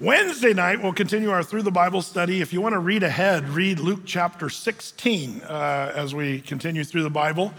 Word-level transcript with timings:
Wednesday 0.00 0.54
night, 0.54 0.82
we'll 0.82 0.94
continue 0.94 1.28
our 1.28 1.42
Through 1.42 1.64
the 1.64 1.70
Bible 1.70 2.00
study. 2.00 2.40
If 2.40 2.54
you 2.54 2.62
want 2.62 2.72
to 2.72 2.78
read 2.78 3.02
ahead, 3.02 3.50
read 3.50 3.78
Luke 3.80 4.00
chapter 4.06 4.48
16 4.48 5.42
uh, 5.42 5.92
as 5.94 6.14
we 6.14 6.40
continue 6.40 6.84
through 6.84 7.02
the 7.02 7.10
Bible. 7.10 7.52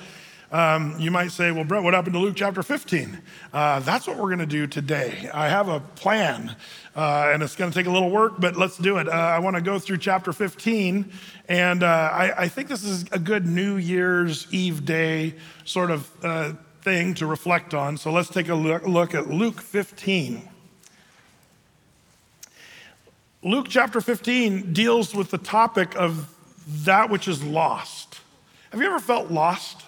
Um, 0.51 0.95
you 0.97 1.11
might 1.11 1.29
say, 1.29 1.51
well, 1.51 1.65
Brett, 1.65 1.83
what 1.83 1.93
happened 1.93 2.13
to 2.13 2.19
Luke 2.19 2.35
chapter 2.35 2.63
15? 2.63 3.21
Uh, 3.53 3.81
that's 3.81 4.07
what 4.07 4.17
we're 4.17 4.29
going 4.29 4.39
to 4.39 4.47
do 4.47 4.65
today. 4.65 5.29
I 5.31 5.49
have 5.49 5.69
a 5.69 5.81
plan, 5.81 6.55
uh, 6.95 7.29
and 7.31 7.43
it's 7.43 7.55
going 7.55 7.69
to 7.69 7.77
take 7.77 7.85
a 7.85 7.91
little 7.91 8.09
work, 8.09 8.39
but 8.39 8.57
let's 8.57 8.79
do 8.79 8.97
it. 8.97 9.07
Uh, 9.07 9.11
I 9.11 9.37
want 9.37 9.55
to 9.55 9.61
go 9.61 9.77
through 9.77 9.99
chapter 9.99 10.33
15, 10.33 11.11
and 11.47 11.83
uh, 11.83 12.09
I, 12.11 12.45
I, 12.45 12.47
think 12.47 12.69
this 12.69 12.83
is 12.83 13.05
a 13.11 13.19
good 13.19 13.45
New 13.45 13.75
Year's 13.75 14.47
Eve 14.51 14.83
day 14.83 15.35
sort 15.63 15.91
of 15.91 16.09
uh, 16.23 16.53
thing 16.81 17.13
to 17.13 17.27
reflect 17.27 17.75
on. 17.75 17.97
So 17.97 18.11
let's 18.11 18.29
take 18.29 18.49
a 18.49 18.55
look, 18.55 18.87
look 18.87 19.13
at 19.13 19.29
Luke 19.29 19.61
15. 19.61 20.47
Luke 23.43 23.65
chapter 23.69 24.01
15 24.01 24.71
deals 24.71 25.15
with 25.15 25.31
the 25.31 25.37
topic 25.39 25.95
of 25.95 26.31
that 26.85 27.09
which 27.09 27.27
is 27.27 27.43
lost. 27.43 28.19
Have 28.71 28.79
you 28.79 28.85
ever 28.85 28.99
felt 28.99 29.31
lost? 29.31 29.81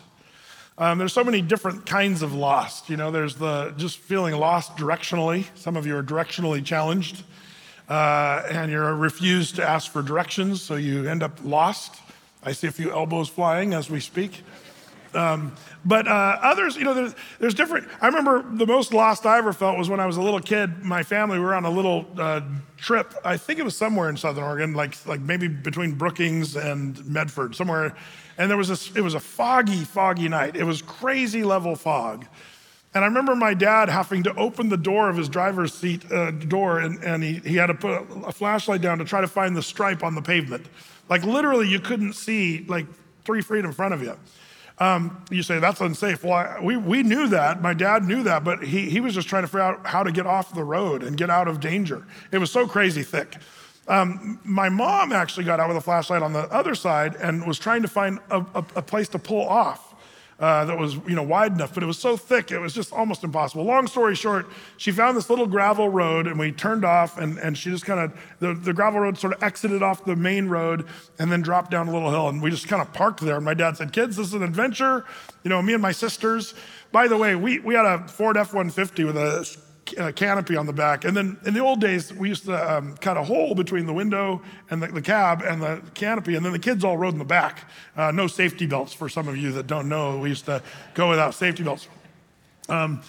Um, 0.80 0.98
there's 0.98 1.14
so 1.14 1.23
many 1.23 1.40
different 1.44 1.86
kinds 1.86 2.23
of 2.23 2.34
lost. 2.34 2.90
You 2.90 2.98
know, 2.98 3.12
there's 3.12 3.36
the 3.36 3.72
just 3.78 4.00
feeling 4.00 4.34
lost 4.34 4.76
directionally. 4.76 5.45
Some 5.54 5.78
of 5.78 5.86
you 5.86 5.95
are 5.95 6.02
directionally 6.02 6.66
challenged, 6.66 7.23
uh, 7.88 8.42
and 8.50 8.72
you're 8.72 8.95
refused 8.95 9.58
to 9.58 9.64
ask 9.64 9.92
for 9.92 10.02
directions, 10.02 10.64
so 10.64 10.76
you 10.76 11.08
end 11.08 11.22
up 11.22 11.38
lost. 11.44 12.02
I 12.42 12.54
see 12.54 12.66
a 12.66 12.72
few 12.72 12.92
elbows 12.92 13.30
flying 13.30 13.76
as 13.76 13.88
we 13.88 14.00
speak. 14.00 14.42
Um, 15.16 15.53
but 15.85 16.08
uh, 16.08 16.40
others, 16.41 16.76
you 16.76 16.84
know, 16.84 16.94
there's, 16.94 17.16
there's, 17.40 17.53
different. 17.53 17.88
I 18.02 18.08
remember 18.08 18.41
the 18.41 18.66
most 18.66 18.94
lost 18.94 19.26
I 19.26 19.38
ever 19.38 19.53
felt 19.53 19.77
was 19.77 19.89
when 19.89 19.99
I 19.99 20.05
was 20.05 20.17
a 20.17 20.22
little 20.22 20.39
kid. 20.39 20.84
My 20.84 21.03
family 21.03 21.38
we 21.38 21.45
were 21.45 21.53
on 21.53 21.66
a 21.66 21.70
little 21.70 22.05
uh, 22.17 22.41
trip. 22.77 23.13
I 23.23 23.38
think 23.38 23.59
it 23.59 23.63
was 23.63 23.76
somewhere 23.76 24.09
in 24.09 24.17
Southern 24.17 24.44
Oregon, 24.44 24.73
like 24.73 25.05
like 25.05 25.22
maybe 25.22 25.48
between 25.48 25.92
Brookings 25.92 26.55
and 26.55 27.05
Medford, 27.05 27.55
somewhere 27.55 27.95
and 28.38 28.50
there 28.50 28.58
was 28.58 28.67
this, 28.67 28.95
it 28.95 29.02
was 29.02 29.14
a 29.14 29.20
foggy, 29.20 29.83
foggy 29.83 30.28
night. 30.28 30.55
It 30.55 30.64
was 30.64 30.81
crazy 30.81 31.44
level 31.44 31.75
fog. 31.75 32.25
And 32.95 33.03
I 33.03 33.08
remember 33.08 33.36
my 33.36 33.53
dad 33.53 33.89
having 33.89 34.23
to 34.23 34.36
open 34.36 34.70
the 34.70 34.77
door 34.77 35.09
of 35.09 35.17
his 35.17 35.27
driver's 35.27 35.73
seat 35.73 36.11
uh, 36.11 36.31
door, 36.31 36.80
and, 36.80 37.03
and 37.03 37.23
he, 37.23 37.33
he 37.39 37.55
had 37.55 37.67
to 37.67 37.73
put 37.73 38.05
a 38.25 38.31
flashlight 38.31 38.81
down 38.81 39.00
to 39.00 39.05
try 39.05 39.22
to 39.22 39.27
find 39.27 39.55
the 39.55 39.64
stripe 39.64 40.03
on 40.03 40.14
the 40.14 40.22
pavement. 40.22 40.67
Like 41.09 41.23
literally, 41.23 41.67
you 41.67 41.80
couldn't 41.80 42.14
see 42.14 42.66
like 42.67 42.86
three 43.25 43.42
feet 43.42 43.66
in 43.66 43.72
front 43.72 43.94
of 43.94 44.03
you. 44.03 44.17
Um, 44.80 45.24
you 45.30 45.44
say 45.44 45.60
that's 45.60 45.82
unsafe. 45.82 46.24
Well, 46.24 46.34
I, 46.34 46.60
we, 46.62 46.78
we 46.78 47.04
knew 47.04 47.28
that. 47.28 47.62
My 47.62 47.74
dad 47.74 48.04
knew 48.06 48.24
that, 48.24 48.44
but 48.44 48.64
he, 48.64 48.90
he 48.90 49.00
was 49.00 49.14
just 49.14 49.28
trying 49.28 49.44
to 49.44 49.48
figure 49.48 49.62
out 49.62 49.86
how 49.86 50.04
to 50.04 50.12
get 50.12 50.26
off 50.26 50.54
the 50.54 50.64
road 50.64 51.04
and 51.04 51.16
get 51.16 51.30
out 51.30 51.48
of 51.48 51.60
danger. 51.60 52.06
It 52.32 52.40
was 52.40 52.52
so 52.52 52.68
crazy 52.68 53.04
thick. 53.04 53.38
Um, 53.88 54.40
my 54.44 54.70
mom 54.70 55.12
actually 55.12 55.44
got 55.44 55.60
out 55.60 55.68
with 55.68 55.78
a 55.78 55.82
flashlight 55.82 56.24
on 56.24 56.34
the 56.34 56.52
other 56.52 56.74
side 56.74 57.16
and 57.16 57.46
was 57.46 57.60
trying 57.60 57.82
to 57.82 57.88
find 57.88 58.20
a, 58.32 58.40
a, 58.56 58.66
a 58.76 58.82
place 58.82 59.10
to 59.10 59.20
pull 59.20 59.48
off. 59.48 59.92
Uh, 60.44 60.66
that 60.66 60.77
was 60.77 60.95
you 61.08 61.16
know 61.16 61.23
wide 61.23 61.53
enough, 61.53 61.73
but 61.73 61.81
it 61.81 61.86
was 61.86 61.97
so 61.97 62.17
thick 62.17 62.52
it 62.52 62.59
was 62.59 62.73
just 62.73 62.91
almost 62.91 63.23
impossible. 63.23 63.63
Long 63.63 63.88
story 63.88 64.13
short, 64.13 64.45
she 64.75 64.91
found 64.91 65.16
this 65.16 65.30
little 65.30 65.47
gravel 65.47 65.88
road 65.88 66.27
and 66.27 66.38
we 66.38 66.52
turned 66.52 66.83
off 66.83 67.17
and, 67.17 67.38
and 67.38 67.58
she 67.58 67.69
just 67.69 67.86
kind 67.86 68.02
of 68.02 68.13
the, 68.39 68.53
the 68.53 68.73
gravel 68.73 68.99
road 68.99 69.17
sort 69.17 69.33
of 69.33 69.41
exited 69.41 69.81
off 69.81 70.03
the 70.03 70.17
main 70.17 70.49
road 70.49 70.86
and 71.17 71.31
then 71.31 71.41
dropped 71.41 71.71
down 71.71 71.88
a 71.88 71.94
little 71.94 72.11
hill 72.11 72.27
and 72.27 72.41
we 72.41 72.49
just 72.52 72.67
kind 72.67 72.81
of 72.81 72.91
parked 72.91 73.21
there. 73.21 73.38
And 73.38 73.45
my 73.45 73.53
dad 73.53 73.77
said, 73.77 73.94
"Kids, 73.94 74.17
this 74.17 74.27
is 74.27 74.33
an 74.33 74.44
adventure." 74.44 75.05
You 75.45 75.49
know, 75.49 75.61
me 75.61 75.71
and 75.71 75.81
my 75.81 75.94
sisters. 75.94 76.55
By 76.91 77.08
the 77.08 77.16
way, 77.16 77.36
we 77.36 77.59
we 77.59 77.73
had 77.73 77.86
a 77.86 78.05
Ford 78.09 78.36
F-150 78.36 79.05
with 79.05 79.16
a 79.16 79.49
uh, 79.98 80.12
canopy 80.12 80.56
on 80.56 80.66
the 80.66 80.73
back. 80.73 81.06
And 81.06 81.16
then 81.16 81.38
in 81.45 81.53
the 81.53 81.59
old 81.59 81.81
days, 81.81 82.14
we 82.14 82.30
used 82.30 82.45
to 82.45 82.76
um, 82.78 82.95
cut 82.98 83.17
a 83.17 83.23
hole 83.23 83.56
between 83.56 83.86
the 83.86 83.94
window 83.94 84.42
and 84.70 84.81
the, 84.81 84.88
the, 84.88 85.02
cab 85.02 85.42
and 85.42 85.62
the 85.62 85.81
canopy, 85.94 86.36
and 86.36 86.45
then 86.45 86.53
the 86.53 86.59
kids 86.59 86.84
all 86.84 86.98
rode 86.98 87.14
in 87.14 87.20
the 87.20 87.26
back. 87.26 87.70
Uh, 87.95 88.11
no 88.11 88.28
safety 88.28 88.66
belts 88.66 88.94
for 88.94 89.09
some 89.09 89.28
of 89.28 89.38
you 89.38 89.52
that 89.54 89.67
don't 89.67 89.89
know. 89.89 90.20
We 90.20 90.30
used 90.30 90.45
to 90.45 90.61
go 90.94 91.10
without 91.10 91.33
safety 91.33 91.64
belts. 91.64 91.88
Um, 92.70 93.02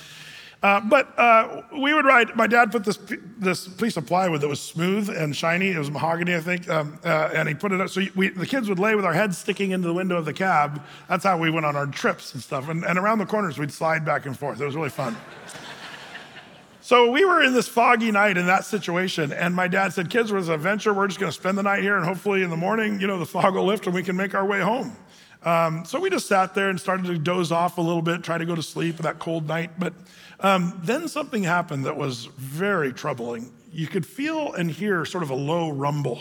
uh, 0.64 0.80
but 0.80 1.18
uh, 1.18 1.60
we 1.78 1.92
would 1.92 2.06
ride. 2.06 2.34
My 2.34 2.46
dad 2.46 2.72
put 2.72 2.84
this 2.84 2.98
this 3.36 3.68
piece 3.68 3.98
of 3.98 4.06
plywood 4.06 4.40
that 4.40 4.48
was 4.48 4.62
smooth 4.62 5.10
and 5.10 5.36
shiny. 5.36 5.68
It 5.68 5.78
was 5.78 5.90
mahogany, 5.90 6.34
I 6.34 6.40
think, 6.40 6.70
um, 6.70 6.98
uh, 7.04 7.30
and 7.34 7.46
he 7.46 7.54
put 7.54 7.70
it 7.70 7.82
up. 7.82 7.90
So 7.90 8.00
we, 8.16 8.30
the 8.30 8.46
kids 8.46 8.66
would 8.70 8.78
lay 8.78 8.94
with 8.94 9.04
our 9.04 9.12
heads 9.12 9.36
sticking 9.36 9.72
into 9.72 9.86
the 9.86 9.92
window 9.92 10.16
of 10.16 10.24
the 10.24 10.32
cab. 10.32 10.82
That's 11.06 11.22
how 11.22 11.36
we 11.36 11.50
went 11.50 11.66
on 11.66 11.76
our 11.76 11.86
trips 11.86 12.32
and 12.32 12.42
stuff. 12.42 12.70
And, 12.70 12.82
and 12.82 12.98
around 12.98 13.18
the 13.18 13.26
corners, 13.26 13.58
we'd 13.58 13.72
slide 13.72 14.06
back 14.06 14.24
and 14.24 14.38
forth. 14.38 14.58
It 14.58 14.64
was 14.64 14.74
really 14.74 14.88
fun. 14.88 15.14
So 16.84 17.10
we 17.10 17.24
were 17.24 17.42
in 17.42 17.54
this 17.54 17.66
foggy 17.66 18.10
night 18.12 18.36
in 18.36 18.44
that 18.44 18.66
situation, 18.66 19.32
and 19.32 19.54
my 19.56 19.68
dad 19.68 19.94
said, 19.94 20.10
"Kids, 20.10 20.30
was 20.30 20.50
an 20.50 20.54
adventure. 20.54 20.92
We're 20.92 21.06
just 21.06 21.18
going 21.18 21.32
to 21.32 21.34
spend 21.34 21.56
the 21.56 21.62
night 21.62 21.82
here, 21.82 21.96
and 21.96 22.04
hopefully 22.04 22.42
in 22.42 22.50
the 22.50 22.58
morning, 22.58 23.00
you 23.00 23.06
know, 23.06 23.18
the 23.18 23.24
fog 23.24 23.54
will 23.54 23.64
lift 23.64 23.86
and 23.86 23.94
we 23.94 24.02
can 24.02 24.16
make 24.16 24.34
our 24.34 24.44
way 24.44 24.60
home." 24.60 24.94
Um, 25.44 25.86
so 25.86 25.98
we 25.98 26.10
just 26.10 26.26
sat 26.26 26.52
there 26.52 26.68
and 26.68 26.78
started 26.78 27.06
to 27.06 27.16
doze 27.16 27.50
off 27.50 27.78
a 27.78 27.80
little 27.80 28.02
bit, 28.02 28.22
try 28.22 28.36
to 28.36 28.44
go 28.44 28.54
to 28.54 28.62
sleep 28.62 28.98
that 28.98 29.18
cold 29.18 29.48
night. 29.48 29.70
But 29.78 29.94
um, 30.40 30.78
then 30.84 31.08
something 31.08 31.42
happened 31.42 31.86
that 31.86 31.96
was 31.96 32.26
very 32.36 32.92
troubling. 32.92 33.50
You 33.72 33.86
could 33.86 34.04
feel 34.04 34.52
and 34.52 34.70
hear 34.70 35.06
sort 35.06 35.24
of 35.24 35.30
a 35.30 35.34
low 35.34 35.70
rumble. 35.70 36.20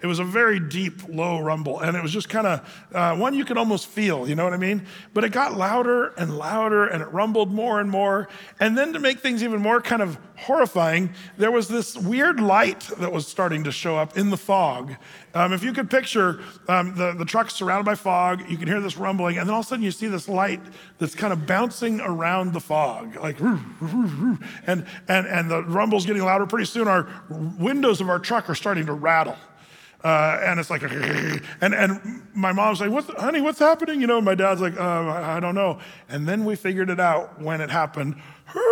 It 0.00 0.06
was 0.06 0.20
a 0.20 0.24
very 0.24 0.60
deep, 0.60 1.08
low 1.08 1.40
rumble. 1.40 1.80
And 1.80 1.96
it 1.96 2.02
was 2.02 2.12
just 2.12 2.28
kind 2.28 2.46
of 2.46 2.84
uh, 2.94 3.16
one 3.16 3.34
you 3.34 3.44
could 3.44 3.58
almost 3.58 3.88
feel, 3.88 4.28
you 4.28 4.36
know 4.36 4.44
what 4.44 4.52
I 4.52 4.56
mean? 4.56 4.86
But 5.12 5.24
it 5.24 5.30
got 5.30 5.56
louder 5.56 6.08
and 6.16 6.38
louder 6.38 6.86
and 6.86 7.02
it 7.02 7.06
rumbled 7.06 7.52
more 7.52 7.80
and 7.80 7.90
more. 7.90 8.28
And 8.60 8.78
then 8.78 8.92
to 8.92 9.00
make 9.00 9.18
things 9.18 9.42
even 9.42 9.60
more 9.60 9.80
kind 9.80 10.00
of 10.00 10.16
horrifying, 10.36 11.12
there 11.36 11.50
was 11.50 11.66
this 11.66 11.96
weird 11.96 12.38
light 12.38 12.88
that 12.98 13.10
was 13.10 13.26
starting 13.26 13.64
to 13.64 13.72
show 13.72 13.96
up 13.96 14.16
in 14.16 14.30
the 14.30 14.36
fog. 14.36 14.94
Um, 15.34 15.52
if 15.52 15.64
you 15.64 15.72
could 15.72 15.90
picture 15.90 16.42
um, 16.68 16.94
the, 16.94 17.12
the 17.14 17.24
truck 17.24 17.50
surrounded 17.50 17.84
by 17.84 17.96
fog, 17.96 18.48
you 18.48 18.56
can 18.56 18.68
hear 18.68 18.80
this 18.80 18.96
rumbling, 18.96 19.38
and 19.38 19.48
then 19.48 19.54
all 19.54 19.60
of 19.60 19.66
a 19.66 19.68
sudden 19.68 19.84
you 19.84 19.90
see 19.90 20.06
this 20.06 20.28
light 20.28 20.60
that's 20.98 21.16
kind 21.16 21.32
of 21.32 21.44
bouncing 21.44 22.00
around 22.00 22.52
the 22.52 22.60
fog, 22.60 23.16
like, 23.16 23.38
and, 23.40 24.38
and, 24.66 24.86
and 25.08 25.50
the 25.50 25.64
rumble's 25.64 26.06
getting 26.06 26.22
louder. 26.22 26.46
Pretty 26.46 26.66
soon, 26.66 26.86
our 26.86 27.08
windows 27.28 28.00
of 28.00 28.08
our 28.08 28.20
truck 28.20 28.48
are 28.48 28.54
starting 28.54 28.86
to 28.86 28.92
rattle. 28.92 29.36
Uh, 30.04 30.38
and 30.42 30.60
it's 30.60 30.70
like, 30.70 30.82
and, 31.60 31.74
and 31.74 32.22
my 32.34 32.52
mom's 32.52 32.80
like, 32.80 32.90
what, 32.90 33.04
honey, 33.18 33.40
what's 33.40 33.58
happening? 33.58 34.00
You 34.00 34.06
know, 34.06 34.20
my 34.20 34.34
dad's 34.34 34.60
like, 34.60 34.78
uh, 34.78 34.82
I, 34.82 35.36
I 35.36 35.40
don't 35.40 35.54
know. 35.54 35.80
And 36.08 36.26
then 36.26 36.44
we 36.44 36.54
figured 36.54 36.90
it 36.90 37.00
out 37.00 37.40
when 37.40 37.60
it 37.60 37.70
happened. 37.70 38.16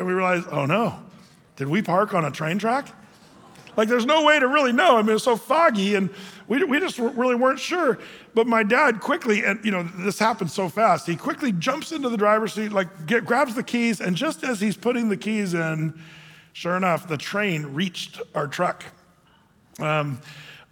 And 0.00 0.06
we 0.06 0.14
realized, 0.14 0.48
oh 0.50 0.64
no, 0.64 0.98
did 1.56 1.68
we 1.68 1.82
park 1.82 2.14
on 2.14 2.24
a 2.24 2.30
train 2.30 2.58
track? 2.58 2.88
Like, 3.76 3.88
there's 3.88 4.06
no 4.06 4.24
way 4.24 4.40
to 4.40 4.48
really 4.48 4.72
know. 4.72 4.96
I 4.96 5.02
mean, 5.02 5.14
it's 5.14 5.24
so 5.24 5.36
foggy, 5.36 5.94
and 5.94 6.10
we, 6.48 6.64
we 6.64 6.80
just 6.80 6.98
really 6.98 7.34
weren't 7.34 7.60
sure. 7.60 7.98
But 8.34 8.46
my 8.46 8.62
dad 8.62 9.00
quickly, 9.00 9.44
and 9.44 9.62
you 9.64 9.70
know, 9.70 9.82
this 9.82 10.18
happened 10.18 10.50
so 10.50 10.68
fast, 10.68 11.06
he 11.06 11.16
quickly 11.16 11.52
jumps 11.52 11.92
into 11.92 12.08
the 12.08 12.16
driver's 12.16 12.54
seat, 12.54 12.72
like, 12.72 13.06
get, 13.06 13.24
grabs 13.24 13.54
the 13.54 13.62
keys, 13.62 14.00
and 14.00 14.16
just 14.16 14.42
as 14.42 14.60
he's 14.60 14.76
putting 14.76 15.08
the 15.08 15.16
keys 15.16 15.54
in, 15.54 16.00
sure 16.52 16.76
enough, 16.76 17.06
the 17.06 17.16
train 17.16 17.66
reached 17.66 18.20
our 18.34 18.46
truck. 18.46 18.84
Um, 19.82 20.20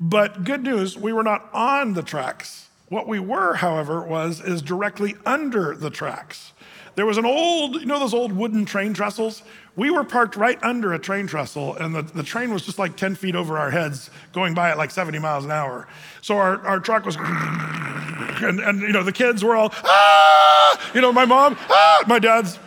but 0.01 0.45
good 0.45 0.63
news, 0.63 0.97
we 0.97 1.13
were 1.13 1.23
not 1.23 1.49
on 1.53 1.95
the 1.95 2.03
tracks. 2.03 2.69
What 2.89 3.07
we 3.07 3.19
were, 3.19 3.55
however, 3.55 4.03
was 4.03 4.41
is 4.41 4.63
directly 4.63 5.15
under 5.27 5.75
the 5.75 5.91
tracks. 5.91 6.53
There 6.95 7.07
was 7.07 7.17
an 7.17 7.27
old, 7.27 7.77
you 7.77 7.87
know 7.87 8.01
those 8.01 8.15
old 8.15 8.33
wooden 8.33 8.65
train 8.65 8.93
trestles? 8.93 9.43
We 9.77 9.91
were 9.91 10.03
parked 10.03 10.35
right 10.35 10.59
under 10.65 10.93
a 10.95 10.99
train 10.99 11.29
trestle, 11.29 11.77
and 11.77 11.95
the, 11.95 12.03
the 12.03 12.25
train 12.25 12.53
was 12.53 12.67
just 12.67 12.79
like 12.79 12.97
10 12.97 13.15
feet 13.15 13.37
over 13.37 13.57
our 13.57 13.71
heads, 13.71 14.11
going 14.33 14.53
by 14.53 14.71
at 14.71 14.79
like 14.79 14.91
70 14.91 15.21
miles 15.21 15.45
an 15.45 15.53
hour. 15.53 15.87
So 16.23 16.37
our, 16.39 16.59
our 16.67 16.81
truck 16.81 17.05
was, 17.05 17.15
and, 17.17 18.59
and 18.59 18.81
you 18.81 18.93
know, 18.93 19.05
the 19.05 19.13
kids 19.13 19.45
were 19.45 19.55
all, 19.55 19.73
ah! 19.85 20.91
You 20.93 21.01
know, 21.01 21.13
my 21.13 21.25
mom, 21.25 21.57
ah! 21.71 22.05
My 22.09 22.19
dad's, 22.19 22.59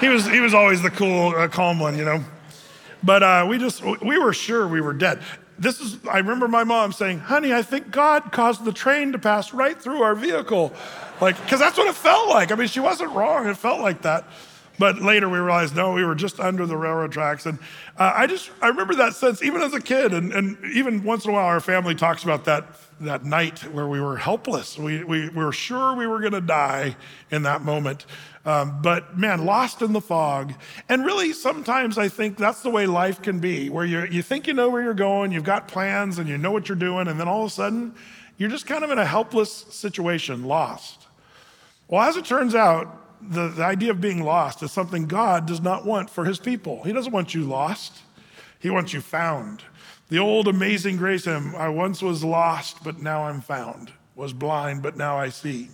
he 0.00 0.08
was, 0.08 0.26
he 0.26 0.40
was 0.40 0.54
always 0.54 0.80
the 0.80 0.90
cool, 0.90 1.34
uh, 1.36 1.48
calm 1.48 1.78
one, 1.78 1.98
you 1.98 2.04
know. 2.06 2.24
But 3.02 3.22
uh, 3.22 3.46
we 3.48 3.58
just, 3.58 3.82
we 3.84 4.18
were 4.18 4.32
sure 4.32 4.66
we 4.66 4.80
were 4.80 4.92
dead. 4.92 5.22
This 5.58 5.80
is, 5.80 5.98
I 6.08 6.18
remember 6.18 6.46
my 6.46 6.64
mom 6.64 6.92
saying, 6.92 7.18
honey, 7.18 7.52
I 7.52 7.62
think 7.62 7.90
God 7.90 8.30
caused 8.30 8.64
the 8.64 8.72
train 8.72 9.12
to 9.12 9.18
pass 9.18 9.52
right 9.52 9.80
through 9.80 10.02
our 10.02 10.14
vehicle. 10.14 10.72
Like, 11.20 11.40
because 11.42 11.58
that's 11.58 11.76
what 11.76 11.88
it 11.88 11.96
felt 11.96 12.28
like. 12.28 12.52
I 12.52 12.54
mean, 12.54 12.68
she 12.68 12.80
wasn't 12.80 13.10
wrong. 13.12 13.48
It 13.48 13.56
felt 13.56 13.80
like 13.80 14.02
that. 14.02 14.24
But 14.78 15.02
later 15.02 15.28
we 15.28 15.38
realized, 15.38 15.74
no, 15.74 15.92
we 15.92 16.04
were 16.04 16.14
just 16.14 16.38
under 16.38 16.64
the 16.64 16.76
railroad 16.76 17.10
tracks. 17.10 17.46
And 17.46 17.58
uh, 17.96 18.12
I 18.14 18.28
just, 18.28 18.50
I 18.62 18.68
remember 18.68 18.94
that 18.94 19.14
sense, 19.14 19.42
even 19.42 19.60
as 19.60 19.74
a 19.74 19.80
kid, 19.80 20.14
and, 20.14 20.32
and 20.32 20.56
even 20.66 21.02
once 21.02 21.24
in 21.24 21.32
a 21.32 21.34
while, 21.34 21.46
our 21.46 21.58
family 21.58 21.96
talks 21.96 22.22
about 22.22 22.44
that, 22.44 22.64
that 23.00 23.24
night 23.24 23.58
where 23.72 23.88
we 23.88 24.00
were 24.00 24.16
helpless. 24.16 24.78
We, 24.78 25.02
we, 25.02 25.28
we 25.30 25.44
were 25.44 25.52
sure 25.52 25.96
we 25.96 26.06
were 26.06 26.20
going 26.20 26.32
to 26.32 26.40
die 26.40 26.94
in 27.32 27.42
that 27.42 27.62
moment. 27.62 28.06
Um, 28.48 28.80
but 28.80 29.18
man, 29.18 29.44
lost 29.44 29.82
in 29.82 29.92
the 29.92 30.00
fog. 30.00 30.54
And 30.88 31.04
really, 31.04 31.34
sometimes 31.34 31.98
I 31.98 32.08
think 32.08 32.38
that's 32.38 32.62
the 32.62 32.70
way 32.70 32.86
life 32.86 33.20
can 33.20 33.40
be, 33.40 33.68
where 33.68 33.84
you 33.84 34.06
you 34.06 34.22
think 34.22 34.46
you 34.46 34.54
know 34.54 34.70
where 34.70 34.82
you're 34.82 34.94
going, 34.94 35.32
you've 35.32 35.44
got 35.44 35.68
plans, 35.68 36.18
and 36.18 36.26
you 36.26 36.38
know 36.38 36.50
what 36.50 36.66
you're 36.66 36.76
doing, 36.76 37.08
and 37.08 37.20
then 37.20 37.28
all 37.28 37.44
of 37.44 37.48
a 37.48 37.54
sudden, 37.54 37.94
you're 38.38 38.48
just 38.48 38.66
kind 38.66 38.84
of 38.84 38.90
in 38.90 38.96
a 38.96 39.04
helpless 39.04 39.52
situation, 39.68 40.44
lost. 40.44 41.08
Well, 41.88 42.00
as 42.00 42.16
it 42.16 42.24
turns 42.24 42.54
out, 42.54 43.20
the, 43.20 43.48
the 43.48 43.64
idea 43.64 43.90
of 43.90 44.00
being 44.00 44.22
lost 44.24 44.62
is 44.62 44.72
something 44.72 45.06
God 45.06 45.44
does 45.44 45.60
not 45.60 45.84
want 45.84 46.08
for 46.08 46.24
his 46.24 46.38
people. 46.38 46.82
He 46.84 46.94
doesn't 46.94 47.12
want 47.12 47.34
you 47.34 47.44
lost, 47.44 47.98
he 48.60 48.70
wants 48.70 48.94
you 48.94 49.02
found. 49.02 49.62
The 50.08 50.20
old 50.20 50.48
amazing 50.48 50.96
grace 50.96 51.26
hymn, 51.26 51.54
I 51.54 51.68
once 51.68 52.00
was 52.00 52.24
lost, 52.24 52.82
but 52.82 53.02
now 53.02 53.24
I'm 53.24 53.42
found, 53.42 53.92
was 54.16 54.32
blind, 54.32 54.82
but 54.82 54.96
now 54.96 55.18
I 55.18 55.28
see. 55.28 55.68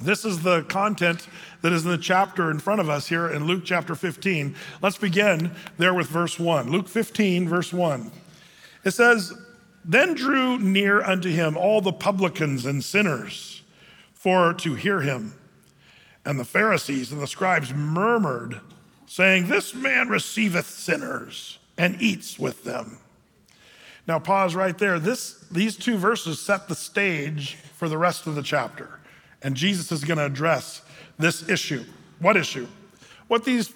This 0.00 0.26
is 0.26 0.42
the 0.42 0.62
content 0.64 1.26
that 1.62 1.72
is 1.72 1.84
in 1.84 1.90
the 1.90 1.96
chapter 1.96 2.50
in 2.50 2.58
front 2.58 2.80
of 2.80 2.90
us 2.90 3.06
here 3.06 3.28
in 3.28 3.46
Luke 3.46 3.62
chapter 3.64 3.94
15. 3.94 4.54
Let's 4.82 4.98
begin 4.98 5.52
there 5.78 5.94
with 5.94 6.08
verse 6.08 6.38
1. 6.38 6.70
Luke 6.70 6.86
15, 6.86 7.48
verse 7.48 7.72
1. 7.72 8.10
It 8.84 8.90
says, 8.90 9.32
Then 9.84 10.12
drew 10.12 10.58
near 10.58 11.02
unto 11.02 11.30
him 11.30 11.56
all 11.56 11.80
the 11.80 11.94
publicans 11.94 12.66
and 12.66 12.84
sinners 12.84 13.62
for 14.12 14.52
to 14.52 14.74
hear 14.74 15.00
him. 15.00 15.32
And 16.26 16.38
the 16.38 16.44
Pharisees 16.44 17.10
and 17.10 17.22
the 17.22 17.26
scribes 17.26 17.72
murmured, 17.72 18.60
saying, 19.06 19.46
This 19.46 19.74
man 19.74 20.08
receiveth 20.08 20.66
sinners 20.66 21.58
and 21.78 22.00
eats 22.02 22.38
with 22.38 22.64
them. 22.64 22.98
Now, 24.06 24.18
pause 24.18 24.54
right 24.54 24.76
there. 24.76 24.98
This, 24.98 25.42
these 25.50 25.74
two 25.76 25.96
verses 25.96 26.38
set 26.38 26.68
the 26.68 26.74
stage 26.74 27.54
for 27.74 27.88
the 27.88 27.98
rest 27.98 28.26
of 28.26 28.34
the 28.34 28.42
chapter. 28.42 28.95
And 29.46 29.54
Jesus 29.54 29.92
is 29.92 30.02
going 30.02 30.18
to 30.18 30.24
address 30.24 30.82
this 31.20 31.48
issue. 31.48 31.84
What 32.18 32.36
issue? 32.36 32.66
What 33.28 33.44
these 33.44 33.72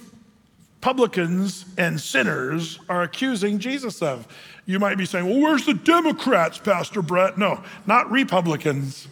publicans 0.81 1.65
and 1.79 2.01
sinners 2.01 2.81
are 2.89 3.03
accusing 3.03 3.61
Jesus 3.61 4.03
of. 4.03 4.27
You 4.67 4.81
might 4.81 4.99
be 4.99 5.07
saying, 5.07 5.27
well, 5.27 5.39
where's 5.39 5.67
the 5.67 5.75
Democrats, 5.75 6.59
Pastor 6.59 7.03
Brett? 7.03 7.39
No, 7.39 7.63
not 7.87 8.11
Republicans. 8.11 9.07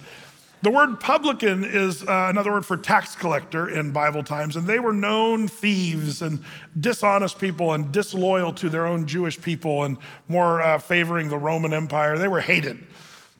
The 0.63 0.71
word 0.71 0.99
publican 0.99 1.63
is 1.63 2.03
uh, 2.03 2.27
another 2.29 2.51
word 2.51 2.67
for 2.67 2.77
tax 2.77 3.15
collector 3.15 3.69
in 3.69 3.93
Bible 3.93 4.25
times, 4.25 4.57
and 4.57 4.67
they 4.67 4.81
were 4.81 4.93
known 4.93 5.47
thieves 5.47 6.23
and 6.23 6.43
dishonest 6.81 7.39
people 7.39 7.73
and 7.73 7.93
disloyal 7.93 8.53
to 8.55 8.69
their 8.69 8.85
own 8.85 9.07
Jewish 9.07 9.41
people 9.41 9.85
and 9.85 9.97
more 10.27 10.61
uh, 10.61 10.81
favoring 10.81 11.29
the 11.29 11.39
Roman 11.39 11.73
Empire. 11.73 12.19
They 12.19 12.27
were 12.27 12.41
hated, 12.41 12.85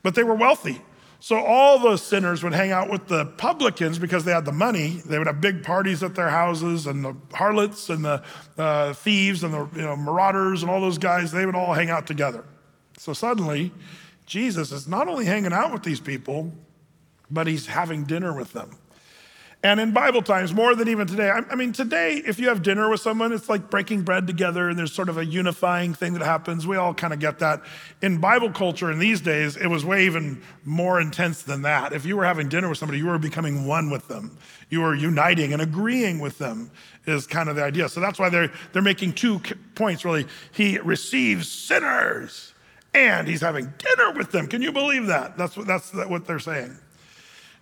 but 0.03 0.15
they 0.15 0.23
were 0.23 0.35
wealthy. 0.35 0.79
So 1.21 1.37
all 1.37 1.79
the 1.79 1.97
sinners 1.97 2.43
would 2.43 2.53
hang 2.53 2.71
out 2.71 2.89
with 2.89 3.07
the 3.07 3.25
publicans 3.25 3.99
because 3.99 4.23
they 4.23 4.31
had 4.31 4.45
the 4.45 4.53
money. 4.53 5.01
They 5.05 5.17
would 5.17 5.27
have 5.27 5.41
big 5.41 5.63
parties 5.63 6.01
at 6.01 6.15
their 6.15 6.29
houses, 6.29 6.87
and 6.87 7.03
the 7.03 7.15
harlots 7.33 7.89
and 7.89 8.05
the 8.05 8.23
uh, 8.57 8.93
thieves 8.93 9.43
and 9.43 9.53
the 9.53 9.67
you 9.75 9.81
know, 9.81 9.97
marauders 9.97 10.61
and 10.61 10.71
all 10.71 10.79
those 10.79 10.97
guys, 10.97 11.31
they 11.31 11.45
would 11.45 11.55
all 11.55 11.73
hang 11.73 11.89
out 11.89 12.07
together. 12.07 12.45
So 12.97 13.11
suddenly, 13.11 13.73
Jesus 14.25 14.71
is 14.71 14.87
not 14.87 15.09
only 15.09 15.25
hanging 15.25 15.51
out 15.51 15.73
with 15.73 15.83
these 15.83 15.99
people, 15.99 16.53
but 17.29 17.47
he's 17.47 17.67
having 17.67 18.05
dinner 18.05 18.33
with 18.33 18.53
them. 18.53 18.77
And 19.61 19.81
in 19.81 19.91
Bible 19.91 20.21
times, 20.21 20.53
more 20.53 20.73
than 20.73 20.87
even 20.87 21.05
today, 21.05 21.29
I 21.29 21.55
mean, 21.55 21.73
today, 21.73 22.21
if 22.25 22.39
you 22.39 22.47
have 22.47 22.61
dinner 22.61 22.89
with 22.89 23.01
someone, 23.01 23.33
it's 23.33 23.49
like 23.49 23.69
breaking 23.69 24.03
bread 24.03 24.25
together 24.25 24.69
and 24.69 24.79
there's 24.79 24.93
sort 24.93 25.09
of 25.09 25.17
a 25.17 25.25
unifying 25.25 25.93
thing 25.93 26.13
that 26.13 26.21
happens. 26.21 26.65
We 26.65 26.77
all 26.77 26.93
kind 26.93 27.11
of 27.11 27.19
get 27.19 27.39
that. 27.39 27.61
In 28.01 28.19
Bible 28.19 28.51
culture 28.51 28.89
in 28.89 28.99
these 28.99 29.19
days, 29.19 29.57
it 29.57 29.67
was 29.67 29.83
way 29.83 30.05
even 30.05 30.41
more 30.63 31.01
intense 31.01 31.43
than 31.43 31.63
that. 31.63 31.91
If 31.91 32.05
you 32.05 32.15
were 32.15 32.23
having 32.23 32.47
dinner 32.47 32.69
with 32.69 32.77
somebody, 32.77 32.99
you 32.99 33.07
were 33.07 33.19
becoming 33.19 33.67
one 33.67 33.89
with 33.89 34.07
them. 34.07 34.37
You 34.69 34.79
were 34.79 34.95
uniting 34.95 35.51
and 35.51 35.61
agreeing 35.61 36.19
with 36.19 36.37
them, 36.37 36.71
is 37.05 37.27
kind 37.27 37.49
of 37.49 37.57
the 37.57 37.63
idea. 37.63 37.89
So 37.89 37.99
that's 37.99 38.17
why 38.17 38.29
they're, 38.29 38.53
they're 38.71 38.81
making 38.81 39.13
two 39.13 39.41
points 39.75 40.05
really. 40.05 40.25
He 40.53 40.79
receives 40.79 41.51
sinners 41.51 42.53
and 42.93 43.27
he's 43.27 43.41
having 43.41 43.73
dinner 43.77 44.13
with 44.13 44.31
them. 44.31 44.47
Can 44.47 44.61
you 44.61 44.71
believe 44.71 45.07
that? 45.07 45.37
That's 45.37 45.57
what, 45.57 45.67
that's 45.67 45.93
what 45.93 46.25
they're 46.25 46.39
saying. 46.39 46.77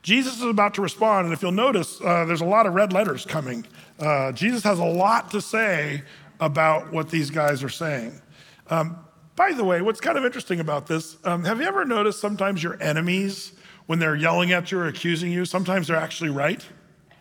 Jesus 0.07 0.37
is 0.37 0.45
about 0.45 0.73
to 0.75 0.81
respond, 0.81 1.25
and 1.25 1.33
if 1.33 1.41
you'll 1.41 1.51
notice, 1.51 1.99
uh, 1.99 2.23
there's 2.23 2.39
a 2.39 2.45
lot 2.45 2.65
of 2.65 2.73
red 2.73 2.93
letters 2.93 3.25
coming. 3.25 3.67
Uh, 3.99 4.31
Jesus 4.31 4.63
has 4.63 4.79
a 4.79 4.85
lot 4.85 5.31
to 5.31 5.41
say 5.41 6.01
about 6.39 6.93
what 6.93 7.09
these 7.09 7.29
guys 7.29 7.61
are 7.61 7.67
saying. 7.67 8.21
Um, 8.69 8.99
by 9.35 9.51
the 9.51 9.65
way, 9.65 9.81
what's 9.81 9.99
kind 9.99 10.17
of 10.17 10.23
interesting 10.23 10.61
about 10.61 10.87
this, 10.87 11.17
um, 11.25 11.43
have 11.43 11.59
you 11.59 11.67
ever 11.67 11.83
noticed 11.83 12.21
sometimes 12.21 12.63
your 12.63 12.81
enemies, 12.81 13.51
when 13.87 13.99
they're 13.99 14.15
yelling 14.15 14.53
at 14.53 14.71
you 14.71 14.79
or 14.79 14.87
accusing 14.87 15.29
you, 15.29 15.43
sometimes 15.43 15.87
they're 15.87 15.97
actually 15.97 16.29
right 16.29 16.65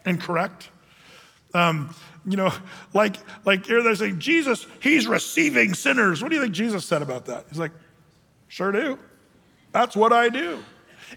and 0.04 0.20
correct? 0.20 0.70
Um, 1.54 1.92
you 2.24 2.36
know, 2.36 2.52
like, 2.94 3.16
like 3.44 3.66
here 3.66 3.82
they're 3.82 3.96
saying, 3.96 4.20
Jesus, 4.20 4.64
he's 4.78 5.08
receiving 5.08 5.74
sinners. 5.74 6.22
What 6.22 6.28
do 6.28 6.36
you 6.36 6.42
think 6.42 6.54
Jesus 6.54 6.84
said 6.84 7.02
about 7.02 7.26
that? 7.26 7.46
He's 7.48 7.58
like, 7.58 7.72
sure 8.46 8.70
do. 8.70 8.96
That's 9.72 9.96
what 9.96 10.12
I 10.12 10.28
do. 10.28 10.62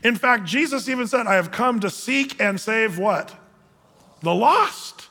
In 0.03 0.15
fact, 0.15 0.45
Jesus 0.45 0.87
even 0.87 1.07
said, 1.07 1.27
I 1.27 1.35
have 1.35 1.51
come 1.51 1.79
to 1.79 1.89
seek 1.89 2.39
and 2.39 2.59
save 2.59 2.97
what? 2.97 3.35
The 4.21 4.33
lost. 4.33 5.07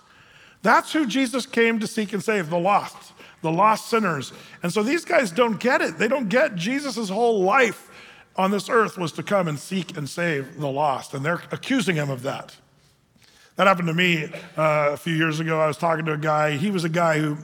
That's 0.63 0.93
who 0.93 1.07
Jesus 1.07 1.47
came 1.47 1.79
to 1.81 1.87
seek 1.87 2.13
and 2.13 2.23
save, 2.23 2.51
the 2.51 2.59
lost, 2.59 3.13
the 3.43 3.51
lost 3.51 3.89
sinners. 3.89 4.33
And 4.63 4.73
so 4.73 4.83
these 4.83 5.05
guys 5.05 5.31
don't 5.31 5.61
get 5.61 5.81
it. 5.81 5.99
They 5.99 6.09
don't 6.09 6.29
get 6.29 6.57
Jesus' 6.57 7.09
whole 7.09 7.43
life 7.43 7.91
on 8.37 8.53
this 8.53 8.69
earth 8.69 8.97
was 8.97 9.13
to 9.13 9.23
come 9.23 9.49
and 9.49 9.59
seek 9.59 9.97
and 9.97 10.09
save 10.09 10.59
the 10.59 10.69
lost. 10.69 11.13
And 11.13 11.25
they're 11.25 11.43
accusing 11.51 11.97
him 11.97 12.09
of 12.09 12.23
that. 12.23 12.55
That 13.57 13.67
happened 13.67 13.89
to 13.89 13.95
me 13.95 14.27
uh, 14.57 14.91
a 14.93 14.97
few 14.97 15.15
years 15.15 15.41
ago. 15.41 15.61
I 15.61 15.67
was 15.67 15.77
talking 15.77 16.05
to 16.05 16.13
a 16.13 16.19
guy. 16.19 16.53
He 16.57 16.71
was 16.71 16.85
a 16.85 16.89
guy 16.89 17.19
who, 17.19 17.37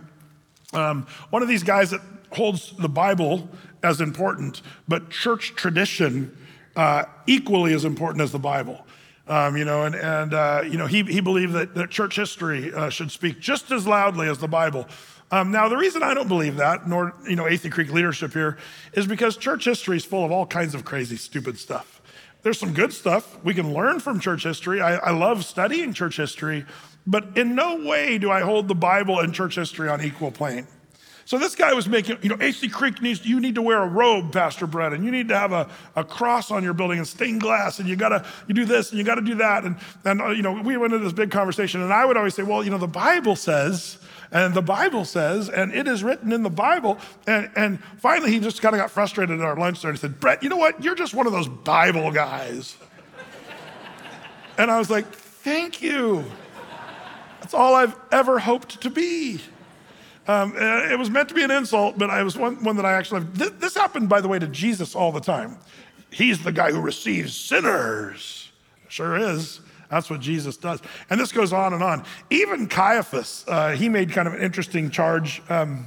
um, 0.73 1.09
one 1.31 1.43
of 1.43 1.49
these 1.49 1.65
guys 1.65 1.91
that 1.91 2.01
holds 2.31 2.73
the 2.79 2.89
Bible 2.89 3.49
as 3.83 4.01
important, 4.01 4.63
but 4.87 5.11
church 5.11 5.55
tradition 5.57 6.37
uh, 6.77 7.05
equally 7.27 7.73
as 7.75 7.85
important 7.85 8.23
as 8.23 8.33
the 8.33 8.39
Bible. 8.39 8.87
Um, 9.27 9.57
you 9.57 9.65
know, 9.65 9.85
and, 9.85 9.95
and 9.95 10.35
uh, 10.35 10.63
you 10.69 10.77
know, 10.77 10.87
he, 10.87 11.03
he 11.03 11.21
believed 11.21 11.55
that, 11.55 11.75
that 11.75 11.91
church 11.91 12.17
history 12.17 12.73
uh, 12.75 12.91
should 12.91 13.11
speak 13.11 13.41
just 13.41 13.71
as 13.71 13.87
loudly 13.87 14.29
as 14.29 14.39
the 14.39 14.49
Bible. 14.49 14.87
Um, 15.31 15.51
now, 15.51 15.69
the 15.69 15.77
reason 15.77 16.03
I 16.03 16.13
don't 16.13 16.29
believe 16.29 16.57
that, 16.57 16.87
nor, 16.87 17.15
you 17.27 17.35
know, 17.35 17.45
Athey 17.45 17.73
Creek 17.73 17.91
leadership 17.91 18.33
here, 18.35 18.59
is 18.93 19.07
because 19.07 19.37
church 19.37 19.65
history 19.65 19.97
is 19.97 20.05
full 20.05 20.25
of 20.25 20.31
all 20.31 20.47
kinds 20.47 20.75
of 20.75 20.85
crazy, 20.85 21.17
stupid 21.17 21.59
stuff. 21.59 22.03
There's 22.43 22.59
some 22.59 22.75
good 22.75 22.93
stuff 22.93 23.43
we 23.43 23.55
can 23.55 23.73
learn 23.73 24.01
from 24.01 24.21
church 24.21 24.43
history. 24.43 24.83
I, 24.83 24.97
I 24.97 25.11
love 25.13 25.47
studying 25.47 25.95
church 25.95 26.19
history, 26.19 26.67
but 27.07 27.39
in 27.39 27.55
no 27.55 27.77
way 27.77 28.19
do 28.19 28.31
I 28.31 28.43
hold 28.43 28.69
the 28.69 28.75
Bible 28.75 29.21
and 29.21 29.33
church 29.33 29.55
history 29.55 29.89
on 29.89 30.03
equal 30.03 30.31
plane. 30.31 30.67
So 31.27 31.39
this 31.39 31.55
guy 31.55 31.73
was 31.73 31.89
making, 31.89 32.19
you 32.23 32.29
know, 32.29 32.37
Athey 32.37 32.71
Creek 32.71 33.01
needs, 33.01 33.25
you 33.25 33.41
need 33.41 33.55
to 33.55 33.63
wear 33.63 33.83
a 33.83 33.87
robe, 33.87 34.33
Pastor 34.33 34.67
Brett, 34.67 34.93
and 34.93 35.05
you 35.05 35.11
need 35.11 35.29
to 35.29 35.39
have 35.39 35.53
a, 35.53 35.69
a 35.97 36.05
cross 36.05 36.51
on 36.51 36.63
your 36.63 36.75
building 36.75 36.99
and 36.99 37.09
stained 37.09 37.41
glass, 37.41 37.79
and 37.79 37.89
you 37.89 37.97
gotta, 37.97 38.27
you 38.47 38.55
do 38.55 38.65
this 38.67 38.91
and 38.91 38.99
you 38.99 39.05
gotta 39.05 39.23
do 39.23 39.37
that. 39.37 39.65
And, 39.65 39.77
and, 40.05 40.21
uh, 40.21 40.29
you 40.31 40.43
know, 40.43 40.61
we 40.61 40.77
went 40.77 40.93
into 40.93 41.05
this 41.05 41.15
big 41.15 41.31
conversation, 41.31 41.81
and 41.81 41.93
I 41.93 42.05
would 42.05 42.17
always 42.17 42.35
say, 42.35 42.43
well, 42.43 42.63
you 42.63 42.71
know, 42.71 42.79
the 42.79 42.87
Bible 42.87 43.37
says, 43.37 43.99
and 44.35 44.53
the 44.53 44.63
Bible 44.63 45.05
says, 45.05 45.49
and 45.49 45.73
it 45.73 45.87
is 45.87 46.03
written 46.03 46.33
in 46.33 46.43
the 46.43 46.51
Bible. 46.51 46.99
And, 47.25 47.51
and 47.55 47.79
finally, 47.99 48.33
he 48.33 48.41
just 48.41 48.61
kind 48.61 48.75
of 48.75 48.81
got 48.81 48.91
frustrated 48.91 49.39
at 49.39 49.45
our 49.45 49.57
lunch 49.57 49.81
there 49.81 49.91
and 49.91 49.99
he 49.99 50.01
said, 50.01 50.19
Brett, 50.19 50.43
you 50.43 50.49
know 50.49 50.57
what? 50.57 50.83
You're 50.83 50.97
just 50.97 51.15
one 51.15 51.29
of 51.29 51.33
those 51.33 51.47
Bible 51.47 52.11
guys. 52.11 52.77
and 54.59 54.73
I 54.73 54.79
was 54.79 54.91
like, 54.91 55.07
thank 55.07 55.81
you. 55.81 56.25
That's 57.41 57.55
all 57.55 57.77
I've 57.77 57.95
ever 58.11 58.41
hoped 58.41 58.81
to 58.81 58.91
be. 58.91 59.41
Um, 60.27 60.55
uh, 60.57 60.91
it 60.91 60.99
was 60.99 61.11
meant 61.11 61.29
to 61.29 61.35
be 61.35 61.43
an 61.43 61.51
insult, 61.51 61.99
but 61.99 62.09
I 62.09 62.23
was 62.23 62.37
one, 62.37 62.63
one 62.65 62.77
that 62.77 62.87
I 62.87 62.93
actually, 62.93 63.21
this, 63.33 63.51
this 63.59 63.75
happened, 63.75 64.09
by 64.09 64.21
the 64.21 64.29
way, 64.29 64.39
to 64.39 64.47
Jesus 64.47 64.95
all 64.95 65.13
the 65.13 65.21
time. 65.21 65.59
He's 66.11 66.43
the 66.43 66.53
guy 66.53 66.71
who 66.71 66.81
receives 66.81 67.37
sinners. 67.37 68.51
Sure 68.89 69.17
is. 69.17 69.61
That's 69.91 70.09
what 70.09 70.21
Jesus 70.21 70.57
does. 70.57 70.81
And 71.11 71.21
this 71.21 71.31
goes 71.31 71.53
on 71.53 71.75
and 71.75 71.83
on. 71.83 72.05
Even 72.31 72.69
Caiaphas, 72.69 73.45
uh, 73.49 73.73
he 73.73 73.89
made 73.89 74.13
kind 74.13 74.27
of 74.27 74.35
an 74.35 74.41
interesting 74.41 74.91
charge 74.91 75.43
um, 75.51 75.87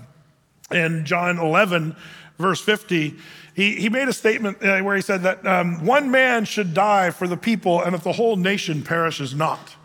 in 0.72 1.04
John 1.06 1.40
11, 1.40 1.96
verse 2.38 2.62
50. 2.62 3.16
He, 3.56 3.76
he 3.76 3.90
made 3.90 4.08
a 4.08 4.14
statement 4.14 4.62
uh, 4.62 4.82
where 4.82 4.96
he 4.96 5.02
said 5.02 5.24
that 5.24 5.46
um, 5.48 5.84
one 5.84 6.12
man 6.12 6.46
should 6.46 6.74
die 6.74 7.10
for 7.10 7.28
the 7.28 7.38
people, 7.38 7.82
and 7.82 7.96
if 7.96 8.04
the 8.04 8.12
whole 8.12 8.36
nation 8.36 8.84
perishes 8.84 9.34
not. 9.34 9.77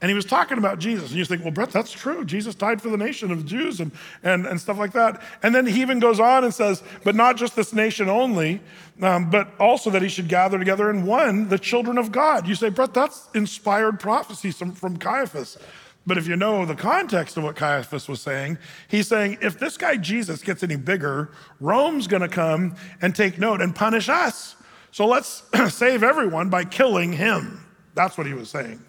And 0.00 0.08
he 0.08 0.14
was 0.14 0.24
talking 0.24 0.58
about 0.58 0.78
Jesus. 0.78 1.10
And 1.10 1.18
you 1.18 1.24
think, 1.24 1.42
well, 1.42 1.50
Brett, 1.50 1.70
that's 1.70 1.90
true. 1.90 2.24
Jesus 2.24 2.54
died 2.54 2.80
for 2.80 2.88
the 2.88 2.96
nation 2.96 3.32
of 3.32 3.38
the 3.38 3.48
Jews 3.48 3.80
and, 3.80 3.90
and, 4.22 4.46
and 4.46 4.60
stuff 4.60 4.78
like 4.78 4.92
that. 4.92 5.20
And 5.42 5.52
then 5.52 5.66
he 5.66 5.80
even 5.80 5.98
goes 5.98 6.20
on 6.20 6.44
and 6.44 6.54
says, 6.54 6.84
but 7.02 7.16
not 7.16 7.36
just 7.36 7.56
this 7.56 7.72
nation 7.72 8.08
only, 8.08 8.60
um, 9.02 9.28
but 9.28 9.50
also 9.58 9.90
that 9.90 10.02
he 10.02 10.08
should 10.08 10.28
gather 10.28 10.56
together 10.56 10.88
in 10.88 11.04
one 11.04 11.48
the 11.48 11.58
children 11.58 11.98
of 11.98 12.12
God. 12.12 12.46
You 12.46 12.54
say, 12.54 12.68
Brett, 12.68 12.94
that's 12.94 13.28
inspired 13.34 13.98
prophecy 13.98 14.52
from, 14.52 14.72
from 14.72 14.98
Caiaphas. 14.98 15.58
But 16.06 16.16
if 16.16 16.28
you 16.28 16.36
know 16.36 16.64
the 16.64 16.76
context 16.76 17.36
of 17.36 17.42
what 17.42 17.56
Caiaphas 17.56 18.08
was 18.08 18.20
saying, 18.20 18.56
he's 18.86 19.08
saying, 19.08 19.38
if 19.42 19.58
this 19.58 19.76
guy 19.76 19.96
Jesus 19.96 20.42
gets 20.42 20.62
any 20.62 20.76
bigger, 20.76 21.32
Rome's 21.60 22.06
going 22.06 22.22
to 22.22 22.28
come 22.28 22.76
and 23.02 23.14
take 23.16 23.38
note 23.38 23.60
and 23.60 23.74
punish 23.74 24.08
us. 24.08 24.54
So 24.92 25.06
let's 25.06 25.42
save 25.74 26.04
everyone 26.04 26.50
by 26.50 26.64
killing 26.64 27.12
him. 27.12 27.64
That's 27.94 28.16
what 28.16 28.28
he 28.28 28.32
was 28.32 28.48
saying. 28.48 28.80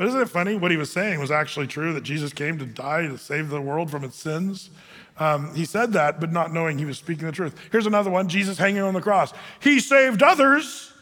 But 0.00 0.08
isn't 0.08 0.20
it 0.22 0.30
funny? 0.30 0.56
What 0.56 0.70
he 0.70 0.78
was 0.78 0.90
saying 0.90 1.20
was 1.20 1.30
actually 1.30 1.66
true 1.66 1.92
that 1.92 2.04
Jesus 2.04 2.32
came 2.32 2.58
to 2.58 2.64
die 2.64 3.02
to 3.02 3.18
save 3.18 3.50
the 3.50 3.60
world 3.60 3.90
from 3.90 4.02
its 4.02 4.16
sins. 4.16 4.70
Um, 5.18 5.54
he 5.54 5.66
said 5.66 5.92
that, 5.92 6.20
but 6.20 6.32
not 6.32 6.54
knowing 6.54 6.78
he 6.78 6.86
was 6.86 6.96
speaking 6.96 7.26
the 7.26 7.32
truth. 7.32 7.54
Here's 7.70 7.84
another 7.84 8.08
one 8.08 8.26
Jesus 8.26 8.56
hanging 8.56 8.80
on 8.80 8.94
the 8.94 9.02
cross. 9.02 9.34
He 9.60 9.78
saved 9.78 10.22
others, 10.22 10.94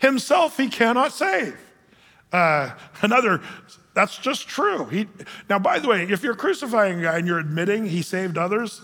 himself 0.00 0.58
he 0.58 0.68
cannot 0.68 1.14
save. 1.14 1.56
Uh, 2.30 2.72
another 3.00 3.40
That's 3.94 4.18
just 4.18 4.48
true. 4.48 4.84
He, 4.84 5.08
now, 5.48 5.58
by 5.58 5.78
the 5.78 5.88
way, 5.88 6.02
if 6.02 6.22
you're 6.22 6.34
crucifying 6.34 7.00
a 7.00 7.04
guy 7.04 7.16
and 7.16 7.26
you're 7.26 7.38
admitting 7.38 7.86
he 7.86 8.02
saved 8.02 8.36
others, 8.36 8.82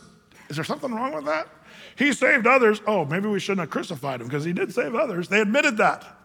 is 0.48 0.56
there 0.56 0.64
something 0.64 0.94
wrong 0.94 1.12
with 1.12 1.26
that? 1.26 1.46
He 1.94 2.14
saved 2.14 2.46
others. 2.46 2.80
Oh, 2.86 3.04
maybe 3.04 3.28
we 3.28 3.38
shouldn't 3.38 3.60
have 3.60 3.70
crucified 3.70 4.22
him 4.22 4.28
because 4.28 4.46
he 4.46 4.54
did 4.54 4.72
save 4.72 4.94
others. 4.94 5.28
They 5.28 5.42
admitted 5.42 5.76
that. 5.76 6.17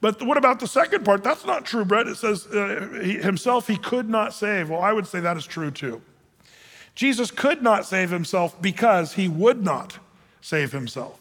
But 0.00 0.22
what 0.22 0.38
about 0.38 0.60
the 0.60 0.66
second 0.66 1.04
part? 1.04 1.22
That's 1.22 1.44
not 1.44 1.66
true, 1.66 1.84
Brett. 1.84 2.06
It 2.06 2.16
says 2.16 2.46
uh, 2.46 3.00
he, 3.02 3.18
himself 3.18 3.66
he 3.66 3.76
could 3.76 4.08
not 4.08 4.32
save. 4.32 4.70
Well, 4.70 4.80
I 4.80 4.92
would 4.92 5.06
say 5.06 5.20
that 5.20 5.36
is 5.36 5.46
true 5.46 5.70
too. 5.70 6.00
Jesus 6.94 7.30
could 7.30 7.62
not 7.62 7.86
save 7.86 8.10
himself 8.10 8.60
because 8.60 9.14
he 9.14 9.28
would 9.28 9.62
not 9.62 9.98
save 10.40 10.72
himself. 10.72 11.20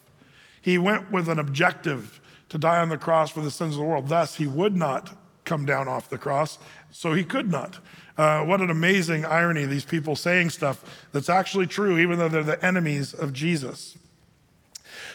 He 0.62 0.78
went 0.78 1.12
with 1.12 1.30
an 1.30 1.40
objective 1.40 2.20
to 2.50 2.58
die 2.58 2.80
on 2.80 2.90
the 2.90 2.98
cross 2.98 3.32
for 3.32 3.42
the 3.42 3.52
sins 3.52 3.76
of 3.76 3.82
the 3.82 3.86
world. 3.86 4.08
Thus, 4.08 4.36
he 4.36 4.48
would 4.48 4.76
not 4.76 5.16
come 5.46 5.66
down 5.66 5.88
off 5.88 6.10
the 6.10 6.18
cross, 6.18 6.58
so 6.92 7.14
he 7.14 7.24
could 7.24 7.50
not. 7.50 7.80
Uh, 8.18 8.44
what 8.44 8.62
an 8.62 8.70
amazing 8.70 9.26
irony, 9.26 9.66
these 9.66 9.86
people 9.86 10.16
saying 10.16 10.50
stuff 10.50 11.08
that's 11.12 11.30
actually 11.30 11.66
true, 11.66 11.98
even 11.98 12.20
though 12.20 12.28
they're 12.28 12.44
the 12.44 12.64
enemies 12.66 13.14
of 13.14 13.32
Jesus. 13.32 13.98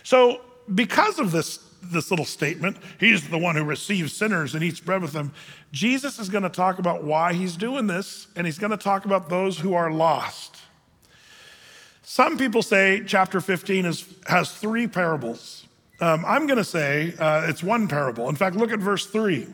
So, 0.03 0.41
because 0.75 1.19
of 1.19 1.31
this, 1.31 1.59
this 1.91 2.11
little 2.11 2.25
statement, 2.25 2.77
he's 2.99 3.29
the 3.29 3.39
one 3.39 3.57
who 3.57 3.65
receives 3.65 4.13
sinners 4.13 4.55
and 4.55 4.63
eats 4.63 4.81
bread 4.81 5.03
with 5.03 5.13
them. 5.13 5.33
Jesus 5.73 6.19
is 6.19 6.29
going 6.29 6.43
to 6.43 6.49
talk 6.49 6.79
about 6.79 7.05
why 7.05 7.33
he's 7.33 7.57
doing 7.57 7.87
this, 7.87 8.29
and 8.37 8.47
he's 8.47 8.59
going 8.59 8.71
to 8.71 8.77
talk 8.77 9.05
about 9.05 9.29
those 9.29 9.59
who 9.59 9.75
are 9.75 9.91
lost. 9.91 10.57
Some 12.03 12.37
people 12.37 12.63
say 12.63 13.03
chapter 13.07 13.41
15 13.41 13.87
is, 13.87 14.05
has 14.27 14.53
three 14.53 14.87
parables. 14.87 15.67
Um, 16.01 16.25
I'm 16.27 16.47
going 16.47 16.59
to 16.59 16.65
say 16.65 17.15
uh, 17.19 17.47
it's 17.49 17.63
one 17.63 17.89
parable. 17.89 18.29
In 18.29 18.37
fact, 18.37 18.57
look 18.57 18.71
at 18.73 18.79
verse 18.79 19.07
3. 19.07 19.47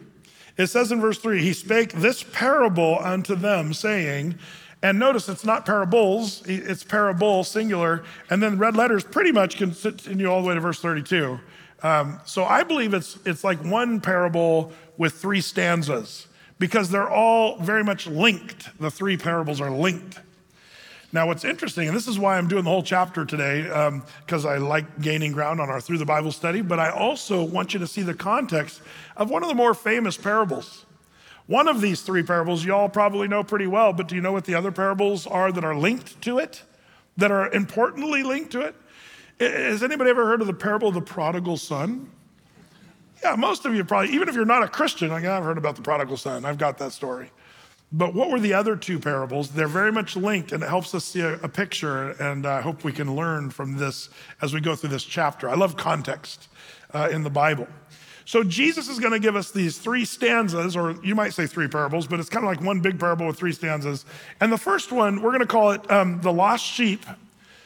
It 0.57 0.67
says 0.67 0.93
in 0.93 1.01
verse 1.01 1.19
3, 1.19 1.41
He 1.43 1.53
spake 1.53 1.93
this 1.93 2.23
parable 2.23 2.99
unto 3.01 3.35
them, 3.35 3.73
saying, 3.73 4.39
and 4.83 4.99
notice 4.99 5.29
it's 5.29 5.45
not 5.45 5.67
parables, 5.67 6.43
it's 6.47 6.85
parable, 6.85 7.45
singular. 7.45 8.03
And 8.31 8.43
then 8.43 8.59
red 8.59 8.77
letters 8.77 9.05
pretty 9.05 9.33
much 9.33 9.57
continue 9.59 10.27
all 10.27 10.41
the 10.41 10.49
way 10.49 10.55
to 10.55 10.61
verse 10.61 10.81
32. 10.81 11.39
Um, 11.83 12.21
so 12.25 12.45
I 12.45 12.63
believe 12.63 12.95
it's, 12.95 13.19
it's 13.25 13.43
like 13.43 13.63
one 13.65 14.01
parable 14.01 14.73
with 14.99 15.15
three 15.15 15.41
stanzas 15.41 16.27
because 16.59 16.91
they're 16.91 17.09
all 17.09 17.59
very 17.59 17.83
much 17.83 18.07
linked. 18.07 18.79
The 18.79 18.91
three 18.91 19.17
parables 19.17 19.61
are 19.61 19.71
linked. 19.71 20.19
Now, 21.13 21.27
what's 21.27 21.45
interesting, 21.45 21.89
and 21.89 21.97
this 21.97 22.07
is 22.07 22.21
why 22.21 22.39
I'm 22.39 22.47
doing 22.47 22.63
the 22.63 22.71
whole 22.71 22.85
chapter 22.85 23.25
today, 23.25 23.63
because 24.25 24.47
um, 24.47 24.53
I 24.53 24.59
like 24.59 25.01
gaining 25.01 25.33
ground 25.33 25.61
on 25.61 25.69
our 25.69 25.81
Through 25.81 25.99
the 25.99 26.05
Bible 26.05 26.31
study, 26.31 26.61
but 26.61 26.79
I 26.79 26.91
also 26.91 27.43
want 27.43 27.75
you 27.75 27.81
to 27.81 27.87
see 27.87 28.03
the 28.03 28.15
context 28.15 28.81
of 29.17 29.29
one 29.29 29.43
of 29.43 29.49
the 29.49 29.57
more 29.57 29.75
famous 29.75 30.17
parables. 30.17 30.87
One 31.49 31.67
of 31.67 31.81
these 31.81 32.03
three 32.03 32.23
parables 32.23 32.65
you 32.65 32.73
all 32.73 32.89
probably 32.89 33.27
know 33.27 33.43
pretty 33.43 33.67
well, 33.67 33.93
but 33.93 34.07
do 34.07 34.15
you 34.15 34.21
know 34.21 34.31
what 34.31 34.45
the 34.45 34.55
other 34.55 34.71
parables 34.71 35.27
are 35.27 35.51
that 35.51 35.65
are 35.65 35.75
linked 35.75 36.23
to 36.23 36.39
it, 36.39 36.63
that 37.17 37.33
are 37.33 37.51
importantly 37.51 38.23
linked 38.23 38.53
to 38.53 38.61
it? 38.61 38.77
Has 39.41 39.83
anybody 39.83 40.11
ever 40.11 40.27
heard 40.27 40.43
of 40.43 40.47
the 40.47 40.53
parable 40.53 40.89
of 40.89 40.95
the 40.95 41.01
prodigal 41.01 41.57
son? 41.57 42.11
Yeah, 43.23 43.37
most 43.37 43.65
of 43.65 43.75
you 43.75 43.85
probably, 43.85 44.15
even 44.15 44.29
if 44.29 44.35
you're 44.35 44.45
not 44.45 44.63
a 44.63 44.69
Christian, 44.69 45.09
like, 45.09 45.25
I've 45.25 45.43
heard 45.43 45.57
about 45.57 45.77
the 45.77 45.83
prodigal 45.83 46.19
son. 46.19 46.45
I've 46.45 46.59
got 46.59 46.77
that 46.79 46.93
story. 46.93 47.31
But 47.91 48.15
what 48.15 48.31
were 48.31 48.39
the 48.39 48.53
other 48.53 48.77
two 48.77 48.99
parables? 48.99 49.51
They're 49.51 49.67
very 49.67 49.91
much 49.93 50.15
linked, 50.15 50.53
and 50.53 50.63
it 50.63 50.69
helps 50.69 50.95
us 50.95 51.07
see 51.07 51.21
a, 51.21 51.35
a 51.41 51.49
picture. 51.49 52.11
And 52.23 52.47
I 52.47 52.61
hope 52.61 52.85
we 52.85 52.93
can 52.93 53.17
learn 53.17 53.51
from 53.51 53.79
this 53.79 54.11
as 54.43 54.53
we 54.53 54.61
go 54.61 54.77
through 54.77 54.91
this 54.91 55.05
chapter. 55.05 55.49
I 55.49 55.55
love 55.55 55.75
context 55.75 56.49
uh, 56.93 57.09
in 57.11 57.23
the 57.23 57.31
Bible. 57.31 57.67
So 58.27 58.45
Jesus 58.45 58.89
is 58.89 58.99
going 58.99 59.13
to 59.13 59.19
give 59.19 59.37
us 59.37 59.51
these 59.51 59.79
three 59.79 60.05
stanzas, 60.05 60.77
or 60.77 60.97
you 61.03 61.15
might 61.15 61.33
say 61.33 61.47
three 61.47 61.67
parables, 61.67 62.07
but 62.07 62.21
it's 62.21 62.29
kind 62.29 62.45
of 62.45 62.49
like 62.49 62.61
one 62.61 62.81
big 62.81 63.01
parable 63.01 63.27
with 63.27 63.39
three 63.39 63.53
stanzas. 63.53 64.05
And 64.41 64.53
the 64.53 64.59
first 64.59 64.93
one, 64.93 65.23
we're 65.23 65.31
going 65.31 65.41
to 65.41 65.47
call 65.47 65.73
it 65.73 65.91
um, 65.91 66.21
the 66.21 66.33
lost 66.33 66.65
sheep 66.65 67.05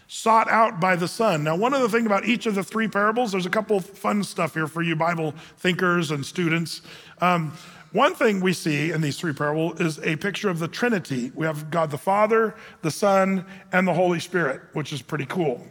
sought 0.06 0.48
out 0.50 0.80
by 0.80 0.96
the 0.96 1.08
son. 1.08 1.44
Now, 1.44 1.56
one 1.56 1.74
of 1.74 1.80
the 1.80 1.88
things 1.88 2.06
about 2.06 2.24
each 2.24 2.46
of 2.46 2.54
the 2.54 2.62
three 2.62 2.88
parables, 2.88 3.32
there's 3.32 3.46
a 3.46 3.50
couple 3.50 3.80
fun 3.80 4.22
stuff 4.22 4.54
here 4.54 4.66
for 4.66 4.82
you 4.82 4.96
Bible 4.96 5.34
thinkers 5.58 6.10
and 6.10 6.24
students. 6.24 6.82
Um, 7.20 7.52
one 7.92 8.14
thing 8.14 8.40
we 8.40 8.52
see 8.52 8.90
in 8.90 9.00
these 9.00 9.18
three 9.18 9.32
parables 9.32 9.80
is 9.80 9.98
a 10.00 10.16
picture 10.16 10.48
of 10.48 10.58
the 10.58 10.66
Trinity. 10.66 11.30
We 11.34 11.46
have 11.46 11.70
God 11.70 11.90
the 11.92 11.98
Father, 11.98 12.56
the 12.82 12.90
Son, 12.90 13.46
and 13.72 13.86
the 13.86 13.94
Holy 13.94 14.18
Spirit, 14.18 14.62
which 14.72 14.92
is 14.92 15.00
pretty 15.00 15.26
cool. 15.26 15.64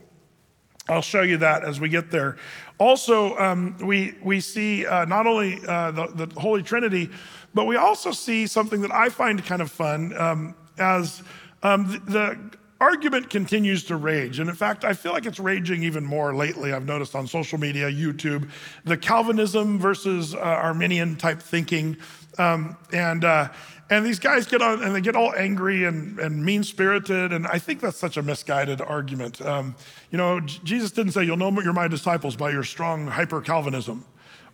I'll 0.90 1.02
show 1.02 1.22
you 1.22 1.38
that 1.38 1.64
as 1.64 1.80
we 1.80 1.90
get 1.90 2.12
there. 2.12 2.38
Also, 2.78 3.38
um, 3.38 3.78
we, 3.82 4.16
we 4.22 4.40
see 4.40 4.86
uh, 4.86 5.06
not 5.06 5.28
only 5.28 5.60
uh, 5.68 5.92
the, 5.92 6.26
the, 6.26 6.40
Holy 6.40 6.62
Trinity, 6.64 7.10
but 7.54 7.66
we 7.66 7.78
also 7.78 8.12
see 8.12 8.48
something 8.48 8.82
that 8.82 8.94
I 8.94 9.10
find 9.10 9.44
kind 9.46 9.62
of 9.62 9.72
fun 9.72 10.18
um, 10.18 10.56
as 10.78 11.24
um, 11.62 11.88
the, 11.88 12.00
the 12.12 12.58
argument 12.84 13.30
continues 13.30 13.86
to 13.86 13.96
rage. 13.96 14.40
And 14.40 14.50
in 14.50 14.56
fact, 14.56 14.84
I 14.84 14.94
feel 14.94 15.14
like 15.14 15.26
it's 15.26 15.40
raging 15.40 15.84
even 15.84 16.04
more 16.04 16.36
lately. 16.36 16.74
I've 16.74 16.86
noticed 16.86 17.16
on 17.16 17.28
social 17.28 17.58
media, 17.58 17.90
YouTube, 17.90 18.50
the 18.84 18.98
Calvinism 18.98 19.80
versus 19.80 20.36
uh, 20.36 20.40
Arminian 20.40 21.16
type 21.16 21.42
thinking. 21.42 21.96
Um, 22.38 22.76
and, 22.92 23.24
uh, 23.24 23.48
and 23.90 24.06
these 24.06 24.20
guys 24.20 24.46
get 24.48 24.62
on 24.62 24.84
and 24.84 24.94
they 24.94 25.00
get 25.00 25.16
all 25.16 25.34
angry 25.36 25.86
and, 25.86 26.20
and 26.20 26.44
mean 26.44 26.62
spirited. 26.64 27.32
And 27.32 27.48
I 27.48 27.58
think 27.58 27.80
that's 27.80 27.98
such 27.98 28.18
a 28.18 28.22
misguided 28.22 28.82
argument. 28.82 29.42
Um, 29.42 29.76
you 30.12 30.18
know, 30.18 30.42
Jesus 30.42 30.92
didn't 30.92 31.14
say, 31.14 31.24
You'll 31.24 31.38
know 31.38 31.52
you're 31.62 31.72
my 31.72 31.88
disciples 31.88 32.36
by 32.36 32.52
your 32.52 32.64
strong 32.64 33.08
hyper 33.08 33.40
Calvinism 33.40 34.04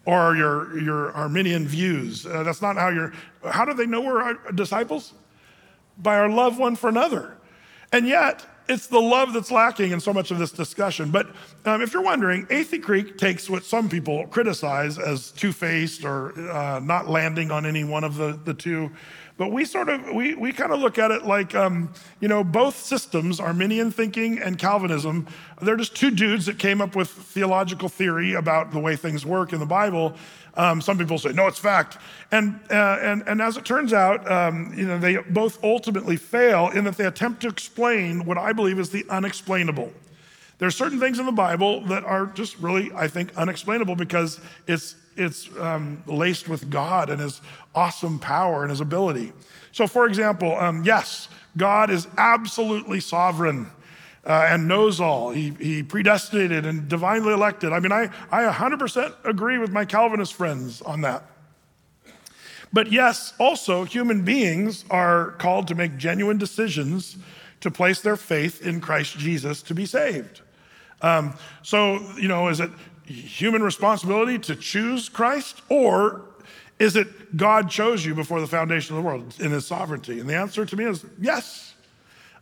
or 0.05 0.35
your, 0.35 0.79
your 0.79 1.11
Arminian 1.13 1.67
views. 1.67 2.27
Uh, 2.27 2.43
that's 2.43 2.61
not 2.61 2.75
how 2.75 2.89
you're, 2.89 3.11
how 3.43 3.65
do 3.65 3.73
they 3.73 3.87
know 3.87 4.01
we're 4.01 4.35
disciples? 4.53 5.13
By 5.97 6.17
our 6.17 6.29
love 6.29 6.59
one 6.59 6.75
for 6.75 6.89
another. 6.89 7.38
And 7.91 8.07
yet, 8.07 8.45
it's 8.69 8.85
the 8.85 8.99
love 8.99 9.33
that's 9.33 9.49
lacking 9.49 9.91
in 9.91 9.99
so 9.99 10.13
much 10.13 10.29
of 10.29 10.37
this 10.37 10.51
discussion. 10.51 11.09
But 11.09 11.27
um, 11.65 11.81
if 11.81 11.91
you're 11.91 12.03
wondering, 12.03 12.45
Athey 12.47 12.81
Creek 12.81 13.17
takes 13.17 13.49
what 13.49 13.65
some 13.65 13.89
people 13.89 14.27
criticize 14.27 14.99
as 14.99 15.31
two 15.31 15.51
faced 15.51 16.05
or 16.05 16.39
uh, 16.51 16.79
not 16.79 17.09
landing 17.09 17.49
on 17.49 17.65
any 17.65 17.83
one 17.83 18.03
of 18.03 18.15
the, 18.15 18.39
the 18.45 18.53
two. 18.53 18.91
But 19.39 19.53
we 19.53 19.63
sort 19.63 19.87
of, 19.87 20.13
we, 20.13 20.35
we 20.35 20.51
kind 20.51 20.73
of 20.73 20.81
look 20.81 20.97
at 20.97 21.11
it 21.11 21.23
like, 21.23 21.55
um, 21.55 21.93
you 22.19 22.27
know, 22.27 22.43
both 22.43 22.75
systems, 22.75 23.39
Arminian 23.39 23.89
thinking 23.89 24.37
and 24.37 24.57
Calvinism, 24.57 25.27
they're 25.61 25.77
just 25.77 25.95
two 25.95 26.11
dudes 26.11 26.45
that 26.47 26.59
came 26.59 26.81
up 26.81 26.93
with 26.93 27.07
theological 27.07 27.87
theory 27.87 28.33
about 28.33 28.73
the 28.73 28.79
way 28.79 28.97
things 28.97 29.25
work 29.25 29.53
in 29.53 29.61
the 29.61 29.65
Bible. 29.65 30.13
Um, 30.55 30.81
some 30.81 30.97
people 30.97 31.17
say, 31.17 31.31
no, 31.31 31.47
it's 31.47 31.57
fact. 31.57 31.99
And, 32.33 32.59
uh, 32.69 32.97
and, 33.01 33.23
and 33.27 33.41
as 33.41 33.55
it 33.55 33.63
turns 33.63 33.93
out, 33.93 34.29
um, 34.29 34.73
you 34.75 34.85
know, 34.85 34.99
they 34.99 35.15
both 35.15 35.63
ultimately 35.63 36.17
fail 36.17 36.67
in 36.71 36.83
that 36.83 36.97
they 36.97 37.05
attempt 37.05 37.41
to 37.43 37.47
explain 37.47 38.25
what 38.25 38.37
I 38.37 38.51
believe 38.51 38.77
is 38.77 38.89
the 38.89 39.05
unexplainable. 39.09 39.89
There 40.57 40.67
are 40.67 40.71
certain 40.71 40.99
things 40.99 41.17
in 41.17 41.25
the 41.25 41.31
Bible 41.31 41.79
that 41.85 42.03
are 42.03 42.25
just 42.25 42.59
really, 42.59 42.91
I 42.93 43.07
think, 43.07 43.33
unexplainable 43.37 43.95
because 43.95 44.41
it's, 44.67 44.95
it's 45.19 45.49
um, 45.57 46.01
laced 46.07 46.47
with 46.47 46.69
God 46.69 47.09
and 47.09 47.19
His 47.19 47.41
awesome 47.75 48.19
power 48.19 48.61
and 48.63 48.69
His 48.69 48.81
ability. 48.81 49.33
So, 49.71 49.87
for 49.87 50.07
example, 50.07 50.55
um, 50.57 50.83
yes, 50.83 51.27
God 51.57 51.89
is 51.89 52.07
absolutely 52.17 52.99
sovereign 52.99 53.67
uh, 54.25 54.47
and 54.49 54.67
knows 54.67 54.99
all. 54.99 55.31
He, 55.31 55.51
he 55.59 55.83
predestinated 55.83 56.65
and 56.65 56.87
divinely 56.87 57.33
elected. 57.33 57.73
I 57.73 57.79
mean, 57.79 57.91
I, 57.91 58.09
I 58.31 58.51
100% 58.51 59.13
agree 59.25 59.57
with 59.57 59.71
my 59.71 59.85
Calvinist 59.85 60.33
friends 60.33 60.81
on 60.81 61.01
that. 61.01 61.23
But 62.71 62.91
yes, 62.91 63.33
also, 63.39 63.83
human 63.83 64.23
beings 64.23 64.85
are 64.89 65.31
called 65.31 65.67
to 65.69 65.75
make 65.75 65.97
genuine 65.97 66.37
decisions 66.37 67.17
to 67.61 67.71
place 67.71 68.01
their 68.01 68.15
faith 68.15 68.65
in 68.65 68.79
Christ 68.79 69.17
Jesus 69.17 69.61
to 69.63 69.73
be 69.73 69.85
saved. 69.85 70.41
Um, 71.01 71.33
so, 71.63 71.99
you 72.17 72.27
know, 72.27 72.49
is 72.49 72.59
it 72.59 72.69
human 73.13 73.63
responsibility 73.63 74.37
to 74.39 74.55
choose 74.55 75.09
Christ, 75.09 75.61
or 75.69 76.21
is 76.77 76.95
it 76.95 77.35
God 77.35 77.69
chose 77.69 78.05
you 78.05 78.15
before 78.15 78.39
the 78.39 78.47
foundation 78.47 78.95
of 78.95 79.03
the 79.03 79.07
world 79.07 79.35
in 79.39 79.51
his 79.51 79.65
sovereignty? 79.65 80.19
And 80.19 80.29
the 80.29 80.35
answer 80.35 80.65
to 80.65 80.75
me 80.75 80.85
is 80.85 81.05
yes. 81.19 81.73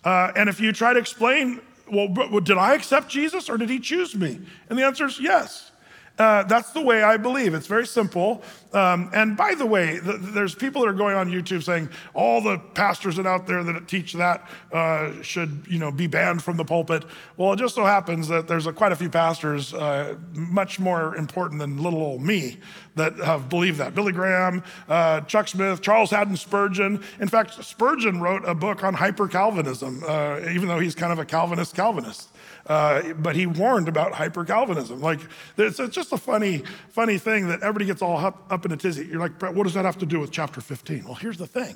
Uh, 0.04 0.32
and 0.36 0.48
if 0.48 0.60
you 0.60 0.72
try 0.72 0.94
to 0.94 1.00
explain 1.00 1.62
well, 1.92 2.08
did 2.42 2.58
I 2.58 2.74
accept 2.74 3.10
Jesus 3.10 3.50
or 3.50 3.58
did 3.58 3.70
he 3.70 3.80
choose 3.80 4.16
me? 4.16 4.40
And 4.70 4.78
the 4.78 4.84
answer 4.84 5.06
is 5.06 5.20
yes. 5.20 5.72
Uh, 6.20 6.44
that's 6.44 6.72
the 6.72 6.82
way 6.82 7.04
I 7.04 7.18
believe. 7.18 7.54
It's 7.54 7.68
very 7.68 7.86
simple. 7.86 8.42
Um, 8.74 9.10
and 9.14 9.38
by 9.38 9.56
the 9.56 9.66
way, 9.66 10.00
the, 10.00 10.14
there's 10.18 10.54
people 10.54 10.82
that 10.82 10.90
are 10.90 10.94
going 10.94 11.16
on 11.16 11.30
YouTube 11.30 11.64
saying 11.64 11.90
all 12.14 12.42
the 12.42 12.60
pastors 12.74 13.16
that 13.16 13.26
out 13.26 13.48
there 13.48 13.64
that 13.64 13.88
teach 13.88 14.14
that 14.14 14.48
uh, 14.74 15.22
should, 15.22 15.66
you 15.70 15.80
know, 15.80 15.92
be 15.92 16.08
banned 16.08 16.44
from 16.44 16.58
the 16.58 16.66
pulpit. 16.66 17.06
Well, 17.38 17.54
it 17.54 17.58
just 17.58 17.76
so 17.76 17.86
happens 17.86 18.28
that 18.28 18.48
there's 18.48 18.68
a, 18.68 18.74
quite 18.74 18.92
a 18.92 18.96
few 18.96 19.10
pastors, 19.10 19.74
uh, 19.74 20.16
much 20.34 20.80
more 20.80 21.16
important 21.16 21.60
than 21.60 21.82
little 21.82 22.02
old 22.02 22.22
me, 22.22 22.58
that 22.96 23.16
have 23.18 23.48
believed 23.48 23.78
that. 23.78 23.96
Billy 23.96 24.12
Graham, 24.12 24.64
uh, 24.90 25.22
Chuck 25.22 25.48
Smith, 25.48 25.82
Charles 25.82 26.10
Haddon 26.12 26.36
Spurgeon. 26.36 27.04
In 27.20 27.28
fact, 27.28 27.64
Spurgeon 27.64 28.20
wrote 28.20 28.44
a 28.46 28.56
book 28.56 28.84
on 28.84 28.94
hyper 28.94 29.28
Calvinism, 29.28 30.04
uh, 30.06 30.40
even 30.52 30.68
though 30.68 30.80
he's 30.80 30.96
kind 30.96 31.14
of 31.14 31.20
a 31.20 31.26
Calvinist 31.26 31.76
Calvinist. 31.76 32.30
Uh, 32.68 33.14
but 33.14 33.36
he 33.36 33.46
warned 33.46 33.88
about 33.88 34.14
hyper 34.14 34.44
Calvinism. 34.44 35.00
Like, 35.00 35.22
it's, 35.58 35.80
it's, 35.80 35.96
just 35.96 36.12
a 36.12 36.18
funny, 36.18 36.64
funny 36.90 37.18
thing 37.18 37.48
that 37.48 37.62
everybody 37.62 37.86
gets 37.86 38.02
all 38.02 38.18
up, 38.18 38.46
up 38.58 38.66
in 38.66 38.72
a 38.72 38.78
tizzy. 38.78 39.06
You're 39.06 39.20
like, 39.20 39.40
what 39.42 39.64
does 39.64 39.76
that 39.76 39.86
have 39.86 40.00
to 40.00 40.06
do 40.06 40.20
with 40.20 40.32
chapter 40.32 40.62
15? 40.62 41.06
Well, 41.06 41.14
here's 41.14 41.38
the 41.38 41.46
thing. 41.46 41.76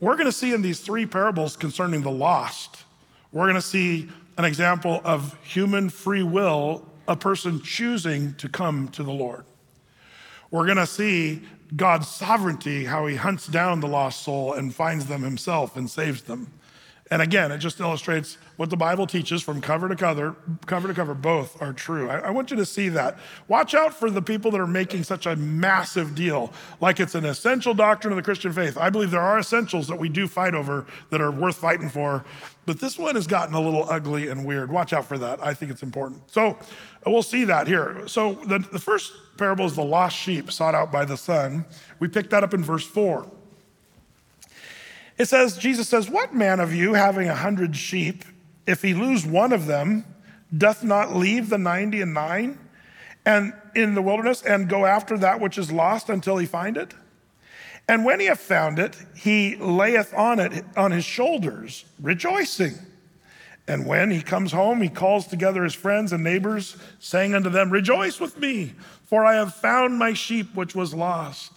We're 0.00 0.14
going 0.14 0.26
to 0.26 0.32
see 0.32 0.52
in 0.52 0.62
these 0.62 0.80
three 0.80 1.06
parables 1.06 1.56
concerning 1.56 2.02
the 2.02 2.10
lost, 2.10 2.84
we're 3.32 3.44
going 3.44 3.54
to 3.54 3.62
see 3.62 4.08
an 4.36 4.44
example 4.44 5.00
of 5.04 5.38
human 5.44 5.88
free 5.88 6.24
will, 6.24 6.84
a 7.06 7.14
person 7.14 7.60
choosing 7.62 8.34
to 8.34 8.48
come 8.48 8.88
to 8.88 9.04
the 9.04 9.12
Lord. 9.12 9.44
We're 10.50 10.64
going 10.64 10.78
to 10.78 10.86
see 10.86 11.42
God's 11.76 12.08
sovereignty, 12.08 12.84
how 12.84 13.06
he 13.06 13.14
hunts 13.14 13.46
down 13.46 13.78
the 13.78 13.86
lost 13.86 14.24
soul 14.24 14.54
and 14.54 14.74
finds 14.74 15.06
them 15.06 15.22
himself 15.22 15.76
and 15.76 15.88
saves 15.88 16.22
them. 16.22 16.52
And 17.12 17.20
again, 17.20 17.50
it 17.50 17.58
just 17.58 17.80
illustrates 17.80 18.38
what 18.56 18.70
the 18.70 18.76
Bible 18.76 19.04
teaches 19.04 19.42
from 19.42 19.60
cover 19.60 19.88
to 19.88 19.96
cover, 19.96 20.36
cover 20.66 20.86
to 20.86 20.94
cover, 20.94 21.12
both 21.12 21.60
are 21.60 21.72
true. 21.72 22.08
I, 22.08 22.18
I, 22.18 22.30
want 22.30 22.52
you 22.52 22.56
to 22.58 22.64
see 22.64 22.88
that. 22.90 23.18
Watch 23.48 23.74
out 23.74 23.92
for 23.92 24.10
the 24.10 24.22
people 24.22 24.52
that 24.52 24.60
are 24.60 24.66
making 24.66 25.02
such 25.02 25.26
a 25.26 25.34
massive 25.34 26.14
deal, 26.14 26.52
like 26.80 27.00
it's 27.00 27.16
an 27.16 27.24
essential 27.24 27.74
doctrine 27.74 28.12
of 28.12 28.16
the 28.16 28.22
Christian 28.22 28.52
faith. 28.52 28.78
I 28.78 28.90
believe 28.90 29.10
there 29.10 29.20
are 29.20 29.40
essentials 29.40 29.88
that 29.88 29.96
we 29.98 30.08
do 30.08 30.28
fight 30.28 30.54
over 30.54 30.86
that 31.10 31.20
are 31.20 31.32
worth 31.32 31.56
fighting 31.56 31.88
for, 31.88 32.24
but 32.64 32.78
this 32.78 32.96
one 32.96 33.16
has 33.16 33.26
gotten 33.26 33.56
a 33.56 33.60
little 33.60 33.90
ugly 33.90 34.28
and 34.28 34.44
weird. 34.44 34.70
Watch 34.70 34.92
out 34.92 35.04
for 35.04 35.18
that. 35.18 35.44
I 35.44 35.52
think 35.52 35.72
it's 35.72 35.82
important. 35.82 36.30
So 36.30 36.56
we'll 37.04 37.24
see 37.24 37.42
that 37.44 37.66
here. 37.66 38.06
So 38.06 38.34
the, 38.34 38.60
the 38.60 38.78
first 38.78 39.12
parable 39.36 39.64
is 39.64 39.74
the 39.74 39.82
lost 39.82 40.16
sheep 40.16 40.52
sought 40.52 40.76
out 40.76 40.92
by 40.92 41.04
the 41.04 41.16
son. 41.16 41.64
We 41.98 42.06
pick 42.06 42.30
that 42.30 42.44
up 42.44 42.54
in 42.54 42.62
verse 42.62 42.86
four. 42.86 43.28
It 45.20 45.28
says, 45.28 45.58
Jesus 45.58 45.86
says, 45.86 46.08
What 46.08 46.34
man 46.34 46.60
of 46.60 46.72
you 46.72 46.94
having 46.94 47.28
a 47.28 47.34
hundred 47.34 47.76
sheep, 47.76 48.24
if 48.66 48.80
he 48.80 48.94
lose 48.94 49.26
one 49.26 49.52
of 49.52 49.66
them, 49.66 50.06
doth 50.56 50.82
not 50.82 51.14
leave 51.14 51.50
the 51.50 51.58
ninety 51.58 52.00
and 52.00 52.14
nine 52.14 52.58
and 53.26 53.52
in 53.74 53.94
the 53.94 54.00
wilderness 54.00 54.40
and 54.40 54.66
go 54.66 54.86
after 54.86 55.18
that 55.18 55.38
which 55.38 55.58
is 55.58 55.70
lost 55.70 56.08
until 56.08 56.38
he 56.38 56.46
find 56.46 56.78
it? 56.78 56.94
And 57.86 58.06
when 58.06 58.18
he 58.18 58.26
hath 58.28 58.40
found 58.40 58.78
it, 58.78 58.96
he 59.14 59.56
layeth 59.56 60.14
on 60.14 60.40
it 60.40 60.64
on 60.74 60.90
his 60.90 61.04
shoulders, 61.04 61.84
rejoicing. 62.00 62.76
And 63.68 63.84
when 63.84 64.10
he 64.10 64.22
comes 64.22 64.52
home, 64.52 64.80
he 64.80 64.88
calls 64.88 65.26
together 65.26 65.64
his 65.64 65.74
friends 65.74 66.14
and 66.14 66.24
neighbors, 66.24 66.78
saying 66.98 67.34
unto 67.34 67.50
them, 67.50 67.68
Rejoice 67.68 68.20
with 68.20 68.38
me, 68.38 68.72
for 69.04 69.26
I 69.26 69.34
have 69.34 69.54
found 69.54 69.98
my 69.98 70.14
sheep 70.14 70.54
which 70.54 70.74
was 70.74 70.94
lost. 70.94 71.52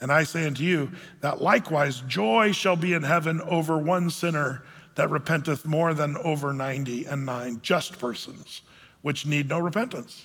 And 0.00 0.10
I 0.10 0.24
say 0.24 0.46
unto 0.46 0.62
you 0.62 0.90
that 1.20 1.42
likewise 1.42 2.00
joy 2.06 2.52
shall 2.52 2.76
be 2.76 2.94
in 2.94 3.02
heaven 3.02 3.40
over 3.42 3.76
one 3.76 4.10
sinner 4.10 4.62
that 4.94 5.10
repenteth 5.10 5.64
more 5.64 5.94
than 5.94 6.16
over 6.18 6.52
ninety 6.52 7.04
and 7.04 7.26
nine 7.26 7.60
just 7.62 7.98
persons, 7.98 8.62
which 9.02 9.26
need 9.26 9.48
no 9.48 9.58
repentance. 9.58 10.24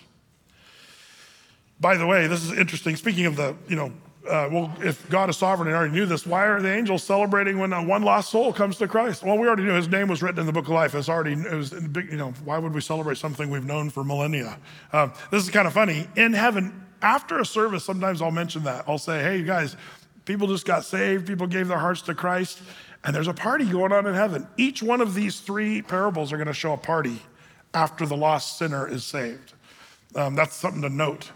By 1.80 1.98
the 1.98 2.06
way, 2.06 2.28
this 2.28 2.44
is 2.44 2.58
interesting. 2.58 2.96
Speaking 2.96 3.26
of 3.26 3.36
the, 3.36 3.56
you 3.68 3.76
know, 3.76 3.92
uh, 4.28 4.50
well, 4.52 4.76
if 4.82 5.08
God 5.10 5.30
is 5.30 5.38
sovereign 5.38 5.68
and 5.68 5.78
already 5.78 5.94
knew 5.94 6.06
this, 6.06 6.26
why 6.26 6.48
are 6.48 6.60
the 6.62 6.74
angels 6.74 7.04
celebrating 7.04 7.60
when 7.60 7.72
one 7.86 8.02
lost 8.02 8.32
soul 8.32 8.54
comes 8.54 8.78
to 8.78 8.88
Christ? 8.88 9.24
Well, 9.24 9.38
we 9.38 9.46
already 9.46 9.64
knew 9.64 9.74
his 9.74 9.90
name 9.90 10.08
was 10.08 10.24
written 10.24 10.40
in 10.40 10.46
the 10.46 10.54
book 10.54 10.66
of 10.66 10.72
life. 10.72 10.96
It's 10.96 11.10
already, 11.10 11.34
it 11.34 11.54
was 11.54 11.74
you 11.74 12.18
know, 12.18 12.32
why 12.44 12.58
would 12.58 12.74
we 12.74 12.82
celebrate 12.82 13.18
something 13.18 13.50
we've 13.50 13.66
known 13.66 13.90
for 13.90 14.04
millennia? 14.04 14.58
Uh, 14.92 15.10
this 15.32 15.44
is 15.44 15.50
kind 15.52 15.68
of 15.68 15.74
funny. 15.74 16.08
In 16.16 16.34
heaven, 16.34 16.85
after 17.02 17.40
a 17.40 17.46
service, 17.46 17.84
sometimes 17.84 18.22
I'll 18.22 18.32
mention 18.32 18.64
that. 18.64 18.86
I'll 18.88 18.98
say, 18.98 19.22
hey, 19.22 19.38
you 19.38 19.46
guys, 19.46 19.76
people 20.26 20.48
just 20.48 20.66
got 20.66 20.84
saved, 20.84 21.28
people 21.28 21.48
gave 21.48 21.68
their 21.68 21.78
hearts 21.78 22.02
to 22.04 22.16
Christ, 22.16 22.62
and 23.04 23.16
there's 23.16 23.28
a 23.28 23.34
party 23.34 23.66
going 23.66 23.92
on 23.92 24.08
in 24.08 24.14
heaven. 24.14 24.48
Each 24.58 24.82
one 24.82 25.02
of 25.02 25.14
these 25.14 25.40
three 25.40 25.82
parables 25.82 26.34
are 26.34 26.38
going 26.38 26.48
to 26.48 26.54
show 26.54 26.74
a 26.74 26.78
party 26.78 27.22
after 27.74 28.06
the 28.06 28.18
lost 28.18 28.58
sinner 28.58 28.88
is 28.88 29.04
saved. 29.04 29.54
Um, 30.16 30.36
that's 30.36 30.56
something 30.56 30.82
to 30.82 30.90
note. 30.90 31.32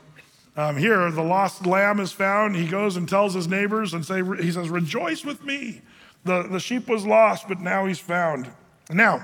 Um, 0.55 0.77
here, 0.77 1.09
the 1.11 1.23
lost 1.23 1.65
lamb 1.65 1.99
is 1.99 2.11
found. 2.11 2.55
He 2.55 2.67
goes 2.67 2.97
and 2.97 3.07
tells 3.07 3.33
his 3.33 3.47
neighbors 3.47 3.93
and 3.93 4.05
say, 4.05 4.21
he 4.41 4.51
says, 4.51 4.69
Rejoice 4.69 5.23
with 5.23 5.43
me. 5.43 5.81
The, 6.25 6.43
the 6.43 6.59
sheep 6.59 6.89
was 6.89 7.05
lost, 7.05 7.47
but 7.47 7.61
now 7.61 7.85
he's 7.85 7.99
found. 7.99 8.49
Now, 8.89 9.23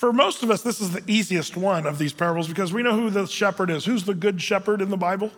for 0.00 0.14
most 0.14 0.42
of 0.42 0.50
us, 0.50 0.62
this 0.62 0.80
is 0.80 0.92
the 0.92 1.02
easiest 1.06 1.58
one 1.58 1.84
of 1.84 1.98
these 1.98 2.14
parables 2.14 2.48
because 2.48 2.72
we 2.72 2.82
know 2.82 2.98
who 2.98 3.10
the 3.10 3.26
shepherd 3.26 3.68
is. 3.68 3.84
Who's 3.84 4.04
the 4.04 4.14
good 4.14 4.40
shepherd 4.40 4.80
in 4.80 4.88
the 4.88 4.96
Bible? 4.96 5.30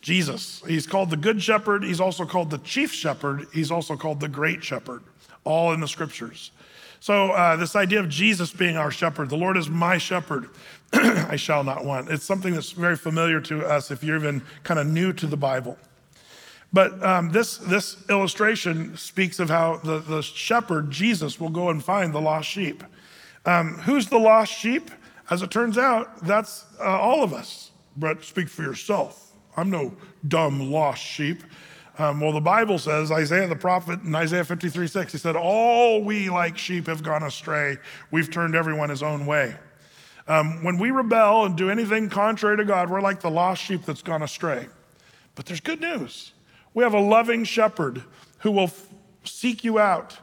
Jesus. 0.00 0.62
He's 0.66 0.86
called 0.86 1.10
the 1.10 1.18
good 1.18 1.42
shepherd. 1.42 1.84
He's 1.84 2.00
also 2.00 2.24
called 2.24 2.48
the 2.48 2.56
chief 2.56 2.90
shepherd. 2.94 3.46
He's 3.52 3.70
also 3.70 3.94
called 3.94 4.20
the 4.20 4.28
great 4.28 4.64
shepherd, 4.64 5.02
all 5.44 5.74
in 5.74 5.80
the 5.80 5.86
scriptures. 5.86 6.50
So, 6.98 7.32
uh, 7.32 7.56
this 7.56 7.76
idea 7.76 8.00
of 8.00 8.08
Jesus 8.08 8.50
being 8.50 8.78
our 8.78 8.90
shepherd, 8.90 9.28
the 9.28 9.36
Lord 9.36 9.58
is 9.58 9.68
my 9.68 9.98
shepherd, 9.98 10.48
I 10.94 11.36
shall 11.36 11.62
not 11.62 11.84
want. 11.84 12.08
It's 12.08 12.24
something 12.24 12.54
that's 12.54 12.70
very 12.70 12.96
familiar 12.96 13.38
to 13.42 13.66
us 13.66 13.90
if 13.90 14.02
you're 14.02 14.16
even 14.16 14.40
kind 14.62 14.80
of 14.80 14.86
new 14.86 15.12
to 15.12 15.26
the 15.26 15.36
Bible. 15.36 15.76
But 16.72 17.04
um, 17.04 17.32
this, 17.32 17.58
this 17.58 18.02
illustration 18.08 18.96
speaks 18.96 19.40
of 19.40 19.50
how 19.50 19.76
the, 19.84 19.98
the 19.98 20.22
shepherd, 20.22 20.90
Jesus, 20.90 21.38
will 21.38 21.50
go 21.50 21.68
and 21.68 21.84
find 21.84 22.14
the 22.14 22.20
lost 22.22 22.48
sheep. 22.48 22.82
Um, 23.46 23.74
who's 23.78 24.08
the 24.08 24.18
lost 24.18 24.52
sheep? 24.52 24.90
As 25.30 25.42
it 25.42 25.50
turns 25.50 25.78
out, 25.78 26.24
that's 26.24 26.64
uh, 26.78 26.84
all 26.84 27.22
of 27.22 27.32
us. 27.32 27.70
Brett, 27.96 28.22
speak 28.22 28.48
for 28.48 28.62
yourself. 28.62 29.32
I'm 29.56 29.70
no 29.70 29.94
dumb 30.26 30.70
lost 30.70 31.02
sheep. 31.02 31.42
Um, 31.96 32.20
well, 32.20 32.32
the 32.32 32.40
Bible 32.40 32.78
says, 32.78 33.12
Isaiah 33.12 33.46
the 33.46 33.54
prophet 33.54 34.02
in 34.02 34.14
Isaiah 34.14 34.44
53 34.44 34.86
6, 34.86 35.12
he 35.12 35.18
said, 35.18 35.36
All 35.36 36.02
we 36.02 36.28
like 36.28 36.58
sheep 36.58 36.88
have 36.88 37.02
gone 37.02 37.22
astray. 37.22 37.78
We've 38.10 38.30
turned 38.30 38.54
everyone 38.54 38.90
his 38.90 39.02
own 39.02 39.26
way. 39.26 39.54
Um, 40.26 40.64
when 40.64 40.78
we 40.78 40.90
rebel 40.90 41.44
and 41.44 41.56
do 41.56 41.70
anything 41.70 42.08
contrary 42.08 42.56
to 42.56 42.64
God, 42.64 42.90
we're 42.90 43.00
like 43.00 43.20
the 43.20 43.30
lost 43.30 43.62
sheep 43.62 43.84
that's 43.84 44.02
gone 44.02 44.22
astray. 44.22 44.66
But 45.34 45.46
there's 45.46 45.60
good 45.60 45.80
news. 45.80 46.32
We 46.72 46.82
have 46.82 46.94
a 46.94 47.00
loving 47.00 47.44
shepherd 47.44 48.02
who 48.38 48.50
will 48.50 48.64
f- 48.64 48.88
seek 49.24 49.62
you 49.62 49.78
out 49.78 50.18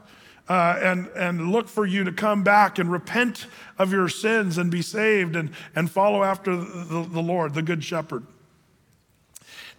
uh, 0.52 0.78
and, 0.84 1.08
and 1.16 1.50
look 1.50 1.70
for 1.70 1.86
you 1.86 2.04
to 2.04 2.12
come 2.12 2.44
back 2.44 2.78
and 2.78 2.92
repent 2.92 3.48
of 3.78 3.94
your 3.94 4.10
sins 4.10 4.58
and 4.58 4.70
be 4.70 4.82
saved 4.82 5.34
and, 5.34 5.50
and 5.78 5.90
follow 5.90 6.26
after 6.26 6.58
the, 6.58 7.08
the 7.10 7.22
Lord, 7.22 7.54
the 7.54 7.62
Good 7.62 7.82
Shepherd. 7.82 8.28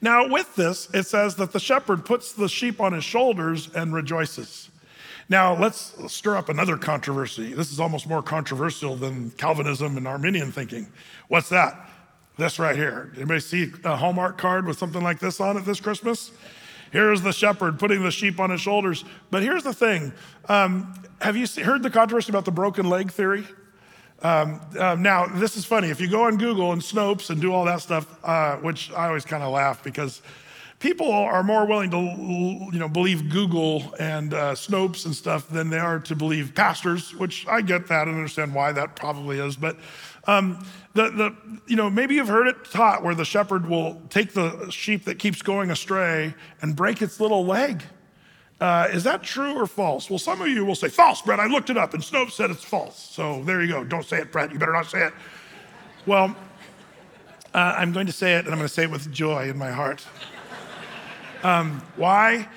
Now, 0.00 0.26
with 0.26 0.56
this, 0.56 0.88
it 0.94 1.02
says 1.02 1.36
that 1.36 1.52
the 1.52 1.60
shepherd 1.60 2.06
puts 2.06 2.32
the 2.32 2.48
sheep 2.48 2.80
on 2.80 2.94
his 2.94 3.04
shoulders 3.04 3.68
and 3.74 3.92
rejoices. 3.92 4.70
Now, 5.28 5.54
let's 5.54 5.92
stir 6.10 6.36
up 6.36 6.48
another 6.48 6.78
controversy. 6.78 7.52
This 7.52 7.70
is 7.70 7.78
almost 7.78 8.08
more 8.08 8.22
controversial 8.22 8.96
than 8.96 9.30
Calvinism 9.32 9.98
and 9.98 10.08
Arminian 10.08 10.52
thinking. 10.52 10.90
What's 11.28 11.50
that? 11.50 11.86
This 12.38 12.58
right 12.58 12.76
here. 12.76 13.12
Anybody 13.16 13.40
see 13.40 13.70
a 13.84 13.94
Hallmark 13.94 14.38
card 14.38 14.66
with 14.66 14.78
something 14.78 15.02
like 15.02 15.18
this 15.18 15.38
on 15.38 15.58
it 15.58 15.66
this 15.66 15.80
Christmas? 15.80 16.30
Here's 16.92 17.22
the 17.22 17.32
shepherd 17.32 17.78
putting 17.78 18.02
the 18.02 18.10
sheep 18.10 18.38
on 18.38 18.50
his 18.50 18.60
shoulders. 18.60 19.04
But 19.30 19.42
here's 19.42 19.64
the 19.64 19.72
thing 19.72 20.12
um, 20.48 20.94
have 21.20 21.36
you 21.36 21.46
heard 21.64 21.82
the 21.82 21.90
controversy 21.90 22.30
about 22.30 22.44
the 22.44 22.52
broken 22.52 22.88
leg 22.88 23.10
theory? 23.10 23.46
Um, 24.22 24.60
uh, 24.78 24.94
now, 24.94 25.26
this 25.26 25.56
is 25.56 25.64
funny. 25.64 25.88
If 25.88 26.00
you 26.00 26.08
go 26.08 26.24
on 26.24 26.36
Google 26.36 26.72
and 26.72 26.80
Snopes 26.80 27.30
and 27.30 27.40
do 27.40 27.52
all 27.52 27.64
that 27.64 27.80
stuff, 27.80 28.06
uh, 28.22 28.56
which 28.56 28.92
I 28.92 29.08
always 29.08 29.24
kind 29.24 29.42
of 29.42 29.50
laugh 29.50 29.82
because 29.82 30.22
people 30.78 31.10
are 31.10 31.42
more 31.42 31.64
willing 31.64 31.90
to 31.90 31.98
you 31.98 32.78
know, 32.78 32.88
believe 32.88 33.30
Google 33.30 33.94
and 33.98 34.34
uh, 34.34 34.52
Snopes 34.52 35.06
and 35.06 35.14
stuff 35.14 35.48
than 35.48 35.70
they 35.70 35.78
are 35.78 35.98
to 36.00 36.14
believe 36.14 36.54
pastors, 36.54 37.14
which 37.14 37.46
I 37.48 37.62
get 37.62 37.88
that 37.88 38.06
and 38.06 38.16
understand 38.16 38.54
why 38.54 38.70
that 38.72 38.94
probably 38.94 39.38
is. 39.38 39.56
But 39.56 39.76
um, 40.26 40.64
the, 40.94 41.10
the, 41.10 41.36
you 41.66 41.76
know, 41.76 41.90
maybe 41.90 42.14
you've 42.14 42.28
heard 42.28 42.46
it 42.46 42.64
taught 42.70 43.02
where 43.02 43.14
the 43.14 43.24
shepherd 43.24 43.68
will 43.68 44.00
take 44.10 44.32
the 44.32 44.70
sheep 44.70 45.04
that 45.04 45.18
keeps 45.18 45.42
going 45.42 45.70
astray 45.70 46.34
and 46.60 46.76
break 46.76 47.02
its 47.02 47.18
little 47.18 47.44
leg. 47.44 47.82
Uh, 48.60 48.88
is 48.92 49.02
that 49.02 49.24
true 49.24 49.54
or 49.54 49.66
false? 49.66 50.08
Well, 50.08 50.20
some 50.20 50.40
of 50.40 50.46
you 50.46 50.64
will 50.64 50.76
say, 50.76 50.88
false, 50.88 51.20
Brett. 51.22 51.40
I 51.40 51.46
looked 51.46 51.70
it 51.70 51.76
up 51.76 51.94
and 51.94 52.02
Snopes 52.02 52.32
said 52.32 52.50
it's 52.50 52.62
false. 52.62 52.96
So 52.96 53.42
there 53.42 53.60
you 53.60 53.68
go. 53.68 53.82
Don't 53.82 54.04
say 54.04 54.18
it, 54.18 54.30
Brett. 54.30 54.52
You 54.52 54.58
better 54.58 54.72
not 54.72 54.86
say 54.86 55.06
it. 55.06 55.12
Well, 56.06 56.36
uh, 57.54 57.74
I'm 57.76 57.92
going 57.92 58.06
to 58.06 58.12
say 58.12 58.34
it 58.34 58.44
and 58.44 58.48
I'm 58.48 58.58
going 58.58 58.68
to 58.68 58.72
say 58.72 58.84
it 58.84 58.90
with 58.90 59.10
joy 59.10 59.48
in 59.48 59.58
my 59.58 59.72
heart. 59.72 60.06
Um, 61.42 61.82
why? 61.96 62.48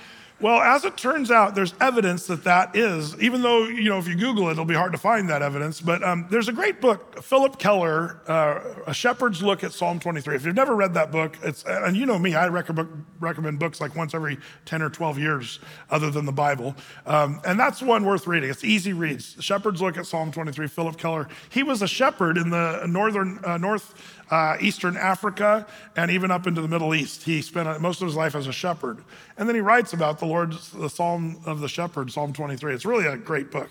Well, 0.45 0.61
as 0.61 0.85
it 0.85 0.95
turns 0.95 1.31
out, 1.31 1.55
there's 1.55 1.73
evidence 1.81 2.27
that 2.27 2.43
that 2.43 2.75
is, 2.75 3.19
even 3.19 3.41
though, 3.41 3.63
you 3.63 3.89
know, 3.89 3.97
if 3.97 4.07
you 4.07 4.13
Google 4.13 4.47
it, 4.49 4.51
it'll 4.51 4.63
be 4.63 4.75
hard 4.75 4.91
to 4.91 4.97
find 4.99 5.27
that 5.27 5.41
evidence. 5.41 5.81
But 5.81 6.03
um, 6.03 6.27
there's 6.29 6.47
a 6.47 6.53
great 6.53 6.79
book, 6.79 7.23
Phillip 7.23 7.57
Keller, 7.57 8.21
uh, 8.27 8.59
A 8.85 8.93
Shepherd's 8.93 9.41
Look 9.41 9.63
at 9.63 9.73
Psalm 9.73 9.99
23. 9.99 10.35
If 10.35 10.45
you've 10.45 10.53
never 10.53 10.75
read 10.75 10.93
that 10.93 11.11
book, 11.11 11.35
it's, 11.41 11.63
and 11.65 11.97
you 11.97 12.05
know 12.05 12.19
me, 12.19 12.35
I 12.35 12.47
recommend, 12.47 13.57
books 13.57 13.81
like 13.81 13.95
once 13.95 14.13
every 14.13 14.37
10 14.65 14.83
or 14.83 14.91
12 14.91 15.17
years, 15.17 15.59
other 15.89 16.11
than 16.11 16.25
the 16.25 16.31
Bible. 16.31 16.75
Um, 17.07 17.41
and 17.43 17.59
that's 17.59 17.81
one 17.81 18.05
worth 18.05 18.27
reading. 18.27 18.51
It's 18.51 18.63
easy 18.63 18.93
reads. 18.93 19.35
Shepherd's 19.39 19.81
Look 19.81 19.97
at 19.97 20.05
Psalm 20.05 20.31
23, 20.31 20.67
Phillip 20.67 20.97
Keller. 20.99 21.27
He 21.49 21.63
was 21.63 21.81
a 21.81 21.87
shepherd 21.87 22.37
in 22.37 22.51
the 22.51 22.85
northern, 22.87 23.39
uh, 23.43 23.57
north 23.57 23.95
uh, 24.31 24.57
Eastern 24.59 24.97
Africa, 24.97 25.67
and 25.95 26.11
even 26.11 26.31
up 26.31 26.47
into 26.47 26.61
the 26.61 26.67
Middle 26.67 26.95
East. 26.95 27.23
He 27.23 27.41
spent 27.41 27.81
most 27.81 28.01
of 28.01 28.07
his 28.07 28.15
life 28.15 28.35
as 28.35 28.47
a 28.47 28.53
shepherd. 28.53 29.03
And 29.37 29.47
then 29.47 29.55
he 29.55 29.61
writes 29.61 29.93
about 29.93 30.19
the 30.19 30.25
Lord's, 30.25 30.71
the 30.71 30.89
Psalm 30.89 31.41
of 31.45 31.59
the 31.59 31.69
Shepherd, 31.69 32.11
Psalm 32.11 32.33
23. 32.33 32.73
It's 32.73 32.85
really 32.85 33.05
a 33.05 33.17
great 33.17 33.51
book. 33.51 33.69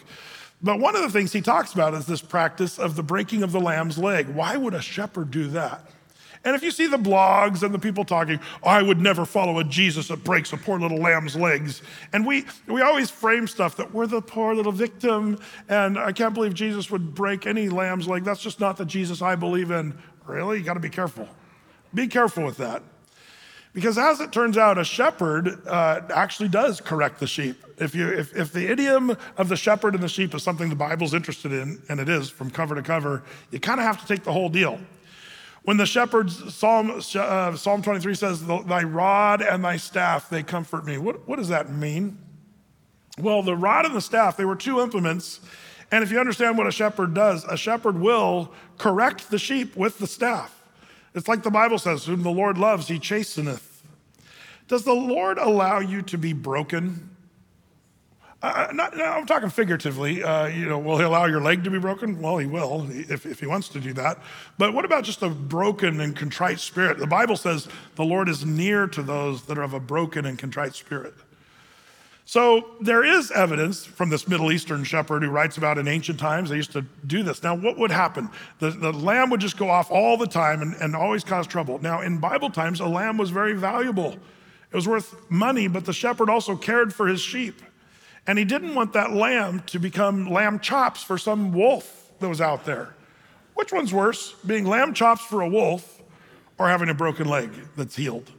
But 0.62 0.80
one 0.80 0.96
of 0.96 1.02
the 1.02 1.10
things 1.10 1.32
he 1.32 1.40
talks 1.40 1.74
about 1.74 1.94
is 1.94 2.06
this 2.06 2.22
practice 2.22 2.78
of 2.78 2.96
the 2.96 3.02
breaking 3.02 3.42
of 3.42 3.52
the 3.52 3.60
lamb's 3.60 3.98
leg. 3.98 4.28
Why 4.28 4.56
would 4.56 4.74
a 4.74 4.80
shepherd 4.80 5.30
do 5.30 5.48
that? 5.48 5.90
And 6.44 6.54
if 6.54 6.62
you 6.62 6.70
see 6.70 6.86
the 6.86 6.98
blogs 6.98 7.62
and 7.62 7.72
the 7.72 7.78
people 7.78 8.04
talking, 8.04 8.38
I 8.62 8.82
would 8.82 9.00
never 9.00 9.24
follow 9.24 9.58
a 9.58 9.64
Jesus 9.64 10.08
that 10.08 10.24
breaks 10.24 10.52
a 10.52 10.58
poor 10.58 10.78
little 10.78 10.98
lamb's 10.98 11.36
legs. 11.36 11.80
And 12.12 12.26
we, 12.26 12.44
we 12.66 12.82
always 12.82 13.10
frame 13.10 13.46
stuff 13.46 13.76
that 13.76 13.94
we're 13.94 14.06
the 14.06 14.20
poor 14.20 14.54
little 14.54 14.72
victim, 14.72 15.38
and 15.70 15.98
I 15.98 16.12
can't 16.12 16.34
believe 16.34 16.52
Jesus 16.52 16.90
would 16.90 17.14
break 17.14 17.46
any 17.46 17.70
lamb's 17.70 18.06
leg. 18.06 18.24
That's 18.24 18.42
just 18.42 18.60
not 18.60 18.76
the 18.76 18.84
Jesus 18.84 19.22
I 19.22 19.36
believe 19.36 19.70
in. 19.70 19.96
Really? 20.26 20.58
You 20.58 20.64
got 20.64 20.74
to 20.74 20.80
be 20.80 20.90
careful. 20.90 21.28
Be 21.92 22.06
careful 22.06 22.44
with 22.44 22.56
that. 22.58 22.82
Because 23.72 23.98
as 23.98 24.20
it 24.20 24.30
turns 24.30 24.56
out, 24.56 24.78
a 24.78 24.84
shepherd 24.84 25.66
uh, 25.66 26.02
actually 26.14 26.48
does 26.48 26.80
correct 26.80 27.18
the 27.18 27.26
sheep. 27.26 27.62
If, 27.76 27.94
you, 27.94 28.08
if, 28.08 28.34
if 28.36 28.52
the 28.52 28.70
idiom 28.70 29.16
of 29.36 29.48
the 29.48 29.56
shepherd 29.56 29.94
and 29.94 30.02
the 30.02 30.08
sheep 30.08 30.32
is 30.32 30.44
something 30.44 30.68
the 30.68 30.76
Bible's 30.76 31.12
interested 31.12 31.52
in, 31.52 31.82
and 31.88 31.98
it 31.98 32.08
is 32.08 32.30
from 32.30 32.50
cover 32.50 32.76
to 32.76 32.82
cover, 32.82 33.24
you 33.50 33.58
kind 33.58 33.80
of 33.80 33.86
have 33.86 34.00
to 34.00 34.06
take 34.06 34.22
the 34.22 34.32
whole 34.32 34.48
deal. 34.48 34.78
When 35.64 35.76
the 35.76 35.86
shepherds, 35.86 36.54
Psalm, 36.54 36.90
uh, 36.90 37.56
Psalm 37.56 37.82
23 37.82 38.14
says, 38.14 38.46
Thy 38.46 38.84
rod 38.84 39.42
and 39.42 39.64
thy 39.64 39.76
staff, 39.76 40.28
they 40.28 40.42
comfort 40.42 40.84
me. 40.84 40.96
What, 40.98 41.26
what 41.26 41.36
does 41.36 41.48
that 41.48 41.72
mean? 41.72 42.18
Well, 43.18 43.42
the 43.42 43.56
rod 43.56 43.86
and 43.86 43.94
the 43.94 44.00
staff, 44.00 44.36
they 44.36 44.44
were 44.44 44.56
two 44.56 44.80
implements. 44.80 45.40
And 45.90 46.02
if 46.02 46.10
you 46.10 46.18
understand 46.18 46.58
what 46.58 46.66
a 46.66 46.72
shepherd 46.72 47.14
does, 47.14 47.44
a 47.44 47.56
shepherd 47.56 48.00
will 48.00 48.52
correct 48.78 49.30
the 49.30 49.38
sheep 49.38 49.76
with 49.76 49.98
the 49.98 50.06
staff. 50.06 50.62
It's 51.14 51.28
like 51.28 51.42
the 51.42 51.50
Bible 51.50 51.78
says, 51.78 52.04
whom 52.04 52.22
the 52.22 52.30
Lord 52.30 52.58
loves, 52.58 52.88
he 52.88 52.98
chasteneth. 52.98 53.82
Does 54.66 54.84
the 54.84 54.94
Lord 54.94 55.38
allow 55.38 55.78
you 55.78 56.02
to 56.02 56.18
be 56.18 56.32
broken? 56.32 57.10
Uh, 58.44 58.68
not, 58.74 58.94
no, 58.94 59.04
I'm 59.04 59.24
talking 59.24 59.48
figuratively. 59.48 60.22
Uh, 60.22 60.46
you 60.48 60.68
know, 60.68 60.78
will 60.78 60.98
he 60.98 61.04
allow 61.04 61.24
your 61.24 61.40
leg 61.40 61.64
to 61.64 61.70
be 61.70 61.78
broken? 61.78 62.20
Well, 62.20 62.36
he 62.36 62.46
will 62.46 62.86
if, 62.90 63.24
if 63.24 63.40
he 63.40 63.46
wants 63.46 63.68
to 63.70 63.80
do 63.80 63.94
that. 63.94 64.18
But 64.58 64.74
what 64.74 64.84
about 64.84 65.04
just 65.04 65.22
a 65.22 65.30
broken 65.30 65.98
and 66.00 66.14
contrite 66.14 66.60
spirit? 66.60 66.98
The 66.98 67.06
Bible 67.06 67.36
says 67.36 67.68
the 67.94 68.04
Lord 68.04 68.28
is 68.28 68.44
near 68.44 68.86
to 68.88 69.02
those 69.02 69.44
that 69.44 69.56
are 69.56 69.62
of 69.62 69.72
a 69.72 69.80
broken 69.80 70.26
and 70.26 70.38
contrite 70.38 70.74
spirit. 70.74 71.14
So 72.26 72.70
there 72.80 73.04
is 73.04 73.30
evidence 73.30 73.84
from 73.84 74.08
this 74.08 74.26
Middle 74.26 74.50
Eastern 74.50 74.82
shepherd 74.82 75.22
who 75.22 75.28
writes 75.28 75.58
about 75.58 75.76
in 75.76 75.86
ancient 75.86 76.18
times, 76.18 76.48
they 76.48 76.56
used 76.56 76.72
to 76.72 76.82
do 77.06 77.22
this. 77.22 77.42
Now, 77.42 77.54
what 77.54 77.78
would 77.78 77.90
happen? 77.90 78.30
The, 78.60 78.70
the 78.70 78.92
lamb 78.92 79.28
would 79.30 79.40
just 79.40 79.58
go 79.58 79.68
off 79.68 79.90
all 79.90 80.16
the 80.16 80.26
time 80.26 80.62
and, 80.62 80.74
and 80.80 80.96
always 80.96 81.22
cause 81.22 81.46
trouble. 81.46 81.78
Now, 81.80 82.00
in 82.00 82.18
Bible 82.18 82.48
times, 82.48 82.80
a 82.80 82.86
lamb 82.86 83.18
was 83.18 83.28
very 83.28 83.52
valuable. 83.52 84.12
It 84.12 84.74
was 84.74 84.88
worth 84.88 85.14
money, 85.30 85.68
but 85.68 85.84
the 85.84 85.92
shepherd 85.92 86.30
also 86.30 86.56
cared 86.56 86.94
for 86.94 87.06
his 87.06 87.20
sheep. 87.20 87.60
And 88.26 88.38
he 88.38 88.44
didn't 88.46 88.74
want 88.74 88.94
that 88.94 89.12
lamb 89.12 89.60
to 89.66 89.78
become 89.78 90.30
lamb 90.30 90.60
chops 90.60 91.02
for 91.02 91.18
some 91.18 91.52
wolf 91.52 92.10
that 92.20 92.28
was 92.28 92.40
out 92.40 92.64
there. 92.64 92.94
Which 93.52 93.70
one's 93.70 93.92
worse, 93.92 94.32
being 94.46 94.64
lamb 94.64 94.94
chops 94.94 95.22
for 95.22 95.42
a 95.42 95.48
wolf 95.48 96.02
or 96.56 96.68
having 96.68 96.88
a 96.88 96.94
broken 96.94 97.28
leg 97.28 97.50
that's 97.76 97.96
healed? 97.96 98.32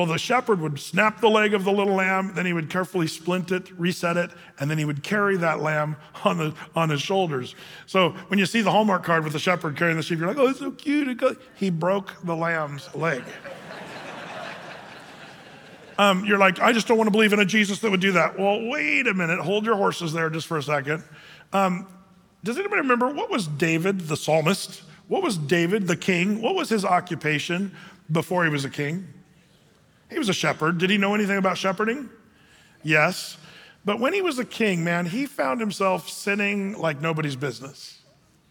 Well, 0.00 0.06
the 0.06 0.16
shepherd 0.16 0.62
would 0.62 0.80
snap 0.80 1.20
the 1.20 1.28
leg 1.28 1.52
of 1.52 1.64
the 1.64 1.70
little 1.70 1.92
lamb, 1.92 2.32
then 2.34 2.46
he 2.46 2.54
would 2.54 2.70
carefully 2.70 3.06
splint 3.06 3.52
it, 3.52 3.70
reset 3.78 4.16
it, 4.16 4.30
and 4.58 4.70
then 4.70 4.78
he 4.78 4.86
would 4.86 5.02
carry 5.02 5.36
that 5.36 5.60
lamb 5.60 5.96
on, 6.24 6.38
the, 6.38 6.54
on 6.74 6.88
his 6.88 7.02
shoulders. 7.02 7.54
So 7.84 8.12
when 8.28 8.38
you 8.38 8.46
see 8.46 8.62
the 8.62 8.70
Hallmark 8.70 9.04
card 9.04 9.24
with 9.24 9.34
the 9.34 9.38
shepherd 9.38 9.76
carrying 9.76 9.98
the 9.98 10.02
sheep, 10.02 10.18
you're 10.18 10.28
like, 10.28 10.38
oh, 10.38 10.48
it's 10.48 10.60
so 10.60 10.70
cute. 10.70 11.38
He 11.54 11.68
broke 11.68 12.14
the 12.24 12.34
lamb's 12.34 12.88
leg. 12.94 13.22
um, 15.98 16.24
you're 16.24 16.38
like, 16.38 16.58
I 16.60 16.72
just 16.72 16.88
don't 16.88 16.96
want 16.96 17.08
to 17.08 17.12
believe 17.12 17.34
in 17.34 17.40
a 17.40 17.44
Jesus 17.44 17.80
that 17.80 17.90
would 17.90 18.00
do 18.00 18.12
that. 18.12 18.38
Well, 18.38 18.68
wait 18.68 19.06
a 19.06 19.12
minute. 19.12 19.38
Hold 19.40 19.66
your 19.66 19.76
horses 19.76 20.14
there 20.14 20.30
just 20.30 20.46
for 20.46 20.56
a 20.56 20.62
second. 20.62 21.04
Um, 21.52 21.86
does 22.42 22.56
anybody 22.56 22.80
remember 22.80 23.10
what 23.10 23.28
was 23.28 23.46
David, 23.46 24.00
the 24.08 24.16
psalmist? 24.16 24.80
What 25.08 25.22
was 25.22 25.36
David, 25.36 25.88
the 25.88 25.96
king? 25.98 26.40
What 26.40 26.54
was 26.54 26.70
his 26.70 26.86
occupation 26.86 27.76
before 28.10 28.44
he 28.44 28.50
was 28.50 28.64
a 28.64 28.70
king? 28.70 29.06
He 30.10 30.18
was 30.18 30.28
a 30.28 30.34
shepherd. 30.34 30.78
Did 30.78 30.90
he 30.90 30.98
know 30.98 31.14
anything 31.14 31.38
about 31.38 31.56
shepherding? 31.56 32.10
Yes. 32.82 33.36
But 33.84 34.00
when 34.00 34.12
he 34.12 34.20
was 34.20 34.38
a 34.38 34.44
king, 34.44 34.84
man, 34.84 35.06
he 35.06 35.24
found 35.26 35.60
himself 35.60 36.08
sinning 36.08 36.78
like 36.78 37.00
nobody's 37.00 37.36
business. 37.36 38.00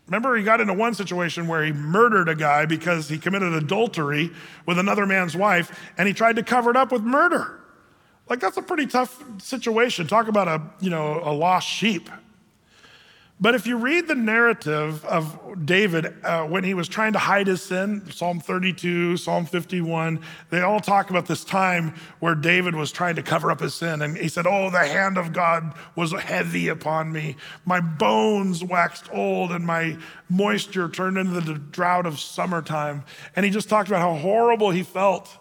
Remember, 0.07 0.35
he 0.35 0.43
got 0.43 0.59
into 0.59 0.73
one 0.73 0.95
situation 0.95 1.47
where 1.47 1.63
he 1.63 1.71
murdered 1.71 2.29
a 2.29 2.35
guy 2.35 2.65
because 2.65 3.09
he 3.09 3.19
committed 3.19 3.53
adultery 3.53 4.31
with 4.65 4.79
another 4.79 5.05
man's 5.05 5.35
wife 5.35 5.77
and 5.99 6.07
he 6.07 6.13
tried 6.15 6.37
to 6.37 6.43
cover 6.43 6.71
it 6.71 6.75
up 6.75 6.91
with 6.91 7.03
murder. 7.03 7.59
Like, 8.27 8.39
that's 8.39 8.57
a 8.57 8.61
pretty 8.61 8.87
tough 8.87 9.23
situation. 9.39 10.07
Talk 10.07 10.27
about 10.27 10.47
a, 10.47 10.61
you 10.79 10.89
know, 10.89 11.21
a 11.23 11.31
lost 11.31 11.67
sheep. 11.67 12.09
But 13.41 13.55
if 13.55 13.65
you 13.65 13.77
read 13.77 14.09
the 14.09 14.15
narrative 14.15 15.05
of 15.05 15.65
David 15.65 16.13
uh, 16.25 16.45
when 16.45 16.65
he 16.65 16.73
was 16.73 16.89
trying 16.89 17.13
to 17.13 17.19
hide 17.19 17.47
his 17.47 17.61
sin, 17.61 18.03
Psalm 18.11 18.41
32, 18.41 19.15
Psalm 19.15 19.45
51, 19.45 20.19
they 20.49 20.59
all 20.59 20.81
talk 20.81 21.09
about 21.09 21.25
this 21.25 21.45
time 21.45 21.93
where 22.19 22.35
David 22.35 22.75
was 22.75 22.91
trying 22.91 23.15
to 23.15 23.23
cover 23.23 23.49
up 23.49 23.61
his 23.61 23.73
sin. 23.73 24.01
And 24.01 24.17
he 24.17 24.27
said, 24.27 24.45
Oh, 24.45 24.69
the 24.69 24.79
hand 24.79 25.17
of 25.17 25.31
God 25.31 25.73
was 25.95 26.11
heavy 26.11 26.67
upon 26.67 27.13
me. 27.13 27.37
My 27.63 27.79
bones 27.79 28.61
waxed 28.61 29.09
old, 29.13 29.53
and 29.53 29.65
my 29.65 29.97
moisture 30.27 30.89
turned 30.89 31.17
into 31.17 31.39
the 31.39 31.53
drought 31.53 32.05
of 32.05 32.19
summertime. 32.19 33.05
And 33.37 33.45
he 33.45 33.51
just 33.51 33.69
talked 33.69 33.87
about 33.87 34.01
how 34.01 34.15
horrible 34.15 34.71
he 34.71 34.83
felt. 34.83 35.37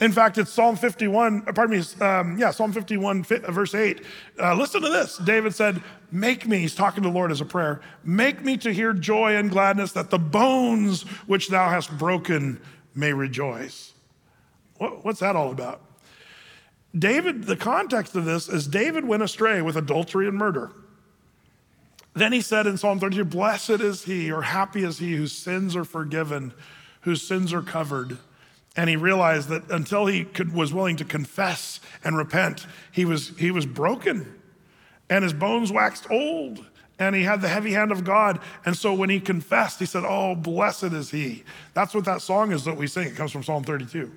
In 0.00 0.12
fact, 0.12 0.38
it's 0.38 0.52
Psalm 0.52 0.76
51, 0.76 1.44
uh, 1.46 1.52
pardon 1.52 1.78
me, 1.78 1.84
um, 2.00 2.38
yeah, 2.38 2.52
Psalm 2.52 2.72
51, 2.72 3.26
uh, 3.30 3.50
verse 3.50 3.74
8. 3.74 4.02
Uh, 4.40 4.54
listen 4.54 4.80
to 4.82 4.88
this. 4.88 5.18
David 5.18 5.54
said, 5.54 5.82
Make 6.12 6.46
me, 6.46 6.58
he's 6.60 6.74
talking 6.74 7.02
to 7.02 7.08
the 7.08 7.14
Lord 7.14 7.30
as 7.30 7.40
a 7.40 7.44
prayer, 7.44 7.80
make 8.04 8.44
me 8.44 8.56
to 8.58 8.72
hear 8.72 8.92
joy 8.92 9.36
and 9.36 9.50
gladness 9.50 9.92
that 9.92 10.10
the 10.10 10.18
bones 10.18 11.02
which 11.26 11.48
thou 11.48 11.68
hast 11.68 11.96
broken 11.98 12.60
may 12.94 13.12
rejoice. 13.12 13.92
What, 14.78 15.04
what's 15.04 15.20
that 15.20 15.36
all 15.36 15.50
about? 15.50 15.82
David, 16.96 17.44
the 17.44 17.56
context 17.56 18.14
of 18.16 18.24
this 18.24 18.48
is 18.48 18.66
David 18.66 19.04
went 19.04 19.22
astray 19.22 19.60
with 19.60 19.76
adultery 19.76 20.26
and 20.26 20.36
murder. 20.36 20.70
Then 22.14 22.32
he 22.32 22.40
said 22.40 22.66
in 22.66 22.78
Psalm 22.78 22.98
32, 22.98 23.24
Blessed 23.24 23.70
is 23.70 24.04
he, 24.04 24.32
or 24.32 24.42
happy 24.42 24.84
is 24.84 24.98
he 24.98 25.14
whose 25.14 25.32
sins 25.32 25.76
are 25.76 25.84
forgiven, 25.84 26.54
whose 27.02 27.22
sins 27.22 27.52
are 27.52 27.62
covered. 27.62 28.18
And 28.78 28.88
he 28.88 28.94
realized 28.94 29.48
that 29.48 29.68
until 29.72 30.06
he 30.06 30.22
could, 30.22 30.54
was 30.54 30.72
willing 30.72 30.94
to 30.98 31.04
confess 31.04 31.80
and 32.04 32.16
repent, 32.16 32.64
he 32.92 33.04
was, 33.04 33.36
he 33.36 33.50
was 33.50 33.66
broken 33.66 34.40
and 35.10 35.24
his 35.24 35.32
bones 35.32 35.72
waxed 35.72 36.08
old 36.12 36.64
and 36.96 37.16
he 37.16 37.24
had 37.24 37.40
the 37.40 37.48
heavy 37.48 37.72
hand 37.72 37.90
of 37.90 38.04
God. 38.04 38.38
And 38.64 38.76
so 38.76 38.94
when 38.94 39.10
he 39.10 39.18
confessed, 39.18 39.80
he 39.80 39.84
said, 39.84 40.04
Oh, 40.06 40.36
blessed 40.36 40.92
is 40.92 41.10
he. 41.10 41.42
That's 41.74 41.92
what 41.92 42.04
that 42.04 42.22
song 42.22 42.52
is 42.52 42.64
that 42.66 42.76
we 42.76 42.86
sing. 42.86 43.08
It 43.08 43.16
comes 43.16 43.32
from 43.32 43.42
Psalm 43.42 43.64
32. 43.64 44.12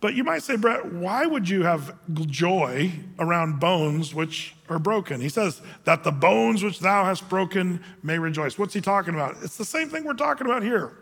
But 0.00 0.14
you 0.14 0.22
might 0.22 0.44
say, 0.44 0.54
Brett, 0.54 0.92
why 0.92 1.26
would 1.26 1.48
you 1.48 1.64
have 1.64 1.98
joy 2.14 2.92
around 3.18 3.58
bones 3.58 4.14
which 4.14 4.54
are 4.68 4.78
broken? 4.78 5.20
He 5.20 5.28
says, 5.28 5.60
that 5.82 6.04
the 6.04 6.12
bones 6.12 6.62
which 6.62 6.78
thou 6.78 7.04
hast 7.04 7.28
broken 7.28 7.82
may 8.04 8.20
rejoice. 8.20 8.56
What's 8.56 8.74
he 8.74 8.80
talking 8.80 9.14
about? 9.14 9.34
It's 9.42 9.56
the 9.56 9.64
same 9.64 9.88
thing 9.88 10.04
we're 10.04 10.14
talking 10.14 10.46
about 10.46 10.62
here. 10.62 10.92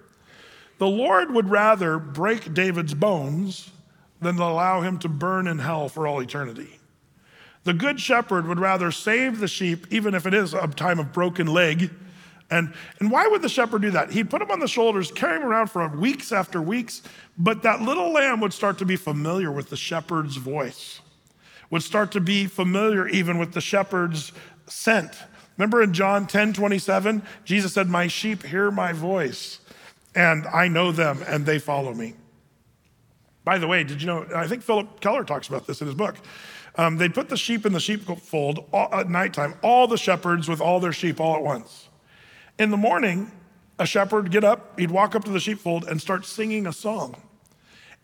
The 0.78 0.86
Lord 0.86 1.32
would 1.32 1.48
rather 1.48 1.98
break 1.98 2.52
David's 2.52 2.94
bones 2.94 3.70
than 4.20 4.38
allow 4.38 4.80
him 4.82 4.98
to 4.98 5.08
burn 5.08 5.46
in 5.46 5.58
hell 5.58 5.88
for 5.88 6.06
all 6.06 6.20
eternity. 6.20 6.78
The 7.64 7.74
good 7.74 8.00
shepherd 8.00 8.46
would 8.46 8.60
rather 8.60 8.92
save 8.92 9.40
the 9.40 9.48
sheep, 9.48 9.86
even 9.90 10.14
if 10.14 10.26
it 10.26 10.34
is 10.34 10.54
a 10.54 10.68
time 10.68 10.98
of 10.98 11.12
broken 11.12 11.46
leg. 11.46 11.90
And, 12.50 12.72
and 13.00 13.10
why 13.10 13.26
would 13.26 13.42
the 13.42 13.48
shepherd 13.48 13.82
do 13.82 13.90
that? 13.90 14.12
He'd 14.12 14.30
put 14.30 14.40
him 14.40 14.50
on 14.50 14.60
the 14.60 14.68
shoulders, 14.68 15.10
carry 15.10 15.38
him 15.38 15.44
around 15.44 15.68
for 15.68 15.88
weeks 15.88 16.30
after 16.30 16.62
weeks, 16.62 17.02
but 17.36 17.62
that 17.64 17.82
little 17.82 18.12
lamb 18.12 18.40
would 18.40 18.52
start 18.52 18.78
to 18.78 18.84
be 18.84 18.94
familiar 18.94 19.50
with 19.50 19.68
the 19.68 19.76
shepherd's 19.76 20.36
voice, 20.36 21.00
would 21.70 21.82
start 21.82 22.12
to 22.12 22.20
be 22.20 22.46
familiar 22.46 23.08
even 23.08 23.38
with 23.38 23.52
the 23.52 23.60
shepherd's 23.60 24.30
scent. 24.66 25.16
Remember 25.56 25.82
in 25.82 25.92
John 25.92 26.26
10 26.26 26.52
27, 26.52 27.22
Jesus 27.44 27.72
said, 27.72 27.88
My 27.88 28.06
sheep 28.06 28.44
hear 28.44 28.70
my 28.70 28.92
voice 28.92 29.58
and 30.16 30.46
I 30.46 30.66
know 30.66 30.90
them 30.90 31.22
and 31.28 31.46
they 31.46 31.60
follow 31.60 31.94
me. 31.94 32.14
By 33.44 33.58
the 33.58 33.68
way, 33.68 33.84
did 33.84 34.00
you 34.00 34.08
know? 34.08 34.26
I 34.34 34.48
think 34.48 34.62
Phillip 34.62 35.00
Keller 35.00 35.22
talks 35.22 35.46
about 35.46 35.68
this 35.68 35.80
in 35.80 35.86
his 35.86 35.94
book. 35.94 36.16
Um, 36.74 36.96
they'd 36.96 37.14
put 37.14 37.28
the 37.28 37.36
sheep 37.36 37.64
in 37.64 37.72
the 37.72 37.80
sheepfold 37.80 38.66
all, 38.72 38.92
at 38.92 39.08
nighttime, 39.08 39.54
all 39.62 39.86
the 39.86 39.96
shepherds 39.96 40.48
with 40.48 40.60
all 40.60 40.80
their 40.80 40.92
sheep 40.92 41.20
all 41.20 41.36
at 41.36 41.42
once. 41.42 41.88
In 42.58 42.70
the 42.70 42.76
morning, 42.76 43.30
a 43.78 43.86
shepherd 43.86 44.24
would 44.24 44.32
get 44.32 44.44
up, 44.44 44.78
he'd 44.78 44.90
walk 44.90 45.14
up 45.14 45.24
to 45.24 45.30
the 45.30 45.40
sheepfold 45.40 45.84
and 45.84 46.00
start 46.00 46.26
singing 46.26 46.66
a 46.66 46.72
song. 46.72 47.14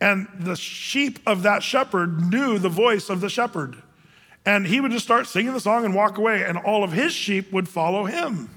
And 0.00 0.28
the 0.38 0.56
sheep 0.56 1.18
of 1.26 1.42
that 1.42 1.62
shepherd 1.62 2.30
knew 2.30 2.58
the 2.58 2.68
voice 2.68 3.08
of 3.08 3.20
the 3.20 3.30
shepherd. 3.30 3.82
And 4.44 4.66
he 4.66 4.80
would 4.80 4.90
just 4.90 5.04
start 5.04 5.26
singing 5.26 5.52
the 5.52 5.60
song 5.60 5.84
and 5.84 5.94
walk 5.94 6.18
away, 6.18 6.44
and 6.44 6.58
all 6.58 6.82
of 6.84 6.92
his 6.92 7.12
sheep 7.12 7.52
would 7.52 7.68
follow 7.68 8.04
him. 8.04 8.50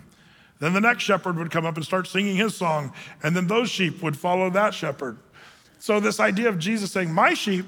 Then 0.59 0.73
the 0.73 0.81
next 0.81 1.03
shepherd 1.03 1.37
would 1.37 1.51
come 1.51 1.65
up 1.65 1.75
and 1.75 1.85
start 1.85 2.07
singing 2.07 2.35
his 2.35 2.55
song, 2.55 2.93
and 3.23 3.35
then 3.35 3.47
those 3.47 3.69
sheep 3.69 4.01
would 4.01 4.17
follow 4.17 4.49
that 4.51 4.73
shepherd. 4.73 5.17
So, 5.79 5.99
this 5.99 6.19
idea 6.19 6.49
of 6.49 6.57
Jesus 6.57 6.91
saying, 6.91 7.13
My 7.13 7.33
sheep, 7.33 7.65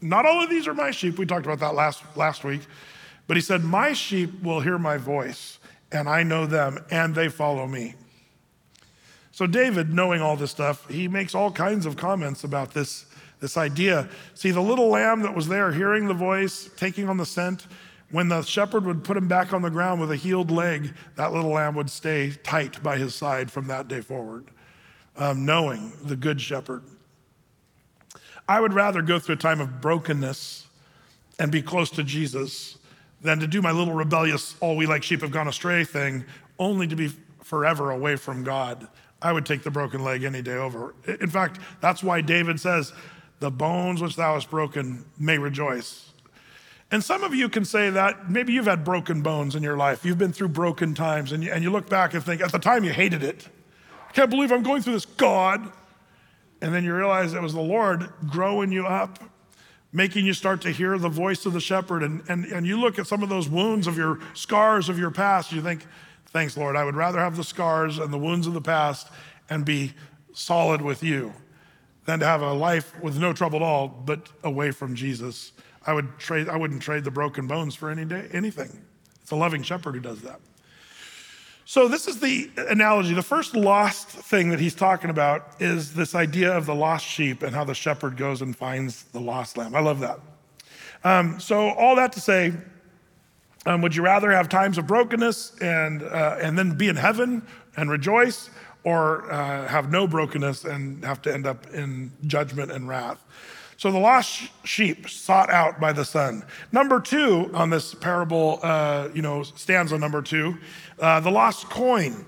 not 0.00 0.26
all 0.26 0.42
of 0.42 0.50
these 0.50 0.66
are 0.66 0.74
my 0.74 0.90
sheep, 0.90 1.18
we 1.18 1.26
talked 1.26 1.46
about 1.46 1.60
that 1.60 1.74
last, 1.74 2.02
last 2.16 2.44
week, 2.44 2.62
but 3.26 3.36
he 3.36 3.40
said, 3.40 3.62
My 3.62 3.92
sheep 3.92 4.42
will 4.42 4.60
hear 4.60 4.78
my 4.78 4.96
voice, 4.96 5.58
and 5.92 6.08
I 6.08 6.24
know 6.24 6.46
them, 6.46 6.84
and 6.90 7.14
they 7.14 7.28
follow 7.28 7.66
me. 7.66 7.94
So, 9.30 9.46
David, 9.46 9.92
knowing 9.92 10.20
all 10.20 10.36
this 10.36 10.50
stuff, 10.50 10.88
he 10.88 11.08
makes 11.08 11.34
all 11.34 11.50
kinds 11.50 11.86
of 11.86 11.96
comments 11.96 12.44
about 12.44 12.74
this, 12.74 13.06
this 13.40 13.56
idea. 13.56 14.08
See, 14.34 14.50
the 14.50 14.60
little 14.60 14.88
lamb 14.88 15.22
that 15.22 15.34
was 15.34 15.48
there, 15.48 15.72
hearing 15.72 16.06
the 16.06 16.14
voice, 16.14 16.68
taking 16.76 17.08
on 17.08 17.16
the 17.16 17.26
scent, 17.26 17.66
when 18.14 18.28
the 18.28 18.42
shepherd 18.42 18.84
would 18.84 19.02
put 19.02 19.16
him 19.16 19.26
back 19.26 19.52
on 19.52 19.62
the 19.62 19.70
ground 19.70 20.00
with 20.00 20.08
a 20.12 20.14
healed 20.14 20.48
leg, 20.48 20.94
that 21.16 21.32
little 21.32 21.50
lamb 21.50 21.74
would 21.74 21.90
stay 21.90 22.30
tight 22.44 22.80
by 22.80 22.96
his 22.96 23.12
side 23.12 23.50
from 23.50 23.66
that 23.66 23.88
day 23.88 24.00
forward, 24.00 24.44
um, 25.16 25.44
knowing 25.44 25.92
the 26.00 26.14
good 26.14 26.40
shepherd. 26.40 26.84
I 28.48 28.60
would 28.60 28.72
rather 28.72 29.02
go 29.02 29.18
through 29.18 29.34
a 29.34 29.38
time 29.38 29.60
of 29.60 29.80
brokenness 29.80 30.68
and 31.40 31.50
be 31.50 31.60
close 31.60 31.90
to 31.90 32.04
Jesus 32.04 32.78
than 33.20 33.40
to 33.40 33.48
do 33.48 33.60
my 33.60 33.72
little 33.72 33.94
rebellious, 33.94 34.54
all 34.60 34.76
we 34.76 34.86
like 34.86 35.02
sheep 35.02 35.22
have 35.22 35.32
gone 35.32 35.48
astray 35.48 35.82
thing, 35.82 36.24
only 36.60 36.86
to 36.86 36.94
be 36.94 37.10
forever 37.42 37.90
away 37.90 38.14
from 38.14 38.44
God. 38.44 38.86
I 39.22 39.32
would 39.32 39.44
take 39.44 39.64
the 39.64 39.72
broken 39.72 40.04
leg 40.04 40.22
any 40.22 40.40
day 40.40 40.54
over. 40.54 40.94
In 41.20 41.30
fact, 41.30 41.58
that's 41.80 42.04
why 42.04 42.20
David 42.20 42.60
says, 42.60 42.92
The 43.40 43.50
bones 43.50 44.00
which 44.00 44.14
thou 44.14 44.34
hast 44.34 44.50
broken 44.50 45.04
may 45.18 45.36
rejoice. 45.36 46.03
And 46.94 47.02
some 47.02 47.24
of 47.24 47.34
you 47.34 47.48
can 47.48 47.64
say 47.64 47.90
that 47.90 48.30
maybe 48.30 48.52
you've 48.52 48.66
had 48.66 48.84
broken 48.84 49.20
bones 49.20 49.56
in 49.56 49.64
your 49.64 49.76
life. 49.76 50.04
You've 50.04 50.16
been 50.16 50.32
through 50.32 50.50
broken 50.50 50.94
times, 50.94 51.32
and 51.32 51.42
you, 51.42 51.50
and 51.50 51.64
you 51.64 51.70
look 51.72 51.90
back 51.90 52.14
and 52.14 52.22
think, 52.22 52.40
at 52.40 52.52
the 52.52 52.58
time 52.60 52.84
you 52.84 52.92
hated 52.92 53.24
it. 53.24 53.48
I 54.08 54.12
can't 54.12 54.30
believe 54.30 54.52
I'm 54.52 54.62
going 54.62 54.80
through 54.80 54.92
this, 54.92 55.04
God. 55.04 55.72
And 56.60 56.72
then 56.72 56.84
you 56.84 56.94
realize 56.94 57.34
it 57.34 57.42
was 57.42 57.52
the 57.52 57.60
Lord 57.60 58.12
growing 58.30 58.70
you 58.70 58.86
up, 58.86 59.18
making 59.92 60.24
you 60.24 60.32
start 60.32 60.60
to 60.60 60.70
hear 60.70 60.96
the 60.96 61.08
voice 61.08 61.44
of 61.46 61.52
the 61.52 61.60
shepherd. 61.60 62.04
And, 62.04 62.22
and, 62.28 62.44
and 62.44 62.64
you 62.64 62.80
look 62.80 62.96
at 63.00 63.08
some 63.08 63.24
of 63.24 63.28
those 63.28 63.48
wounds 63.48 63.88
of 63.88 63.98
your 63.98 64.20
scars 64.34 64.88
of 64.88 64.96
your 64.96 65.10
past, 65.10 65.50
you 65.50 65.62
think, 65.62 65.84
Thanks, 66.28 66.56
Lord. 66.56 66.76
I 66.76 66.84
would 66.84 66.94
rather 66.94 67.18
have 67.18 67.36
the 67.36 67.42
scars 67.42 67.98
and 67.98 68.12
the 68.12 68.18
wounds 68.18 68.46
of 68.46 68.54
the 68.54 68.62
past 68.62 69.08
and 69.50 69.64
be 69.64 69.94
solid 70.32 70.80
with 70.80 71.02
you 71.02 71.32
than 72.04 72.20
to 72.20 72.24
have 72.24 72.40
a 72.40 72.52
life 72.52 72.94
with 73.02 73.18
no 73.18 73.32
trouble 73.32 73.56
at 73.56 73.62
all, 73.62 73.88
but 73.88 74.28
away 74.44 74.70
from 74.70 74.94
Jesus. 74.94 75.50
I 75.86 75.92
would 75.92 76.18
trade, 76.18 76.48
I 76.48 76.56
wouldn't 76.56 76.82
trade 76.82 77.04
the 77.04 77.10
broken 77.10 77.46
bones 77.46 77.74
for 77.74 77.90
any 77.90 78.04
day, 78.04 78.28
anything. 78.32 78.84
It's 79.22 79.30
a 79.30 79.36
loving 79.36 79.62
shepherd 79.62 79.94
who 79.94 80.00
does 80.00 80.20
that. 80.22 80.40
So, 81.66 81.88
this 81.88 82.06
is 82.06 82.20
the 82.20 82.50
analogy. 82.56 83.14
The 83.14 83.22
first 83.22 83.56
lost 83.56 84.08
thing 84.08 84.50
that 84.50 84.60
he's 84.60 84.74
talking 84.74 85.08
about 85.08 85.54
is 85.60 85.94
this 85.94 86.14
idea 86.14 86.54
of 86.54 86.66
the 86.66 86.74
lost 86.74 87.06
sheep 87.06 87.42
and 87.42 87.54
how 87.54 87.64
the 87.64 87.74
shepherd 87.74 88.18
goes 88.18 88.42
and 88.42 88.54
finds 88.54 89.04
the 89.04 89.20
lost 89.20 89.56
lamb. 89.56 89.74
I 89.74 89.80
love 89.80 90.00
that. 90.00 90.20
Um, 91.04 91.40
so, 91.40 91.70
all 91.70 91.96
that 91.96 92.12
to 92.12 92.20
say, 92.20 92.52
um, 93.64 93.80
would 93.80 93.96
you 93.96 94.02
rather 94.02 94.30
have 94.30 94.50
times 94.50 94.76
of 94.76 94.86
brokenness 94.86 95.58
and, 95.62 96.02
uh, 96.02 96.36
and 96.38 96.58
then 96.58 96.76
be 96.76 96.88
in 96.88 96.96
heaven 96.96 97.42
and 97.78 97.90
rejoice, 97.90 98.50
or 98.84 99.32
uh, 99.32 99.66
have 99.66 99.90
no 99.90 100.06
brokenness 100.06 100.66
and 100.66 101.02
have 101.02 101.22
to 101.22 101.32
end 101.32 101.46
up 101.46 101.66
in 101.72 102.12
judgment 102.26 102.72
and 102.72 102.88
wrath? 102.88 103.24
So 103.76 103.90
the 103.90 103.98
lost 103.98 104.50
sheep 104.64 105.08
sought 105.08 105.50
out 105.50 105.80
by 105.80 105.92
the 105.92 106.04
son. 106.04 106.44
Number 106.72 107.00
two 107.00 107.50
on 107.54 107.70
this 107.70 107.94
parable, 107.94 108.60
uh, 108.62 109.08
you 109.14 109.22
know, 109.22 109.42
stanza 109.42 109.98
number 109.98 110.22
two, 110.22 110.56
uh, 111.00 111.20
the 111.20 111.30
lost 111.30 111.68
coin. 111.68 112.24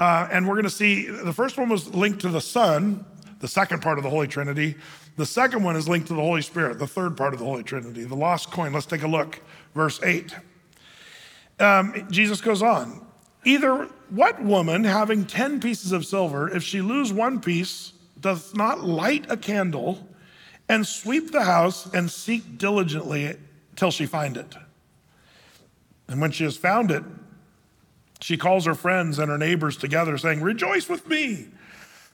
Uh, 0.00 0.28
and 0.30 0.46
we're 0.46 0.54
going 0.54 0.64
to 0.64 0.70
see 0.70 1.06
the 1.08 1.32
first 1.32 1.58
one 1.58 1.68
was 1.68 1.92
linked 1.94 2.20
to 2.20 2.28
the 2.28 2.40
son, 2.40 3.04
the 3.40 3.48
second 3.48 3.82
part 3.82 3.98
of 3.98 4.04
the 4.04 4.10
Holy 4.10 4.28
Trinity. 4.28 4.76
The 5.16 5.26
second 5.26 5.64
one 5.64 5.74
is 5.76 5.88
linked 5.88 6.08
to 6.08 6.14
the 6.14 6.22
Holy 6.22 6.42
Spirit, 6.42 6.78
the 6.78 6.86
third 6.86 7.16
part 7.16 7.32
of 7.32 7.40
the 7.40 7.44
Holy 7.44 7.64
Trinity, 7.64 8.04
the 8.04 8.14
lost 8.14 8.50
coin. 8.50 8.72
Let's 8.72 8.86
take 8.86 9.02
a 9.02 9.08
look. 9.08 9.40
Verse 9.74 10.00
8 10.02 10.34
um, 11.60 12.06
Jesus 12.10 12.40
goes 12.40 12.62
on. 12.62 13.04
Either 13.44 13.88
what 14.10 14.42
woman 14.42 14.84
having 14.84 15.24
10 15.24 15.60
pieces 15.60 15.92
of 15.92 16.04
silver, 16.04 16.48
if 16.48 16.62
she 16.62 16.80
lose 16.80 17.12
one 17.12 17.40
piece, 17.40 17.92
doth 18.20 18.54
not 18.54 18.84
light 18.84 19.26
a 19.28 19.36
candle 19.36 20.06
and 20.68 20.86
sweep 20.86 21.30
the 21.30 21.44
house 21.44 21.92
and 21.92 22.10
seek 22.10 22.58
diligently 22.58 23.36
till 23.76 23.90
she 23.90 24.06
find 24.06 24.36
it? 24.36 24.54
And 26.08 26.20
when 26.20 26.30
she 26.30 26.44
has 26.44 26.56
found 26.56 26.90
it, 26.90 27.04
she 28.20 28.36
calls 28.36 28.64
her 28.66 28.74
friends 28.74 29.18
and 29.18 29.30
her 29.30 29.38
neighbors 29.38 29.76
together, 29.76 30.18
saying, 30.18 30.40
Rejoice 30.40 30.88
with 30.88 31.06
me, 31.08 31.48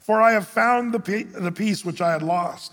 for 0.01 0.21
I 0.21 0.33
have 0.33 0.47
found 0.47 0.93
the, 0.93 1.23
the 1.23 1.53
piece 1.53 1.85
which 1.85 2.01
I 2.01 2.13
had 2.13 2.23
lost. 2.23 2.73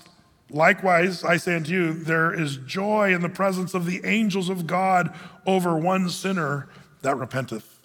Likewise, 0.49 1.23
I 1.23 1.37
say 1.37 1.55
unto 1.55 1.71
you, 1.71 1.93
there 1.93 2.33
is 2.33 2.57
joy 2.57 3.13
in 3.13 3.21
the 3.21 3.29
presence 3.29 3.73
of 3.73 3.85
the 3.85 4.01
angels 4.03 4.49
of 4.49 4.67
God 4.67 5.15
over 5.45 5.77
one 5.77 6.09
sinner 6.09 6.67
that 7.03 7.17
repenteth. 7.17 7.79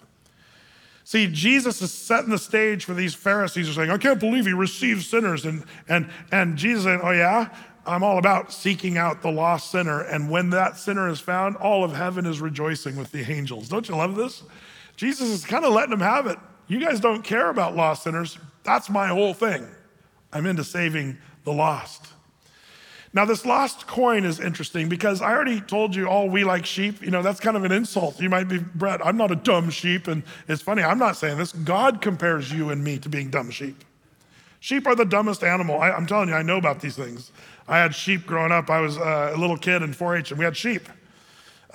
See, 1.05 1.27
Jesus 1.27 1.81
is 1.81 1.93
setting 1.93 2.31
the 2.31 2.37
stage 2.37 2.83
for 2.83 2.93
these 2.93 3.13
Pharisees 3.13 3.67
who 3.67 3.71
are 3.71 3.75
saying, 3.75 3.91
I 3.91 3.97
can't 3.97 4.19
believe 4.19 4.45
he 4.45 4.51
receives 4.51 5.07
sinners. 5.07 5.45
And, 5.45 5.63
and, 5.87 6.09
and 6.33 6.57
Jesus 6.57 6.83
saying, 6.83 6.99
Oh, 7.01 7.11
yeah? 7.11 7.47
I'm 7.87 8.03
all 8.03 8.17
about 8.17 8.51
seeking 8.51 8.97
out 8.97 9.21
the 9.21 9.31
lost 9.31 9.71
sinner. 9.71 10.01
And 10.01 10.29
when 10.29 10.49
that 10.51 10.77
sinner 10.77 11.07
is 11.09 11.19
found, 11.19 11.55
all 11.57 11.83
of 11.83 11.95
heaven 11.95 12.25
is 12.25 12.41
rejoicing 12.41 12.95
with 12.95 13.11
the 13.11 13.31
angels. 13.31 13.69
Don't 13.69 13.87
you 13.87 13.95
love 13.95 14.15
this? 14.15 14.43
Jesus 14.95 15.29
is 15.29 15.45
kind 15.45 15.63
of 15.63 15.73
letting 15.73 15.91
them 15.91 16.01
have 16.01 16.27
it. 16.27 16.37
You 16.67 16.79
guys 16.79 16.99
don't 16.99 17.23
care 17.23 17.49
about 17.49 17.75
lost 17.75 18.03
sinners. 18.03 18.37
That's 18.63 18.89
my 18.89 19.07
whole 19.07 19.33
thing. 19.33 19.67
I'm 20.33 20.45
into 20.45 20.63
saving 20.63 21.17
the 21.45 21.53
lost. 21.53 22.07
Now, 23.13 23.25
this 23.25 23.45
lost 23.45 23.87
coin 23.87 24.25
is 24.25 24.39
interesting 24.39 24.89
because 24.89 25.21
I 25.21 25.31
already 25.31 25.61
told 25.61 25.95
you 25.95 26.07
all 26.07 26.29
we 26.29 26.43
like 26.43 26.65
sheep. 26.65 27.01
You 27.01 27.09
know, 27.09 27.21
that's 27.21 27.39
kind 27.39 27.55
of 27.55 27.63
an 27.63 27.71
insult. 27.71 28.19
You 28.19 28.29
might 28.29 28.49
be, 28.49 28.59
Brett, 28.59 29.03
I'm 29.05 29.17
not 29.17 29.31
a 29.31 29.35
dumb 29.35 29.69
sheep. 29.69 30.07
And 30.07 30.23
it's 30.47 30.61
funny, 30.61 30.83
I'm 30.83 30.99
not 30.99 31.15
saying 31.15 31.37
this. 31.37 31.53
God 31.53 32.01
compares 32.01 32.51
you 32.51 32.69
and 32.69 32.83
me 32.83 32.99
to 32.99 33.09
being 33.09 33.29
dumb 33.29 33.49
sheep. 33.49 33.83
Sheep 34.59 34.85
are 34.87 34.95
the 34.95 35.05
dumbest 35.05 35.43
animal. 35.43 35.79
I, 35.79 35.91
am 35.91 36.05
telling 36.05 36.29
you, 36.29 36.35
I 36.35 36.41
know 36.41 36.57
about 36.57 36.81
these 36.81 36.95
things. 36.95 37.31
I 37.67 37.77
had 37.77 37.93
sheep 37.93 38.25
growing 38.25 38.51
up. 38.51 38.69
I 38.69 38.79
was 38.79 38.97
uh, 38.97 39.33
a 39.35 39.37
little 39.37 39.57
kid 39.57 39.81
in 39.81 39.93
4 39.93 40.17
H 40.17 40.31
and 40.31 40.39
we 40.39 40.45
had 40.45 40.55
sheep. 40.55 40.87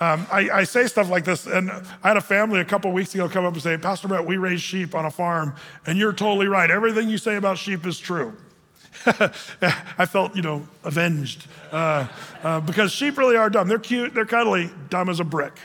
Um, 0.01 0.27
I, 0.33 0.51
I, 0.51 0.65
say 0.65 0.87
stuff 0.87 1.11
like 1.11 1.25
this, 1.25 1.47
and 1.47 1.71
I 1.71 2.09
had 2.09 2.17
a 2.17 2.23
family 2.23 2.59
a 2.59 2.65
couple 2.65 2.91
weeks 2.91 3.15
ago 3.15 3.29
come 3.29 3.45
up 3.45 3.53
and 3.53 3.63
say, 3.63 3.77
Pastor 3.77 4.09
Brett, 4.09 4.27
we 4.27 4.37
raise 4.37 4.61
sheep 4.61 4.97
on 4.97 5.05
a 5.05 5.11
farm, 5.11 5.55
and 5.87 5.97
you're 5.97 6.15
totally 6.15 6.49
right. 6.49 6.71
Everything 6.71 7.09
you 7.09 7.19
say 7.19 7.37
about 7.37 7.57
sheep 7.57 7.87
is 7.87 8.01
true. 8.01 8.35
I 9.07 10.07
felt, 10.07 10.35
you 10.35 10.43
know, 10.43 10.67
avenged 10.83 11.47
uh, 11.71 12.09
uh, 12.43 12.61
because 12.61 12.91
sheep 12.91 13.17
really 13.17 13.37
are 13.37 13.51
dumb. 13.51 13.69
They're 13.69 13.79
cute, 13.79 14.13
they're 14.15 14.27
cuddly, 14.27 14.71
dumb 14.89 15.09
as 15.09 15.21
a 15.21 15.25
brick. 15.25 15.57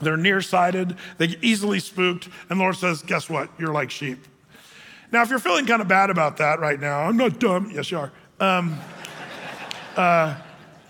They're 0.00 0.16
nearsighted, 0.16 0.96
they 1.18 1.28
get 1.28 1.44
easily 1.44 1.78
spooked, 1.78 2.28
and 2.48 2.58
the 2.58 2.62
Lord 2.62 2.76
says, 2.76 3.02
Guess 3.02 3.30
what? 3.30 3.50
You're 3.58 3.72
like 3.72 3.90
sheep. 3.90 4.26
Now, 5.12 5.22
if 5.22 5.30
you're 5.30 5.38
feeling 5.38 5.66
kind 5.66 5.82
of 5.82 5.86
bad 5.86 6.10
about 6.10 6.38
that 6.38 6.58
right 6.58 6.80
now, 6.80 7.02
I'm 7.02 7.16
not 7.16 7.38
dumb. 7.38 7.70
Yes, 7.72 7.90
you 7.90 7.98
are. 7.98 8.12
Um, 8.40 8.80
uh, 9.96 10.36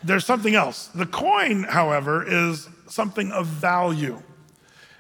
there's 0.05 0.25
something 0.25 0.55
else. 0.55 0.89
The 0.89 1.07
coin, 1.07 1.65
however, 1.65 2.25
is 2.27 2.69
something 2.89 3.31
of 3.33 3.47
value. 3.47 4.21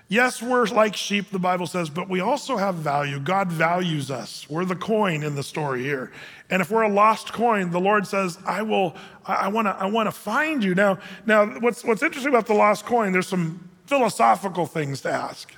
Yes, 0.08 0.42
we're 0.42 0.66
like 0.66 0.94
sheep, 0.94 1.30
the 1.30 1.38
Bible 1.38 1.66
says, 1.66 1.88
but 1.88 2.06
we 2.06 2.20
also 2.20 2.58
have 2.58 2.74
value. 2.74 3.18
God 3.18 3.48
values 3.48 4.10
us. 4.10 4.46
We're 4.50 4.66
the 4.66 4.76
coin 4.76 5.22
in 5.22 5.34
the 5.34 5.42
story 5.42 5.82
here. 5.82 6.12
And 6.50 6.60
if 6.60 6.70
we're 6.70 6.82
a 6.82 6.88
lost 6.88 7.32
coin, 7.32 7.70
the 7.70 7.80
Lord 7.80 8.06
says, 8.06 8.38
I 8.44 8.60
will, 8.60 8.94
I 9.24 9.48
want 9.48 9.68
to, 9.68 9.70
I 9.70 9.86
want 9.86 10.08
to 10.08 10.12
find 10.12 10.62
you. 10.62 10.74
Now, 10.74 10.98
now 11.24 11.46
what's, 11.60 11.82
what's 11.82 12.02
interesting 12.02 12.30
about 12.30 12.46
the 12.46 12.52
lost 12.52 12.84
coin, 12.84 13.12
there's 13.12 13.26
some 13.26 13.70
philosophical 13.86 14.66
things 14.66 15.00
to 15.00 15.10
ask. 15.10 15.50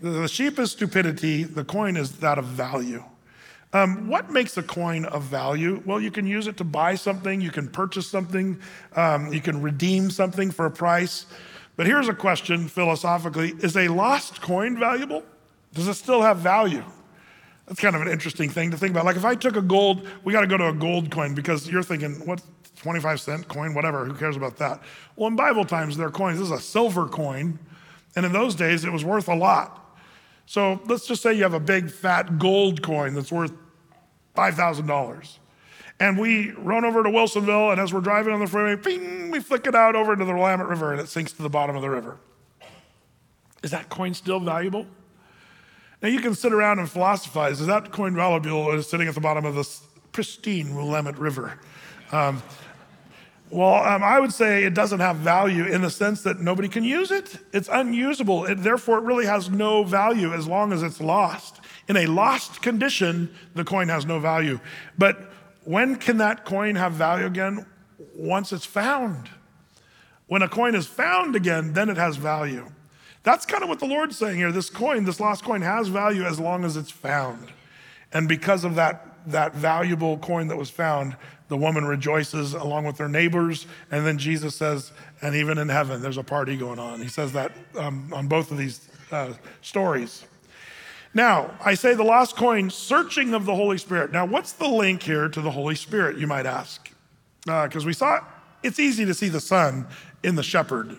The 0.00 0.26
sheep 0.26 0.58
is 0.58 0.72
stupidity, 0.72 1.44
the 1.44 1.64
coin 1.64 1.96
is 1.96 2.18
that 2.18 2.38
of 2.38 2.46
value. 2.46 3.04
Um, 3.74 4.06
what 4.06 4.30
makes 4.30 4.56
a 4.58 4.62
coin 4.62 5.06
of 5.06 5.22
value? 5.22 5.82
Well, 5.86 5.98
you 5.98 6.10
can 6.10 6.26
use 6.26 6.46
it 6.46 6.58
to 6.58 6.64
buy 6.64 6.94
something, 6.94 7.40
you 7.40 7.50
can 7.50 7.68
purchase 7.68 8.06
something, 8.06 8.60
um, 8.96 9.32
you 9.32 9.40
can 9.40 9.62
redeem 9.62 10.10
something 10.10 10.50
for 10.50 10.66
a 10.66 10.70
price. 10.70 11.24
But 11.76 11.86
here's 11.86 12.08
a 12.08 12.14
question 12.14 12.68
philosophically 12.68 13.54
Is 13.60 13.76
a 13.76 13.88
lost 13.88 14.42
coin 14.42 14.78
valuable? 14.78 15.24
Does 15.72 15.88
it 15.88 15.94
still 15.94 16.20
have 16.20 16.38
value? 16.38 16.84
That's 17.66 17.80
kind 17.80 17.96
of 17.96 18.02
an 18.02 18.08
interesting 18.08 18.50
thing 18.50 18.70
to 18.72 18.76
think 18.76 18.90
about. 18.90 19.06
Like 19.06 19.16
if 19.16 19.24
I 19.24 19.34
took 19.34 19.56
a 19.56 19.62
gold, 19.62 20.06
we 20.24 20.32
got 20.34 20.42
to 20.42 20.46
go 20.46 20.58
to 20.58 20.68
a 20.68 20.74
gold 20.74 21.10
coin 21.10 21.34
because 21.34 21.68
you're 21.70 21.82
thinking, 21.82 22.14
what, 22.26 22.42
25 22.76 23.20
cent 23.20 23.48
coin, 23.48 23.72
whatever, 23.72 24.04
who 24.04 24.12
cares 24.12 24.36
about 24.36 24.58
that? 24.58 24.82
Well, 25.16 25.28
in 25.28 25.36
Bible 25.36 25.64
times, 25.64 25.96
there 25.96 26.08
are 26.08 26.10
coins. 26.10 26.38
This 26.38 26.48
is 26.48 26.52
a 26.52 26.60
silver 26.60 27.06
coin. 27.06 27.58
And 28.16 28.26
in 28.26 28.32
those 28.32 28.54
days, 28.54 28.84
it 28.84 28.92
was 28.92 29.04
worth 29.04 29.28
a 29.28 29.34
lot. 29.34 29.96
So 30.44 30.82
let's 30.86 31.06
just 31.06 31.22
say 31.22 31.32
you 31.32 31.44
have 31.44 31.54
a 31.54 31.60
big 31.60 31.90
fat 31.90 32.38
gold 32.38 32.82
coin 32.82 33.14
that's 33.14 33.32
worth 33.32 33.52
$5,000. 34.36 35.38
And 36.00 36.18
we 36.18 36.50
run 36.52 36.84
over 36.84 37.02
to 37.02 37.08
Wilsonville, 37.08 37.70
and 37.70 37.80
as 37.80 37.92
we're 37.92 38.00
driving 38.00 38.34
on 38.34 38.40
the 38.40 38.46
freeway, 38.46 38.76
ping, 38.76 39.30
we 39.30 39.40
flick 39.40 39.66
it 39.66 39.74
out 39.74 39.94
over 39.94 40.12
into 40.12 40.24
the 40.24 40.34
Willamette 40.34 40.66
River, 40.66 40.92
and 40.92 41.00
it 41.00 41.08
sinks 41.08 41.32
to 41.32 41.42
the 41.42 41.50
bottom 41.50 41.76
of 41.76 41.82
the 41.82 41.90
river. 41.90 42.18
Is 43.62 43.70
that 43.70 43.88
coin 43.88 44.14
still 44.14 44.40
valuable? 44.40 44.86
Now 46.02 46.08
you 46.08 46.20
can 46.20 46.34
sit 46.34 46.52
around 46.52 46.80
and 46.80 46.90
philosophize. 46.90 47.60
Is 47.60 47.68
that 47.68 47.92
coin 47.92 48.16
valuable 48.16 48.72
is 48.72 48.88
sitting 48.88 49.06
at 49.06 49.14
the 49.14 49.20
bottom 49.20 49.44
of 49.44 49.54
this 49.54 49.82
pristine 50.10 50.74
Willamette 50.74 51.18
River? 51.18 51.60
Um, 52.10 52.42
well, 53.50 53.74
um, 53.84 54.02
I 54.02 54.18
would 54.18 54.32
say 54.32 54.64
it 54.64 54.74
doesn't 54.74 55.00
have 55.00 55.16
value 55.16 55.66
in 55.66 55.82
the 55.82 55.90
sense 55.90 56.22
that 56.22 56.40
nobody 56.40 56.68
can 56.68 56.84
use 56.84 57.10
it. 57.10 57.38
It's 57.52 57.68
unusable. 57.70 58.46
It, 58.46 58.62
therefore, 58.62 58.98
it 58.98 59.02
really 59.02 59.26
has 59.26 59.50
no 59.50 59.84
value 59.84 60.32
as 60.32 60.48
long 60.48 60.72
as 60.72 60.82
it's 60.82 61.00
lost. 61.00 61.60
In 61.88 61.96
a 61.96 62.06
lost 62.06 62.62
condition, 62.62 63.34
the 63.54 63.64
coin 63.64 63.88
has 63.88 64.06
no 64.06 64.18
value. 64.18 64.60
But 64.96 65.32
when 65.64 65.96
can 65.96 66.18
that 66.18 66.44
coin 66.44 66.76
have 66.76 66.92
value 66.92 67.26
again? 67.26 67.66
Once 68.14 68.52
it's 68.52 68.66
found. 68.66 69.28
When 70.26 70.42
a 70.42 70.48
coin 70.48 70.74
is 70.74 70.86
found 70.86 71.36
again, 71.36 71.72
then 71.72 71.88
it 71.88 71.96
has 71.96 72.16
value. 72.16 72.70
That's 73.22 73.46
kind 73.46 73.62
of 73.62 73.68
what 73.68 73.78
the 73.78 73.86
Lord's 73.86 74.16
saying 74.16 74.36
here. 74.36 74.50
This 74.50 74.70
coin, 74.70 75.04
this 75.04 75.20
lost 75.20 75.44
coin, 75.44 75.62
has 75.62 75.88
value 75.88 76.24
as 76.24 76.40
long 76.40 76.64
as 76.64 76.76
it's 76.76 76.90
found. 76.90 77.48
And 78.12 78.28
because 78.28 78.64
of 78.64 78.74
that, 78.76 79.06
that 79.26 79.54
valuable 79.54 80.18
coin 80.18 80.48
that 80.48 80.56
was 80.56 80.70
found, 80.70 81.16
the 81.48 81.56
woman 81.56 81.84
rejoices 81.84 82.54
along 82.54 82.84
with 82.84 82.98
her 82.98 83.08
neighbors. 83.08 83.66
And 83.90 84.06
then 84.06 84.18
Jesus 84.18 84.56
says, 84.56 84.90
and 85.20 85.34
even 85.34 85.58
in 85.58 85.68
heaven, 85.68 86.00
there's 86.02 86.16
a 86.16 86.24
party 86.24 86.56
going 86.56 86.78
on. 86.78 87.00
He 87.00 87.08
says 87.08 87.32
that 87.32 87.52
um, 87.78 88.12
on 88.12 88.26
both 88.26 88.50
of 88.50 88.58
these 88.58 88.88
uh, 89.10 89.34
stories. 89.60 90.24
Now, 91.14 91.50
I 91.64 91.74
say 91.74 91.94
the 91.94 92.02
lost 92.02 92.36
coin, 92.36 92.70
searching 92.70 93.34
of 93.34 93.44
the 93.44 93.54
Holy 93.54 93.78
Spirit. 93.78 94.12
Now, 94.12 94.24
what's 94.24 94.52
the 94.52 94.68
link 94.68 95.02
here 95.02 95.28
to 95.28 95.40
the 95.40 95.50
Holy 95.50 95.74
Spirit, 95.74 96.16
you 96.16 96.26
might 96.26 96.46
ask? 96.46 96.90
Because 97.44 97.84
uh, 97.84 97.86
we 97.86 97.92
saw 97.92 98.20
it's 98.62 98.78
easy 98.78 99.04
to 99.04 99.14
see 99.14 99.28
the 99.28 99.40
Son 99.40 99.86
in 100.22 100.36
the 100.36 100.42
shepherd. 100.42 100.96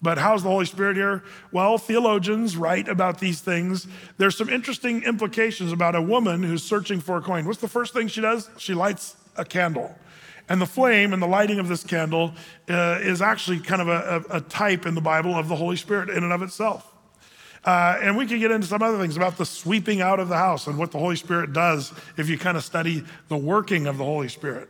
But 0.00 0.18
how's 0.18 0.44
the 0.44 0.48
Holy 0.48 0.66
Spirit 0.66 0.96
here? 0.96 1.24
Well, 1.50 1.76
theologians 1.76 2.56
write 2.56 2.88
about 2.88 3.18
these 3.18 3.40
things. 3.40 3.88
There's 4.16 4.36
some 4.36 4.48
interesting 4.48 5.02
implications 5.02 5.72
about 5.72 5.96
a 5.96 6.02
woman 6.02 6.44
who's 6.44 6.62
searching 6.62 7.00
for 7.00 7.16
a 7.16 7.20
coin. 7.20 7.46
What's 7.46 7.60
the 7.60 7.68
first 7.68 7.94
thing 7.94 8.06
she 8.06 8.20
does? 8.20 8.48
She 8.58 8.74
lights 8.74 9.16
a 9.36 9.44
candle. 9.44 9.96
And 10.48 10.60
the 10.60 10.66
flame 10.66 11.12
and 11.12 11.20
the 11.20 11.26
lighting 11.26 11.58
of 11.58 11.66
this 11.66 11.82
candle 11.82 12.32
uh, 12.68 13.00
is 13.02 13.20
actually 13.20 13.58
kind 13.58 13.82
of 13.82 13.88
a, 13.88 14.24
a, 14.30 14.36
a 14.36 14.40
type 14.42 14.86
in 14.86 14.94
the 14.94 15.00
Bible 15.00 15.34
of 15.34 15.48
the 15.48 15.56
Holy 15.56 15.76
Spirit 15.76 16.10
in 16.10 16.22
and 16.22 16.32
of 16.32 16.42
itself. 16.42 16.94
Uh, 17.64 17.98
and 18.00 18.16
we 18.16 18.26
could 18.26 18.40
get 18.40 18.50
into 18.50 18.66
some 18.66 18.82
other 18.82 18.98
things 18.98 19.16
about 19.16 19.36
the 19.36 19.44
sweeping 19.44 20.00
out 20.00 20.20
of 20.20 20.28
the 20.28 20.36
house 20.36 20.66
and 20.66 20.78
what 20.78 20.90
the 20.90 20.98
Holy 20.98 21.16
Spirit 21.16 21.52
does 21.52 21.92
if 22.16 22.28
you 22.28 22.38
kind 22.38 22.56
of 22.56 22.64
study 22.64 23.04
the 23.28 23.36
working 23.36 23.86
of 23.86 23.98
the 23.98 24.04
Holy 24.04 24.28
Spirit. 24.28 24.68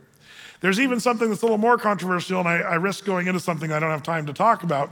There's 0.61 0.79
even 0.79 0.99
something 0.99 1.29
that's 1.29 1.41
a 1.41 1.45
little 1.45 1.57
more 1.57 1.77
controversial, 1.77 2.39
and 2.39 2.49
I, 2.49 2.57
I 2.57 2.75
risk 2.75 3.05
going 3.05 3.27
into 3.27 3.39
something 3.39 3.71
I 3.71 3.79
don't 3.79 3.91
have 3.91 4.03
time 4.03 4.25
to 4.25 4.33
talk 4.33 4.63
about. 4.63 4.91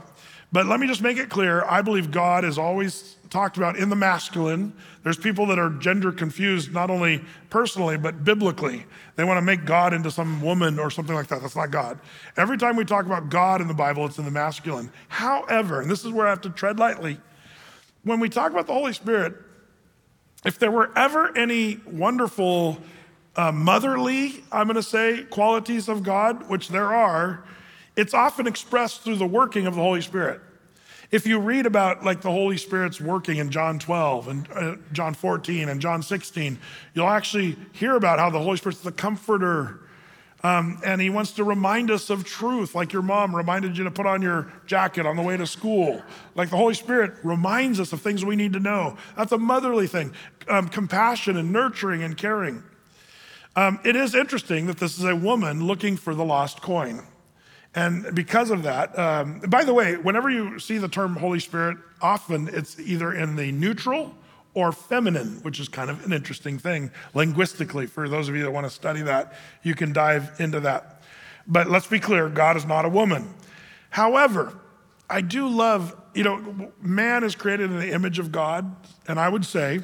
But 0.50 0.66
let 0.66 0.80
me 0.80 0.86
just 0.86 1.02
make 1.02 1.18
it 1.18 1.28
clear 1.28 1.64
I 1.64 1.82
believe 1.82 2.10
God 2.10 2.44
is 2.44 2.56
always 2.56 3.16
talked 3.28 3.58
about 3.58 3.76
in 3.76 3.90
the 3.90 3.96
masculine. 3.96 4.72
There's 5.02 5.18
people 5.18 5.46
that 5.46 5.58
are 5.58 5.68
gender 5.70 6.10
confused, 6.10 6.72
not 6.72 6.90
only 6.90 7.22
personally, 7.50 7.98
but 7.98 8.24
biblically. 8.24 8.86
They 9.16 9.24
want 9.24 9.36
to 9.36 9.42
make 9.42 9.66
God 9.66 9.92
into 9.92 10.10
some 10.10 10.40
woman 10.40 10.78
or 10.78 10.90
something 10.90 11.14
like 11.14 11.26
that. 11.28 11.42
That's 11.42 11.56
not 11.56 11.70
God. 11.70 11.98
Every 12.38 12.56
time 12.56 12.76
we 12.76 12.86
talk 12.86 13.04
about 13.04 13.28
God 13.28 13.60
in 13.60 13.68
the 13.68 13.74
Bible, 13.74 14.06
it's 14.06 14.18
in 14.18 14.24
the 14.24 14.30
masculine. 14.30 14.90
However, 15.08 15.82
and 15.82 15.90
this 15.90 16.04
is 16.04 16.12
where 16.12 16.26
I 16.26 16.30
have 16.30 16.40
to 16.42 16.50
tread 16.50 16.78
lightly, 16.78 17.20
when 18.08 18.20
we 18.20 18.28
talk 18.28 18.50
about 18.50 18.66
the 18.66 18.72
Holy 18.72 18.92
Spirit, 18.92 19.34
if 20.44 20.58
there 20.58 20.70
were 20.70 20.90
ever 20.96 21.36
any 21.36 21.80
wonderful 21.86 22.78
uh, 23.36 23.52
motherly, 23.52 24.42
I'm 24.50 24.66
going 24.66 24.76
to 24.76 24.82
say, 24.82 25.24
qualities 25.24 25.88
of 25.88 26.02
God, 26.02 26.48
which 26.48 26.68
there 26.68 26.92
are, 26.92 27.44
it's 27.96 28.14
often 28.14 28.46
expressed 28.46 29.02
through 29.02 29.16
the 29.16 29.26
working 29.26 29.66
of 29.66 29.74
the 29.74 29.82
Holy 29.82 30.00
Spirit. 30.00 30.40
If 31.10 31.26
you 31.26 31.38
read 31.38 31.66
about 31.66 32.04
like 32.04 32.20
the 32.20 32.30
Holy 32.30 32.56
Spirit's 32.56 33.00
working 33.00 33.38
in 33.38 33.50
John 33.50 33.78
12 33.78 34.28
and 34.28 34.48
uh, 34.52 34.76
John 34.92 35.14
14 35.14 35.68
and 35.68 35.80
John 35.80 36.02
16, 36.02 36.58
you'll 36.94 37.08
actually 37.08 37.56
hear 37.72 37.96
about 37.96 38.18
how 38.18 38.30
the 38.30 38.40
Holy 38.40 38.56
Spirit's 38.56 38.80
the 38.80 38.92
comforter, 38.92 39.80
um, 40.44 40.80
and 40.84 41.00
he 41.00 41.10
wants 41.10 41.32
to 41.32 41.44
remind 41.44 41.90
us 41.90 42.10
of 42.10 42.24
truth, 42.24 42.74
like 42.74 42.92
your 42.92 43.02
mom 43.02 43.34
reminded 43.34 43.76
you 43.76 43.84
to 43.84 43.90
put 43.90 44.06
on 44.06 44.22
your 44.22 44.52
jacket 44.66 45.04
on 45.04 45.16
the 45.16 45.22
way 45.22 45.36
to 45.36 45.46
school. 45.46 46.00
Like 46.36 46.50
the 46.50 46.56
Holy 46.56 46.74
Spirit 46.74 47.14
reminds 47.24 47.80
us 47.80 47.92
of 47.92 48.00
things 48.00 48.24
we 48.24 48.36
need 48.36 48.52
to 48.52 48.60
know. 48.60 48.96
That's 49.16 49.32
a 49.32 49.38
motherly 49.38 49.88
thing 49.88 50.12
um, 50.46 50.68
compassion 50.68 51.36
and 51.36 51.52
nurturing 51.52 52.02
and 52.02 52.16
caring. 52.16 52.62
Um, 53.56 53.80
it 53.84 53.96
is 53.96 54.14
interesting 54.14 54.66
that 54.66 54.78
this 54.78 54.98
is 54.98 55.04
a 55.04 55.16
woman 55.16 55.66
looking 55.66 55.96
for 55.96 56.14
the 56.14 56.24
lost 56.24 56.62
coin. 56.62 57.04
And 57.74 58.14
because 58.14 58.50
of 58.50 58.62
that, 58.62 58.96
um, 58.98 59.40
by 59.40 59.64
the 59.64 59.74
way, 59.74 59.96
whenever 59.96 60.30
you 60.30 60.58
see 60.58 60.78
the 60.78 60.88
term 60.88 61.16
Holy 61.16 61.40
Spirit, 61.40 61.78
often 62.00 62.48
it's 62.48 62.78
either 62.78 63.12
in 63.12 63.36
the 63.36 63.50
neutral 63.52 64.14
or 64.58 64.72
feminine, 64.72 65.38
which 65.42 65.60
is 65.60 65.68
kind 65.68 65.88
of 65.88 66.04
an 66.04 66.12
interesting 66.12 66.58
thing 66.58 66.90
linguistically. 67.14 67.86
For 67.86 68.08
those 68.08 68.28
of 68.28 68.34
you 68.34 68.42
that 68.42 68.50
want 68.50 68.66
to 68.66 68.70
study 68.70 69.02
that, 69.02 69.34
you 69.62 69.76
can 69.76 69.92
dive 69.92 70.32
into 70.40 70.58
that. 70.58 71.00
But 71.46 71.70
let's 71.70 71.86
be 71.86 72.00
clear 72.00 72.28
God 72.28 72.56
is 72.56 72.66
not 72.66 72.84
a 72.84 72.88
woman. 72.88 73.32
However, 73.90 74.58
I 75.08 75.20
do 75.20 75.46
love, 75.46 75.94
you 76.12 76.24
know, 76.24 76.72
man 76.82 77.22
is 77.22 77.36
created 77.36 77.70
in 77.70 77.78
the 77.78 77.92
image 77.92 78.18
of 78.18 78.32
God. 78.32 78.74
And 79.06 79.20
I 79.20 79.28
would 79.28 79.44
say 79.44 79.78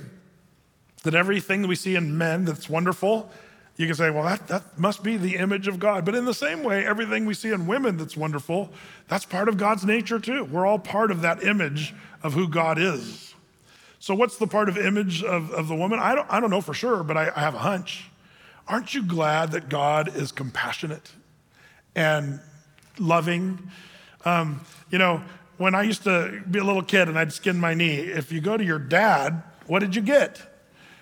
that 1.04 1.14
everything 1.14 1.62
that 1.62 1.68
we 1.68 1.76
see 1.76 1.94
in 1.94 2.18
men 2.18 2.44
that's 2.44 2.68
wonderful, 2.68 3.30
you 3.76 3.87
can 3.87 3.94
say, 3.94 4.10
well, 4.10 4.24
that, 4.24 4.48
that 4.48 4.76
must 4.76 5.04
be 5.04 5.16
the 5.16 5.37
image 5.37 5.68
of 5.68 5.78
God. 5.78 6.04
But 6.04 6.16
in 6.16 6.24
the 6.24 6.34
same 6.34 6.64
way, 6.64 6.84
everything 6.84 7.26
we 7.26 7.34
see 7.34 7.52
in 7.52 7.68
women 7.68 7.96
that's 7.96 8.16
wonderful, 8.16 8.72
that's 9.06 9.24
part 9.24 9.48
of 9.48 9.56
God's 9.56 9.84
nature 9.84 10.18
too. 10.18 10.42
We're 10.42 10.66
all 10.66 10.80
part 10.80 11.12
of 11.12 11.20
that 11.20 11.44
image 11.44 11.94
of 12.24 12.32
who 12.34 12.48
God 12.48 12.76
is. 12.76 13.33
So, 14.04 14.14
what's 14.14 14.36
the 14.36 14.46
part 14.46 14.68
of 14.68 14.76
image 14.76 15.24
of, 15.24 15.50
of 15.52 15.66
the 15.68 15.74
woman? 15.74 15.98
I 15.98 16.14
don't, 16.14 16.30
I 16.30 16.38
don't 16.38 16.50
know 16.50 16.60
for 16.60 16.74
sure, 16.74 17.02
but 17.02 17.16
I, 17.16 17.32
I 17.34 17.40
have 17.40 17.54
a 17.54 17.60
hunch. 17.60 18.10
Aren't 18.68 18.94
you 18.94 19.02
glad 19.02 19.52
that 19.52 19.70
God 19.70 20.14
is 20.14 20.30
compassionate 20.30 21.10
and 21.94 22.38
loving? 22.98 23.70
Um, 24.26 24.60
you 24.90 24.98
know, 24.98 25.22
when 25.56 25.74
I 25.74 25.84
used 25.84 26.04
to 26.04 26.42
be 26.50 26.58
a 26.58 26.64
little 26.64 26.82
kid 26.82 27.08
and 27.08 27.18
I'd 27.18 27.32
skin 27.32 27.58
my 27.58 27.72
knee, 27.72 27.96
if 27.96 28.30
you 28.30 28.42
go 28.42 28.58
to 28.58 28.62
your 28.62 28.78
dad, 28.78 29.42
what 29.68 29.78
did 29.78 29.96
you 29.96 30.02
get? 30.02 30.38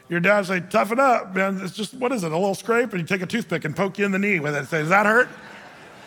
Your 0.08 0.20
dad 0.20 0.46
say, 0.46 0.60
toughen 0.60 1.00
up, 1.00 1.34
man. 1.34 1.60
It's 1.60 1.74
just, 1.74 1.94
what 1.94 2.12
is 2.12 2.22
it, 2.22 2.30
a 2.30 2.38
little 2.38 2.54
scrape? 2.54 2.92
And 2.92 3.00
you 3.00 3.06
take 3.08 3.20
a 3.20 3.26
toothpick 3.26 3.64
and 3.64 3.74
poke 3.74 3.98
you 3.98 4.04
in 4.04 4.12
the 4.12 4.18
knee 4.20 4.38
with 4.38 4.54
it. 4.54 4.68
Say, 4.68 4.78
does 4.78 4.90
that 4.90 5.06
hurt? 5.06 5.28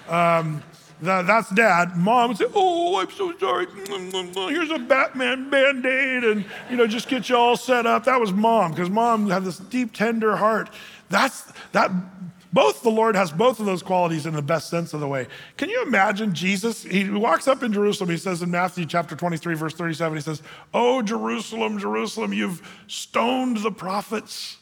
Um, 0.08 0.64
that, 1.02 1.28
that's 1.28 1.50
dad. 1.50 1.98
Mom 1.98 2.30
would 2.30 2.38
say, 2.38 2.46
"Oh, 2.54 3.00
I'm 3.00 3.12
so 3.12 3.38
sorry. 3.38 3.68
Here's 4.50 4.72
a 4.72 4.80
Batman 4.80 5.50
band-aid, 5.50 6.24
and 6.24 6.46
you 6.70 6.78
know, 6.78 6.88
just 6.88 7.10
get 7.10 7.30
you 7.30 7.36
all 7.36 7.58
set 7.58 7.86
up." 7.86 8.06
That 8.06 8.20
was 8.20 8.32
mom, 8.32 8.72
because 8.72 8.90
mom 8.90 9.30
had 9.30 9.44
this 9.44 9.58
deep, 9.58 9.94
tender 9.94 10.36
heart. 10.38 10.70
That's 11.10 11.52
that. 11.74 11.92
Both 12.54 12.84
the 12.84 12.90
Lord 12.90 13.18
has 13.18 13.34
both 13.34 13.60
of 13.60 13.66
those 13.66 13.84
qualities 13.84 14.26
in 14.26 14.34
the 14.34 14.42
best 14.42 14.70
sense 14.70 14.94
of 14.94 15.02
the 15.02 15.08
way. 15.10 15.28
Can 15.58 15.70
you 15.70 15.84
imagine 15.84 16.34
Jesus? 16.34 16.84
He 16.84 17.10
walks 17.10 17.50
up 17.50 17.64
in 17.64 17.74
Jerusalem. 17.74 18.10
He 18.10 18.16
says 18.16 18.42
in 18.42 18.50
Matthew 18.50 18.86
chapter 18.86 19.14
23, 19.14 19.56
verse 19.56 19.74
37, 19.74 20.16
he 20.16 20.22
says, 20.22 20.42
"Oh 20.74 21.02
Jerusalem, 21.02 21.78
Jerusalem, 21.78 22.32
you've 22.32 22.62
stoned 22.88 23.58
the 23.58 23.72
prophets." 23.72 24.56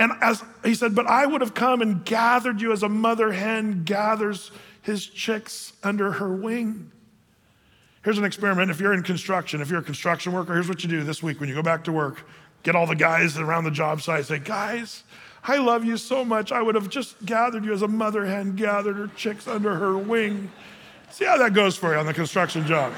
And 0.00 0.12
as 0.22 0.42
he 0.64 0.74
said, 0.74 0.94
but 0.94 1.06
I 1.06 1.26
would 1.26 1.42
have 1.42 1.52
come 1.52 1.82
and 1.82 2.02
gathered 2.04 2.60
you 2.62 2.72
as 2.72 2.82
a 2.82 2.88
mother 2.88 3.32
hen 3.32 3.84
gathers 3.84 4.50
his 4.82 5.06
chicks 5.06 5.72
under 5.82 6.12
her 6.12 6.28
wing. 6.28 6.90
Here's 8.04 8.18
an 8.18 8.24
experiment. 8.24 8.70
If 8.70 8.80
you're 8.80 8.92
in 8.92 9.02
construction, 9.02 9.60
if 9.60 9.70
you're 9.70 9.80
a 9.80 9.84
construction 9.84 10.32
worker, 10.32 10.54
here's 10.54 10.68
what 10.68 10.82
you 10.82 10.88
do 10.88 11.04
this 11.04 11.22
week 11.22 11.40
when 11.40 11.48
you 11.48 11.54
go 11.54 11.62
back 11.62 11.84
to 11.84 11.92
work. 11.92 12.26
Get 12.64 12.74
all 12.74 12.86
the 12.86 12.96
guys 12.96 13.38
around 13.38 13.64
the 13.64 13.70
job 13.70 14.02
site, 14.02 14.26
say, 14.26 14.38
guys, 14.38 15.04
I 15.44 15.58
love 15.58 15.84
you 15.84 15.96
so 15.96 16.24
much. 16.24 16.52
I 16.52 16.62
would 16.62 16.74
have 16.74 16.88
just 16.88 17.24
gathered 17.24 17.64
you 17.64 17.72
as 17.72 17.82
a 17.82 17.88
mother 17.88 18.24
hen 18.24 18.54
gathered 18.54 18.96
her 18.96 19.08
chicks 19.16 19.48
under 19.48 19.74
her 19.74 19.96
wing. 19.96 20.50
See 21.10 21.24
how 21.24 21.38
that 21.38 21.54
goes 21.54 21.76
for 21.76 21.92
you 21.92 21.98
on 21.98 22.06
the 22.06 22.14
construction 22.14 22.66
job. 22.66 22.92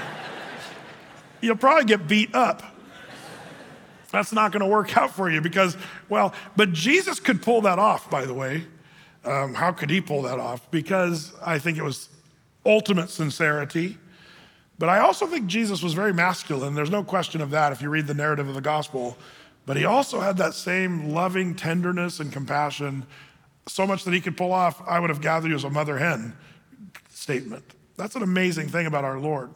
You'll 1.40 1.56
probably 1.56 1.84
get 1.84 2.06
beat 2.06 2.34
up. 2.34 2.62
That's 4.10 4.32
not 4.32 4.52
going 4.52 4.60
to 4.60 4.66
work 4.66 4.96
out 4.96 5.14
for 5.14 5.30
you 5.30 5.40
because, 5.40 5.76
well, 6.08 6.32
but 6.54 6.72
Jesus 6.72 7.18
could 7.18 7.42
pull 7.42 7.62
that 7.62 7.78
off, 7.78 8.08
by 8.08 8.24
the 8.24 8.34
way. 8.34 8.64
Um, 9.24 9.54
how 9.54 9.72
could 9.72 9.90
he 9.90 10.00
pull 10.00 10.22
that 10.22 10.38
off? 10.38 10.70
Because 10.70 11.32
I 11.44 11.58
think 11.58 11.78
it 11.78 11.82
was 11.82 12.08
ultimate 12.66 13.10
sincerity. 13.10 13.98
But 14.78 14.88
I 14.88 14.98
also 14.98 15.26
think 15.26 15.46
Jesus 15.46 15.82
was 15.82 15.94
very 15.94 16.12
masculine. 16.12 16.74
There's 16.74 16.90
no 16.90 17.04
question 17.04 17.40
of 17.40 17.50
that 17.50 17.72
if 17.72 17.80
you 17.80 17.90
read 17.90 18.06
the 18.06 18.14
narrative 18.14 18.48
of 18.48 18.54
the 18.54 18.60
gospel. 18.60 19.16
But 19.66 19.76
he 19.76 19.84
also 19.84 20.20
had 20.20 20.36
that 20.38 20.54
same 20.54 21.10
loving 21.10 21.54
tenderness 21.54 22.20
and 22.20 22.32
compassion, 22.32 23.06
so 23.66 23.86
much 23.86 24.04
that 24.04 24.12
he 24.12 24.20
could 24.20 24.36
pull 24.36 24.52
off, 24.52 24.82
I 24.86 25.00
would 25.00 25.10
have 25.10 25.20
gathered 25.20 25.48
you 25.48 25.54
as 25.54 25.64
a 25.64 25.70
mother 25.70 25.96
hen 25.96 26.36
statement. 27.08 27.64
That's 27.96 28.16
an 28.16 28.22
amazing 28.22 28.68
thing 28.68 28.86
about 28.86 29.04
our 29.04 29.18
Lord. 29.18 29.50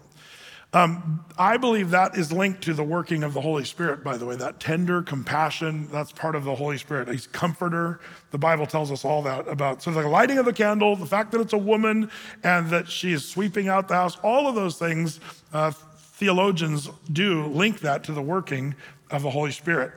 Um, 0.74 1.24
I 1.38 1.56
believe 1.56 1.90
that 1.90 2.18
is 2.18 2.30
linked 2.30 2.62
to 2.64 2.74
the 2.74 2.84
working 2.84 3.22
of 3.22 3.32
the 3.32 3.40
Holy 3.40 3.64
Spirit, 3.64 4.04
by 4.04 4.18
the 4.18 4.26
way, 4.26 4.36
that 4.36 4.60
tender 4.60 5.00
compassion, 5.02 5.88
that's 5.90 6.12
part 6.12 6.34
of 6.34 6.44
the 6.44 6.54
Holy 6.54 6.76
Spirit. 6.76 7.08
He's 7.08 7.26
comforter. 7.26 8.00
The 8.32 8.38
Bible 8.38 8.66
tells 8.66 8.92
us 8.92 9.02
all 9.02 9.22
that 9.22 9.48
about. 9.48 9.82
So 9.82 9.90
the 9.90 10.06
lighting 10.06 10.36
of 10.36 10.44
the 10.44 10.52
candle, 10.52 10.94
the 10.94 11.06
fact 11.06 11.32
that 11.32 11.40
it's 11.40 11.54
a 11.54 11.58
woman 11.58 12.10
and 12.44 12.68
that 12.68 12.86
she 12.86 13.14
is 13.14 13.26
sweeping 13.26 13.68
out 13.68 13.88
the 13.88 13.94
house, 13.94 14.18
all 14.22 14.46
of 14.46 14.54
those 14.54 14.78
things, 14.78 15.20
uh, 15.54 15.70
theologians 15.70 16.90
do 17.12 17.46
link 17.46 17.80
that 17.80 18.04
to 18.04 18.12
the 18.12 18.22
working 18.22 18.74
of 19.10 19.22
the 19.22 19.30
Holy 19.30 19.52
Spirit. 19.52 19.92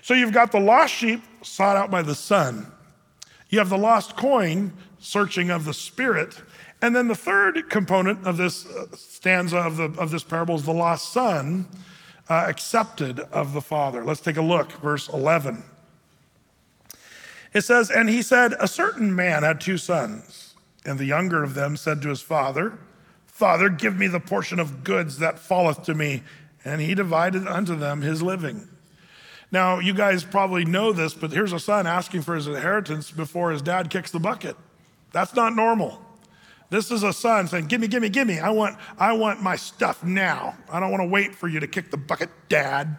So 0.00 0.14
you've 0.14 0.32
got 0.32 0.50
the 0.50 0.60
lost 0.60 0.94
sheep 0.94 1.20
sought 1.42 1.76
out 1.76 1.90
by 1.90 2.00
the 2.00 2.14
Son. 2.14 2.72
You 3.50 3.58
have 3.58 3.68
the 3.68 3.76
lost 3.76 4.16
coin, 4.16 4.72
searching 4.98 5.50
of 5.50 5.66
the 5.66 5.74
Spirit. 5.74 6.40
And 6.86 6.94
then 6.94 7.08
the 7.08 7.16
third 7.16 7.68
component 7.68 8.24
of 8.24 8.36
this 8.36 8.64
uh, 8.64 8.86
stanza 8.94 9.56
of, 9.58 9.76
the, 9.76 9.92
of 9.98 10.12
this 10.12 10.22
parable 10.22 10.54
is 10.54 10.62
the 10.62 10.72
lost 10.72 11.12
son. 11.12 11.66
uh, 12.28 12.44
accepted 12.46 13.18
of 13.18 13.54
the 13.54 13.60
Father. 13.60 14.04
Let's 14.04 14.20
take 14.20 14.36
a 14.36 14.42
look, 14.42 14.70
verse 14.80 15.08
11. 15.08 15.64
It 17.52 17.62
says, 17.62 17.90
And 17.90 18.08
he 18.08 18.22
said, 18.22 18.54
A 18.60 18.68
certain 18.68 19.16
man 19.16 19.42
had 19.42 19.60
two 19.60 19.78
sons, 19.78 20.54
and 20.84 20.96
the 20.96 21.06
younger 21.06 21.42
of 21.42 21.54
them 21.54 21.76
said 21.76 22.00
to 22.02 22.08
his 22.08 22.22
father, 22.22 22.78
Father, 23.26 23.68
give 23.68 23.96
me 23.96 24.06
the 24.06 24.20
portion 24.20 24.60
of 24.60 24.84
goods 24.84 25.18
that 25.18 25.40
falleth 25.40 25.82
to 25.86 25.94
me. 25.94 26.22
And 26.64 26.80
he 26.80 26.94
divided 26.94 27.48
unto 27.48 27.74
them 27.74 28.02
his 28.02 28.22
living. 28.22 28.68
Now, 29.50 29.80
you 29.80 29.92
guys 29.92 30.22
probably 30.22 30.64
know 30.64 30.92
this, 30.92 31.14
but 31.14 31.32
here's 31.32 31.52
a 31.52 31.58
son 31.58 31.88
asking 31.88 32.22
for 32.22 32.36
his 32.36 32.46
inheritance 32.46 33.10
before 33.10 33.50
his 33.50 33.60
dad 33.60 33.90
kicks 33.90 34.12
the 34.12 34.20
bucket. 34.20 34.56
That's 35.10 35.34
not 35.34 35.56
normal. 35.56 36.05
This 36.68 36.90
is 36.90 37.02
a 37.02 37.12
son 37.12 37.46
saying, 37.46 37.66
Give 37.66 37.80
me, 37.80 37.86
give 37.86 38.02
me, 38.02 38.08
give 38.08 38.26
me. 38.26 38.38
I 38.38 38.50
want, 38.50 38.76
I 38.98 39.12
want 39.12 39.42
my 39.42 39.56
stuff 39.56 40.02
now. 40.02 40.56
I 40.70 40.80
don't 40.80 40.90
want 40.90 41.02
to 41.02 41.08
wait 41.08 41.34
for 41.34 41.48
you 41.48 41.60
to 41.60 41.66
kick 41.66 41.90
the 41.90 41.96
bucket, 41.96 42.30
dad. 42.48 42.98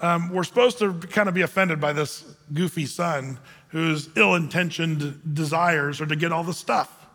Um, 0.00 0.30
we're 0.30 0.44
supposed 0.44 0.78
to 0.78 0.94
kind 0.94 1.28
of 1.28 1.34
be 1.34 1.42
offended 1.42 1.80
by 1.80 1.92
this 1.92 2.24
goofy 2.52 2.86
son 2.86 3.38
whose 3.68 4.08
ill 4.16 4.34
intentioned 4.34 5.34
desires 5.34 6.00
are 6.00 6.06
to 6.06 6.16
get 6.16 6.32
all 6.32 6.44
the 6.44 6.54
stuff. 6.54 7.06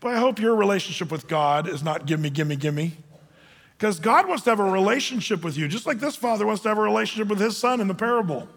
But 0.00 0.14
I 0.14 0.18
hope 0.18 0.38
your 0.38 0.54
relationship 0.54 1.10
with 1.10 1.26
God 1.26 1.68
is 1.68 1.82
not 1.82 2.06
give 2.06 2.20
me, 2.20 2.30
give 2.30 2.46
me, 2.46 2.56
give 2.56 2.74
me. 2.74 2.96
Because 3.78 4.00
God 4.00 4.26
wants 4.26 4.44
to 4.44 4.50
have 4.50 4.60
a 4.60 4.70
relationship 4.70 5.44
with 5.44 5.56
you, 5.56 5.68
just 5.68 5.86
like 5.86 6.00
this 6.00 6.16
father 6.16 6.46
wants 6.46 6.62
to 6.62 6.68
have 6.68 6.78
a 6.78 6.82
relationship 6.82 7.28
with 7.28 7.40
his 7.40 7.56
son 7.56 7.80
in 7.80 7.88
the 7.88 7.94
parable. 7.94 8.48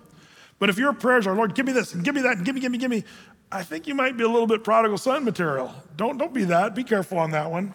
But 0.60 0.70
if 0.70 0.78
your 0.78 0.94
prayers 0.94 1.28
are, 1.28 1.36
Lord, 1.36 1.56
give 1.56 1.66
me 1.66 1.72
this 1.72 1.94
and 1.94 2.04
give 2.04 2.16
me 2.16 2.22
that 2.22 2.38
and 2.38 2.46
give 2.46 2.56
me, 2.56 2.62
give 2.62 2.72
me, 2.72 2.78
give 2.78 2.92
me, 2.92 3.04
I 3.52 3.64
think 3.64 3.88
you 3.88 3.96
might 3.96 4.16
be 4.16 4.24
a 4.24 4.28
little 4.28 4.48
bit 4.48 4.64
prodigal 4.64 4.98
son 4.98 5.26
material. 5.26 5.74
Don't, 5.98 6.18
don't 6.18 6.34
be 6.34 6.44
that. 6.46 6.76
Be 6.76 6.84
careful 6.84 7.18
on 7.18 7.32
that 7.32 7.50
one. 7.50 7.74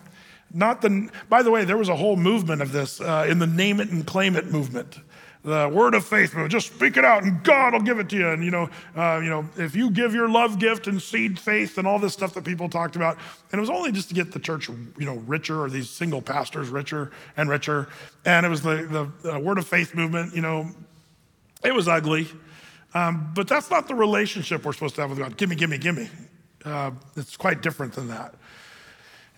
Not 0.53 0.81
the, 0.83 1.11
by 1.29 1.43
the 1.43 1.51
way, 1.51 1.65
there 1.65 1.77
was 1.77 1.89
a 1.89 1.97
whole 1.97 2.17
movement 2.17 2.63
of 2.63 2.71
this 2.71 3.01
uh, 3.01 3.27
in 3.29 3.41
the 3.41 3.47
name 3.47 3.81
it 3.81 3.91
and 3.91 4.07
claim 4.07 4.37
it 4.37 4.47
movement. 4.47 5.01
The 5.43 5.69
word 5.71 5.95
of 5.95 6.07
faith 6.07 6.33
movement. 6.33 6.53
Just 6.53 6.73
speak 6.73 6.97
it 6.97 7.05
out 7.05 7.25
and 7.25 7.43
God 7.43 7.73
will 7.73 7.81
give 7.81 7.99
it 7.99 8.09
to 8.11 8.17
you. 8.17 8.29
And, 8.29 8.45
you 8.45 8.53
know, 8.53 8.71
uh, 8.97 9.21
you 9.23 9.29
know, 9.29 9.49
if 9.57 9.75
you 9.75 9.91
give 9.91 10.15
your 10.15 10.29
love 10.29 10.61
gift 10.61 10.87
and 10.87 11.03
seed 11.03 11.41
faith 11.41 11.77
and 11.77 11.89
all 11.89 11.99
this 11.99 12.13
stuff 12.13 12.35
that 12.35 12.45
people 12.45 12.69
talked 12.69 12.95
about, 12.95 13.19
and 13.51 13.59
it 13.59 13.61
was 13.61 13.69
only 13.69 13.91
just 13.91 14.09
to 14.11 14.15
get 14.15 14.31
the 14.31 14.39
church, 14.39 14.69
you 14.69 15.05
know, 15.05 15.17
richer 15.27 15.61
or 15.61 15.69
these 15.69 15.91
single 15.91 16.23
pastors 16.23 16.69
richer 16.69 17.11
and 17.37 17.51
richer. 17.51 17.89
And 18.25 18.47
it 18.47 18.49
was 18.49 18.63
the, 18.63 19.11
the, 19.23 19.33
the 19.33 19.41
word 19.41 19.59
of 19.59 19.67
faith 19.67 19.93
movement, 19.95 20.37
you 20.37 20.41
know, 20.41 20.71
it 21.65 21.75
was 21.75 21.89
ugly. 21.89 22.29
Um, 22.95 23.33
but 23.35 23.49
that's 23.49 23.71
not 23.71 23.89
the 23.89 23.95
relationship 23.95 24.65
we're 24.65 24.73
supposed 24.73 24.95
to 24.95 25.01
have 25.01 25.11
with 25.11 25.19
God. 25.19 25.37
Gimme, 25.37 25.57
gimme, 25.57 25.79
gimme. 25.79 26.09
Uh, 26.65 26.93
it's 27.17 27.37
quite 27.37 27.61
different 27.61 27.93
than 27.93 28.09
that. 28.09 28.35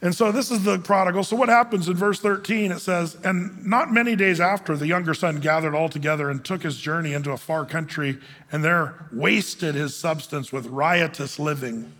And 0.03 0.15
so 0.15 0.31
this 0.31 0.51
is 0.51 0.63
the 0.63 0.79
prodigal. 0.79 1.25
So 1.25 1.37
what 1.37 1.49
happens 1.49 1.89
in 1.89 1.95
verse 1.95 2.21
13? 2.21 2.71
It 2.71 2.81
says, 2.81 3.17
And 3.25 3.65
not 3.65 3.91
many 3.91 4.15
days 4.15 4.41
after, 4.41 4.77
the 4.77 4.87
younger 4.87 5.15
son 5.15 5.41
gathered 5.41 5.75
all 5.75 5.89
together 5.89 6.29
and 6.29 6.45
took 6.45 6.63
his 6.63 6.77
journey 6.77 7.15
into 7.15 7.33
a 7.33 7.39
far 7.39 7.65
country, 7.65 8.19
and 8.53 8.63
there 8.63 9.09
wasted 9.11 9.75
his 9.75 9.97
substance 9.97 10.53
with 10.53 10.67
riotous 10.67 11.39
living. 11.39 11.93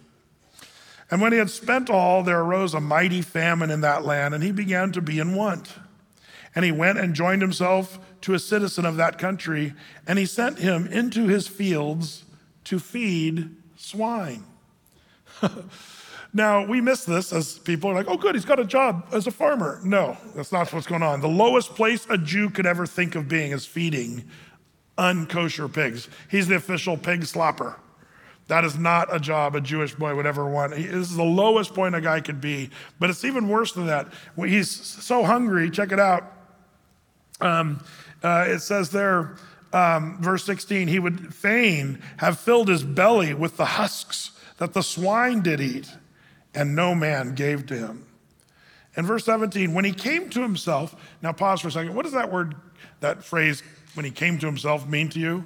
And 1.11 1.23
when 1.23 1.33
he 1.33 1.39
had 1.39 1.51
spent 1.51 1.89
all, 1.89 2.23
there 2.23 2.41
arose 2.41 2.75
a 2.75 2.81
mighty 2.81 3.23
famine 3.23 3.71
in 3.71 3.81
that 3.81 4.05
land, 4.05 4.35
and 4.35 4.45
he 4.45 4.53
began 4.53 4.93
to 4.93 5.01
be 5.01 5.19
in 5.19 5.35
want. 5.35 5.73
And 6.55 6.65
he 6.65 6.73
went 6.73 6.99
and 6.99 7.15
joined 7.15 7.43
himself 7.43 7.99
to 8.27 8.35
a 8.35 8.39
citizen 8.41 8.85
of 8.85 8.97
that 8.97 9.18
country, 9.18 9.72
and 10.05 10.18
he 10.18 10.27
sent 10.27 10.59
him 10.59 10.89
into 10.89 11.29
his 11.29 11.47
fields 11.47 12.24
to 12.64 12.81
feed 12.81 13.55
swine. 13.77 14.43
now, 16.35 16.66
we 16.66 16.81
miss 16.81 17.05
this 17.05 17.33
as 17.33 17.61
people 17.61 17.89
are 17.89 17.95
like, 17.95 18.09
oh, 18.09 18.16
good, 18.16 18.35
he's 18.35 18.45
got 18.45 18.59
a 18.59 18.64
job 18.64 19.07
as 19.12 19.29
a 19.29 19.31
farmer. 19.31 19.79
No, 19.85 20.16
that's 20.35 20.51
not 20.51 20.72
what's 20.72 20.89
going 20.89 21.05
on. 21.05 21.20
The 21.20 21.29
lowest 21.29 21.77
place 21.77 22.05
a 22.11 22.18
Jew 22.18 22.51
could 22.51 22.66
ever 22.66 22.85
think 22.85 23.14
of 23.14 23.29
being 23.29 23.53
is 23.53 23.64
feeding 23.64 24.24
unkosher 24.99 25.72
pigs. 25.72 26.09
He's 26.29 26.49
the 26.49 26.57
official 26.57 26.97
pig 26.97 27.20
slapper. 27.20 27.77
That 28.49 28.64
is 28.64 28.77
not 28.77 29.14
a 29.14 29.20
job 29.20 29.55
a 29.55 29.61
Jewish 29.61 29.95
boy 29.95 30.16
would 30.16 30.27
ever 30.27 30.49
want. 30.49 30.72
This 30.74 31.11
is 31.11 31.14
the 31.14 31.22
lowest 31.22 31.74
point 31.74 31.95
a 31.95 32.01
guy 32.01 32.20
could 32.20 32.41
be. 32.41 32.70
But 32.99 33.09
it's 33.09 33.24
even 33.24 33.49
worse 33.49 33.70
than 33.70 33.87
that. 33.87 34.09
He's 34.37 34.68
so 34.68 35.22
hungry, 35.22 35.70
check 35.70 35.93
it 35.93 36.01
out. 36.01 36.33
Um, 37.41 37.85
uh, 38.23 38.47
it 38.49 38.61
says 38.61 38.91
there, 38.91 39.37
um, 39.73 40.19
verse 40.21 40.45
16, 40.45 40.89
he 40.89 40.99
would 40.99 41.35
fain 41.35 42.01
have 42.19 42.39
filled 42.39 42.69
his 42.69 42.83
belly 42.83 43.35
with 43.35 43.57
the 43.57 43.64
husks 43.64 44.33
that 44.59 44.73
the 44.73 44.83
swine 44.83 45.43
did 45.43 45.61
eat, 45.61 45.91
and 46.55 46.75
no 46.75 46.95
man 46.95 47.35
gave 47.35 47.67
to 47.67 47.77
him. 47.77 48.07
And 48.97 49.07
verse 49.07 49.25
17, 49.27 49.75
when 49.75 49.85
he 49.85 49.93
came 49.93 50.31
to 50.31 50.41
himself, 50.41 50.95
now 51.21 51.33
pause 51.33 51.61
for 51.61 51.69
a 51.69 51.71
second. 51.71 51.95
What 51.95 52.05
does 52.05 52.14
that 52.14 52.33
word, 52.33 52.55
that 53.01 53.23
phrase, 53.23 53.62
when 53.95 54.07
he 54.07 54.11
came 54.11 54.39
to 54.39 54.47
himself, 54.47 54.89
mean 54.89 55.11
to 55.11 55.21
you? 55.21 55.45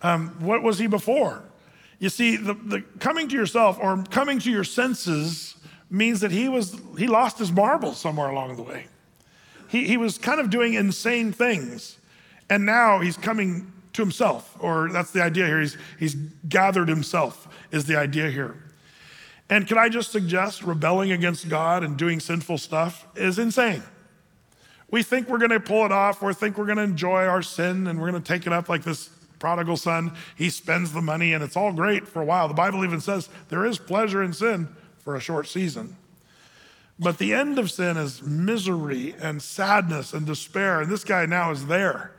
Um, 0.00 0.28
what 0.40 0.62
was 0.62 0.78
he 0.78 0.86
before? 0.86 1.42
You 1.98 2.08
see, 2.08 2.36
the, 2.36 2.54
the 2.54 2.80
coming 2.98 3.28
to 3.28 3.36
yourself 3.36 3.78
or 3.80 4.02
coming 4.10 4.38
to 4.40 4.50
your 4.50 4.64
senses 4.64 5.56
means 5.90 6.20
that 6.20 6.30
he 6.30 6.48
was 6.48 6.78
he 6.98 7.06
lost 7.06 7.38
his 7.38 7.52
marbles 7.52 7.98
somewhere 7.98 8.28
along 8.28 8.56
the 8.56 8.62
way. 8.62 8.86
He, 9.74 9.88
he 9.88 9.96
was 9.96 10.18
kind 10.18 10.38
of 10.38 10.50
doing 10.50 10.74
insane 10.74 11.32
things. 11.32 11.98
And 12.48 12.64
now 12.64 13.00
he's 13.00 13.16
coming 13.16 13.72
to 13.94 14.02
himself, 14.02 14.56
or 14.60 14.88
that's 14.88 15.10
the 15.10 15.20
idea 15.20 15.46
here. 15.46 15.60
He's, 15.60 15.76
he's 15.98 16.14
gathered 16.48 16.88
himself, 16.88 17.48
is 17.72 17.84
the 17.84 17.96
idea 17.96 18.30
here. 18.30 18.54
And 19.50 19.66
can 19.66 19.76
I 19.76 19.88
just 19.88 20.12
suggest 20.12 20.62
rebelling 20.62 21.10
against 21.10 21.48
God 21.48 21.82
and 21.82 21.96
doing 21.96 22.20
sinful 22.20 22.58
stuff 22.58 23.04
is 23.16 23.40
insane. 23.40 23.82
We 24.92 25.02
think 25.02 25.28
we're 25.28 25.38
going 25.38 25.50
to 25.50 25.58
pull 25.58 25.84
it 25.84 25.90
off, 25.90 26.22
or 26.22 26.32
think 26.32 26.56
we're 26.56 26.66
going 26.66 26.78
to 26.78 26.84
enjoy 26.84 27.26
our 27.26 27.42
sin 27.42 27.88
and 27.88 28.00
we're 28.00 28.12
going 28.12 28.22
to 28.22 28.32
take 28.32 28.46
it 28.46 28.52
up 28.52 28.68
like 28.68 28.84
this 28.84 29.10
prodigal 29.40 29.76
son. 29.76 30.12
He 30.36 30.50
spends 30.50 30.92
the 30.92 31.02
money 31.02 31.32
and 31.32 31.42
it's 31.42 31.56
all 31.56 31.72
great 31.72 32.06
for 32.06 32.22
a 32.22 32.24
while. 32.24 32.46
The 32.46 32.54
Bible 32.54 32.84
even 32.84 33.00
says 33.00 33.28
there 33.48 33.66
is 33.66 33.78
pleasure 33.78 34.22
in 34.22 34.34
sin 34.34 34.68
for 35.00 35.16
a 35.16 35.20
short 35.20 35.48
season. 35.48 35.96
But 36.98 37.18
the 37.18 37.34
end 37.34 37.58
of 37.58 37.70
sin 37.70 37.96
is 37.96 38.22
misery 38.22 39.14
and 39.20 39.42
sadness 39.42 40.12
and 40.12 40.26
despair. 40.26 40.80
And 40.80 40.90
this 40.90 41.04
guy 41.04 41.26
now 41.26 41.50
is 41.50 41.66
there. 41.66 42.12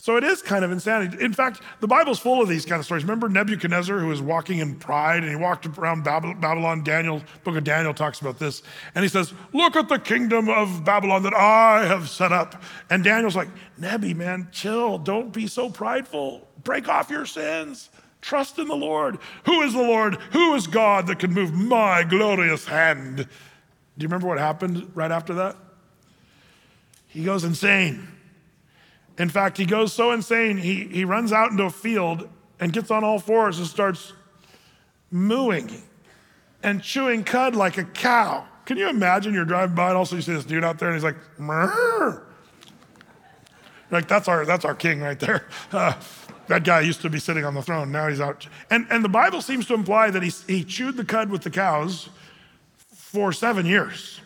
So 0.00 0.16
it 0.16 0.24
is 0.24 0.40
kind 0.40 0.64
of 0.64 0.72
insanity. 0.72 1.22
In 1.22 1.34
fact, 1.34 1.60
the 1.80 1.86
Bible's 1.86 2.18
full 2.18 2.40
of 2.40 2.48
these 2.48 2.64
kind 2.64 2.78
of 2.78 2.86
stories. 2.86 3.04
Remember 3.04 3.28
Nebuchadnezzar, 3.28 3.98
who 3.98 4.06
was 4.06 4.22
walking 4.22 4.60
in 4.60 4.76
pride 4.76 5.22
and 5.22 5.28
he 5.28 5.36
walked 5.36 5.66
around 5.66 6.04
Babylon. 6.04 6.82
Daniel, 6.82 7.22
book 7.44 7.54
of 7.54 7.64
Daniel 7.64 7.92
talks 7.92 8.18
about 8.22 8.38
this. 8.38 8.62
And 8.94 9.02
he 9.02 9.10
says, 9.10 9.34
Look 9.52 9.76
at 9.76 9.90
the 9.90 9.98
kingdom 9.98 10.48
of 10.48 10.86
Babylon 10.86 11.22
that 11.24 11.34
I 11.34 11.84
have 11.84 12.08
set 12.08 12.32
up. 12.32 12.62
And 12.88 13.04
Daniel's 13.04 13.36
like, 13.36 13.48
Nebi, 13.76 14.14
man, 14.14 14.48
chill. 14.52 14.96
Don't 14.96 15.34
be 15.34 15.46
so 15.46 15.68
prideful. 15.68 16.48
Break 16.64 16.88
off 16.88 17.10
your 17.10 17.26
sins. 17.26 17.90
Trust 18.22 18.58
in 18.58 18.68
the 18.68 18.76
Lord. 18.76 19.18
Who 19.44 19.60
is 19.60 19.74
the 19.74 19.82
Lord? 19.82 20.14
Who 20.32 20.54
is 20.54 20.66
God 20.66 21.08
that 21.08 21.18
can 21.18 21.34
move 21.34 21.52
my 21.52 22.04
glorious 22.04 22.64
hand? 22.64 23.28
Do 23.96 24.04
you 24.04 24.08
remember 24.08 24.28
what 24.28 24.38
happened 24.38 24.90
right 24.94 25.10
after 25.10 25.34
that? 25.34 25.56
He 27.06 27.24
goes 27.24 27.44
insane. 27.44 28.08
In 29.18 29.28
fact, 29.28 29.58
he 29.58 29.66
goes 29.66 29.92
so 29.92 30.12
insane, 30.12 30.56
he, 30.56 30.84
he 30.84 31.04
runs 31.04 31.32
out 31.32 31.50
into 31.50 31.64
a 31.64 31.70
field 31.70 32.28
and 32.58 32.72
gets 32.72 32.90
on 32.90 33.04
all 33.04 33.18
fours 33.18 33.58
and 33.58 33.66
starts 33.66 34.12
mooing 35.10 35.82
and 36.62 36.82
chewing 36.82 37.24
cud 37.24 37.56
like 37.56 37.76
a 37.78 37.84
cow. 37.84 38.46
Can 38.64 38.76
you 38.76 38.88
imagine 38.88 39.34
you're 39.34 39.44
driving 39.44 39.74
by 39.74 39.88
and 39.88 39.96
also 39.96 40.16
you 40.16 40.22
see 40.22 40.32
this 40.32 40.44
dude 40.44 40.64
out 40.64 40.78
there 40.78 40.88
and 40.88 40.96
he's 40.96 41.04
like, 41.04 41.16
Murr. 41.38 42.22
like 43.90 44.06
that's 44.06 44.28
our 44.28 44.46
that's 44.46 44.64
our 44.64 44.74
king 44.74 45.00
right 45.00 45.18
there. 45.18 45.48
Uh, 45.72 45.94
that 46.46 46.64
guy 46.64 46.80
used 46.80 47.00
to 47.00 47.08
be 47.08 47.20
sitting 47.20 47.44
on 47.44 47.54
the 47.54 47.62
throne. 47.62 47.92
Now 47.92 48.08
he's 48.08 48.20
out. 48.20 48.44
And, 48.70 48.84
and 48.90 49.04
the 49.04 49.08
Bible 49.08 49.40
seems 49.40 49.66
to 49.68 49.74
imply 49.74 50.10
that 50.10 50.20
he, 50.20 50.32
he 50.48 50.64
chewed 50.64 50.96
the 50.96 51.04
cud 51.04 51.30
with 51.30 51.42
the 51.42 51.50
cows 51.50 52.08
for 53.10 53.32
seven 53.32 53.66
years. 53.66 54.20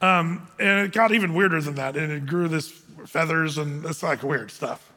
Um, 0.00 0.46
and 0.60 0.86
it 0.86 0.92
got 0.92 1.12
even 1.12 1.34
weirder 1.34 1.60
than 1.60 1.74
that. 1.74 1.96
And 1.96 2.12
it 2.12 2.26
grew 2.26 2.46
this 2.46 2.70
feathers 3.06 3.58
and 3.58 3.84
it's 3.84 4.04
like 4.04 4.22
weird 4.22 4.52
stuff. 4.52 4.92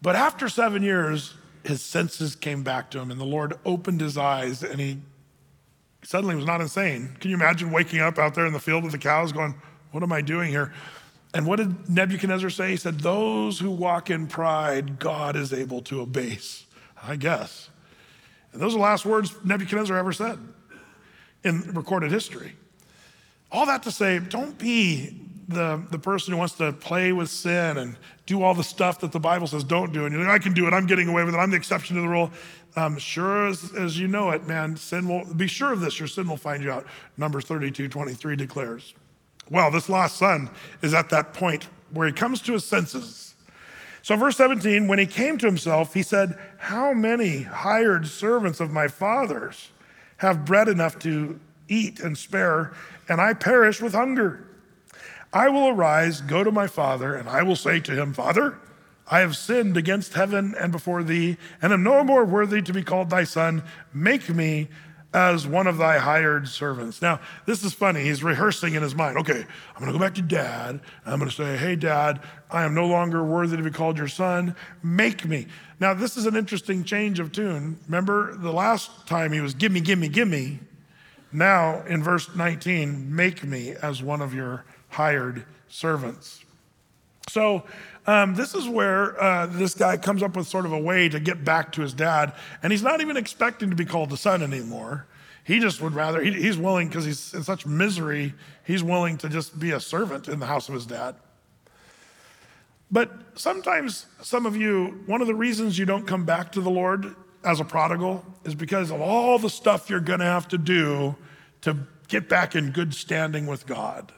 But 0.00 0.14
after 0.14 0.48
seven 0.48 0.84
years, 0.84 1.34
his 1.64 1.82
senses 1.82 2.36
came 2.36 2.62
back 2.62 2.90
to 2.92 3.00
him 3.00 3.10
and 3.10 3.20
the 3.20 3.24
Lord 3.24 3.54
opened 3.64 4.00
his 4.00 4.16
eyes 4.16 4.62
and 4.62 4.78
he 4.78 4.98
suddenly 6.04 6.36
was 6.36 6.46
not 6.46 6.60
insane. 6.60 7.16
Can 7.18 7.30
you 7.30 7.36
imagine 7.36 7.72
waking 7.72 7.98
up 7.98 8.16
out 8.16 8.36
there 8.36 8.46
in 8.46 8.52
the 8.52 8.60
field 8.60 8.84
with 8.84 8.92
the 8.92 8.98
cows 8.98 9.32
going, 9.32 9.56
What 9.90 10.04
am 10.04 10.12
I 10.12 10.20
doing 10.20 10.50
here? 10.50 10.72
And 11.34 11.44
what 11.44 11.56
did 11.56 11.90
Nebuchadnezzar 11.90 12.50
say? 12.50 12.70
He 12.70 12.76
said, 12.76 13.00
Those 13.00 13.58
who 13.58 13.72
walk 13.72 14.10
in 14.10 14.28
pride, 14.28 15.00
God 15.00 15.34
is 15.34 15.52
able 15.52 15.82
to 15.82 16.02
abase. 16.02 16.66
I 17.02 17.16
guess. 17.16 17.68
And 18.52 18.62
those 18.62 18.74
are 18.74 18.78
the 18.78 18.82
last 18.82 19.04
words 19.04 19.34
Nebuchadnezzar 19.44 19.96
ever 19.96 20.12
said 20.12 20.38
in 21.44 21.62
recorded 21.74 22.10
history. 22.10 22.54
All 23.52 23.66
that 23.66 23.82
to 23.84 23.90
say, 23.90 24.18
don't 24.18 24.56
be 24.58 25.20
the, 25.48 25.82
the 25.90 25.98
person 25.98 26.32
who 26.32 26.38
wants 26.38 26.54
to 26.54 26.72
play 26.72 27.12
with 27.12 27.28
sin 27.28 27.76
and 27.76 27.96
do 28.26 28.42
all 28.42 28.54
the 28.54 28.64
stuff 28.64 29.00
that 29.00 29.10
the 29.10 29.18
Bible 29.18 29.46
says 29.46 29.64
don't 29.64 29.92
do. 29.92 30.04
And 30.04 30.14
you're 30.14 30.22
like, 30.22 30.40
I 30.40 30.42
can 30.42 30.54
do 30.54 30.66
it. 30.66 30.72
I'm 30.72 30.86
getting 30.86 31.08
away 31.08 31.24
with 31.24 31.34
it. 31.34 31.38
I'm 31.38 31.50
the 31.50 31.56
exception 31.56 31.96
to 31.96 32.02
the 32.02 32.08
rule. 32.08 32.30
Um, 32.76 32.98
sure 32.98 33.48
as, 33.48 33.74
as 33.74 33.98
you 33.98 34.06
know 34.06 34.30
it, 34.30 34.46
man, 34.46 34.76
sin 34.76 35.08
will 35.08 35.24
be 35.34 35.48
sure 35.48 35.72
of 35.72 35.80
this. 35.80 35.98
Your 35.98 36.06
sin 36.06 36.28
will 36.28 36.36
find 36.36 36.62
you 36.62 36.70
out. 36.70 36.86
Numbers 37.16 37.44
32, 37.46 37.88
23 37.88 38.36
declares. 38.36 38.94
Well, 39.50 39.72
this 39.72 39.88
lost 39.88 40.16
son 40.16 40.48
is 40.82 40.94
at 40.94 41.10
that 41.10 41.34
point 41.34 41.66
where 41.90 42.06
he 42.06 42.12
comes 42.12 42.40
to 42.42 42.52
his 42.52 42.64
senses. 42.64 43.34
So, 44.02 44.16
verse 44.16 44.36
17, 44.36 44.86
when 44.86 44.98
he 44.98 45.06
came 45.06 45.36
to 45.38 45.46
himself, 45.46 45.92
he 45.92 46.02
said, 46.02 46.38
How 46.58 46.92
many 46.92 47.42
hired 47.42 48.06
servants 48.06 48.60
of 48.60 48.70
my 48.70 48.86
father's 48.86 49.70
have 50.20 50.44
bread 50.44 50.68
enough 50.68 50.98
to 50.98 51.40
eat 51.66 51.98
and 51.98 52.16
spare, 52.16 52.72
and 53.08 53.20
I 53.20 53.32
perish 53.32 53.80
with 53.80 53.94
hunger? 53.94 54.46
I 55.32 55.48
will 55.48 55.68
arise, 55.68 56.20
go 56.20 56.44
to 56.44 56.52
my 56.52 56.66
father, 56.66 57.14
and 57.14 57.26
I 57.26 57.42
will 57.42 57.56
say 57.56 57.80
to 57.80 57.92
him, 57.92 58.12
Father, 58.12 58.58
I 59.10 59.20
have 59.20 59.34
sinned 59.34 59.78
against 59.78 60.12
heaven 60.12 60.54
and 60.60 60.70
before 60.70 61.02
thee, 61.02 61.38
and 61.62 61.72
am 61.72 61.82
no 61.82 62.04
more 62.04 62.26
worthy 62.26 62.60
to 62.60 62.72
be 62.72 62.82
called 62.82 63.08
thy 63.08 63.24
son. 63.24 63.62
Make 63.94 64.28
me 64.28 64.68
as 65.12 65.46
one 65.46 65.66
of 65.66 65.76
thy 65.76 65.98
hired 65.98 66.46
servants. 66.46 67.02
Now, 67.02 67.20
this 67.44 67.64
is 67.64 67.72
funny. 67.72 68.02
He's 68.02 68.22
rehearsing 68.22 68.74
in 68.74 68.82
his 68.82 68.94
mind. 68.94 69.18
Okay, 69.18 69.44
I'm 69.74 69.80
going 69.80 69.92
to 69.92 69.98
go 69.98 69.98
back 69.98 70.14
to 70.14 70.22
dad. 70.22 70.80
I'm 71.04 71.18
going 71.18 71.30
to 71.30 71.34
say, 71.34 71.56
Hey, 71.56 71.74
dad, 71.74 72.20
I 72.50 72.62
am 72.64 72.74
no 72.74 72.86
longer 72.86 73.24
worthy 73.24 73.56
to 73.56 73.62
be 73.62 73.70
called 73.70 73.98
your 73.98 74.08
son. 74.08 74.54
Make 74.82 75.24
me. 75.24 75.46
Now, 75.80 75.94
this 75.94 76.16
is 76.16 76.26
an 76.26 76.36
interesting 76.36 76.84
change 76.84 77.18
of 77.18 77.32
tune. 77.32 77.78
Remember 77.86 78.36
the 78.36 78.52
last 78.52 79.06
time 79.06 79.32
he 79.32 79.40
was, 79.40 79.54
Give 79.54 79.72
me, 79.72 79.80
give 79.80 79.98
me, 79.98 80.08
give 80.08 80.28
me. 80.28 80.60
Now, 81.32 81.82
in 81.82 82.02
verse 82.02 82.34
19, 82.34 83.14
make 83.14 83.44
me 83.44 83.74
as 83.82 84.02
one 84.02 84.20
of 84.20 84.34
your 84.34 84.64
hired 84.88 85.44
servants. 85.68 86.44
So, 87.30 87.64
um, 88.06 88.34
this 88.34 88.54
is 88.54 88.68
where 88.68 89.22
uh, 89.22 89.46
this 89.46 89.74
guy 89.74 89.96
comes 89.96 90.22
up 90.22 90.36
with 90.36 90.48
sort 90.48 90.66
of 90.66 90.72
a 90.72 90.78
way 90.78 91.08
to 91.08 91.20
get 91.20 91.44
back 91.44 91.70
to 91.72 91.82
his 91.82 91.94
dad, 91.94 92.34
and 92.62 92.72
he's 92.72 92.82
not 92.82 93.00
even 93.00 93.16
expecting 93.16 93.70
to 93.70 93.76
be 93.76 93.84
called 93.84 94.10
the 94.10 94.16
son 94.16 94.42
anymore. 94.42 95.06
He 95.44 95.60
just 95.60 95.80
would 95.80 95.94
rather, 95.94 96.20
he, 96.20 96.32
he's 96.32 96.58
willing, 96.58 96.88
because 96.88 97.04
he's 97.04 97.32
in 97.32 97.44
such 97.44 97.66
misery, 97.66 98.34
he's 98.64 98.82
willing 98.82 99.16
to 99.18 99.28
just 99.28 99.58
be 99.60 99.70
a 99.70 99.80
servant 99.80 100.28
in 100.28 100.40
the 100.40 100.46
house 100.46 100.68
of 100.68 100.74
his 100.74 100.86
dad. 100.86 101.14
But 102.90 103.12
sometimes, 103.36 104.06
some 104.22 104.44
of 104.44 104.56
you, 104.56 105.02
one 105.06 105.20
of 105.20 105.28
the 105.28 105.34
reasons 105.34 105.78
you 105.78 105.86
don't 105.86 106.06
come 106.06 106.24
back 106.24 106.50
to 106.52 106.60
the 106.60 106.70
Lord 106.70 107.14
as 107.44 107.60
a 107.60 107.64
prodigal 107.64 108.24
is 108.44 108.54
because 108.54 108.90
of 108.90 109.00
all 109.00 109.38
the 109.38 109.50
stuff 109.50 109.88
you're 109.88 110.00
going 110.00 110.18
to 110.18 110.26
have 110.26 110.48
to 110.48 110.58
do 110.58 111.14
to 111.60 111.76
get 112.08 112.28
back 112.28 112.56
in 112.56 112.72
good 112.72 112.92
standing 112.92 113.46
with 113.46 113.66
God. 113.66 114.12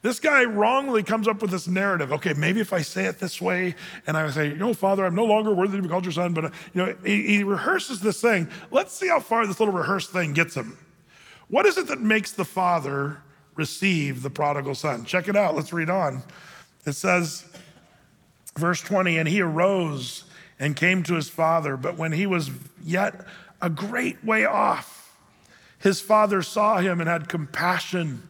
This 0.00 0.20
guy 0.20 0.44
wrongly 0.44 1.02
comes 1.02 1.26
up 1.26 1.42
with 1.42 1.50
this 1.50 1.66
narrative. 1.66 2.12
Okay, 2.12 2.32
maybe 2.32 2.60
if 2.60 2.72
I 2.72 2.82
say 2.82 3.06
it 3.06 3.18
this 3.18 3.40
way, 3.40 3.74
and 4.06 4.16
I 4.16 4.30
say, 4.30 4.48
you 4.48 4.56
know, 4.56 4.72
Father, 4.72 5.04
I'm 5.04 5.14
no 5.14 5.24
longer 5.24 5.52
worthy 5.52 5.76
to 5.76 5.82
be 5.82 5.88
called 5.88 6.04
your 6.04 6.12
son, 6.12 6.34
but 6.34 6.46
uh, 6.46 6.50
you 6.72 6.86
know, 6.86 6.96
he, 7.04 7.38
he 7.38 7.42
rehearses 7.42 8.00
this 8.00 8.20
thing. 8.20 8.48
Let's 8.70 8.92
see 8.92 9.08
how 9.08 9.18
far 9.18 9.46
this 9.46 9.58
little 9.58 9.74
rehearsed 9.74 10.10
thing 10.10 10.34
gets 10.34 10.54
him. 10.54 10.78
What 11.48 11.66
is 11.66 11.78
it 11.78 11.88
that 11.88 12.00
makes 12.00 12.32
the 12.32 12.44
father 12.44 13.22
receive 13.56 14.22
the 14.22 14.30
prodigal 14.30 14.76
son? 14.76 15.04
Check 15.04 15.26
it 15.28 15.34
out. 15.34 15.56
Let's 15.56 15.72
read 15.72 15.90
on. 15.90 16.22
It 16.86 16.92
says, 16.92 17.44
verse 18.56 18.80
20, 18.80 19.18
and 19.18 19.28
he 19.28 19.40
arose 19.40 20.24
and 20.60 20.76
came 20.76 21.02
to 21.04 21.14
his 21.14 21.28
father, 21.28 21.76
but 21.76 21.96
when 21.96 22.12
he 22.12 22.26
was 22.26 22.50
yet 22.84 23.26
a 23.60 23.70
great 23.70 24.24
way 24.24 24.44
off, 24.44 25.16
his 25.78 26.00
father 26.00 26.42
saw 26.42 26.78
him 26.78 27.00
and 27.00 27.08
had 27.08 27.28
compassion 27.28 28.27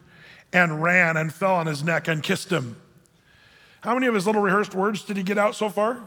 and 0.51 0.81
ran 0.81 1.17
and 1.17 1.33
fell 1.33 1.55
on 1.55 1.67
his 1.67 1.83
neck 1.83 2.07
and 2.07 2.23
kissed 2.23 2.51
him. 2.51 2.75
How 3.81 3.93
many 3.93 4.07
of 4.07 4.13
his 4.13 4.25
little 4.25 4.41
rehearsed 4.41 4.75
words 4.75 5.03
did 5.03 5.17
he 5.17 5.23
get 5.23 5.37
out 5.37 5.55
so 5.55 5.69
far? 5.69 5.99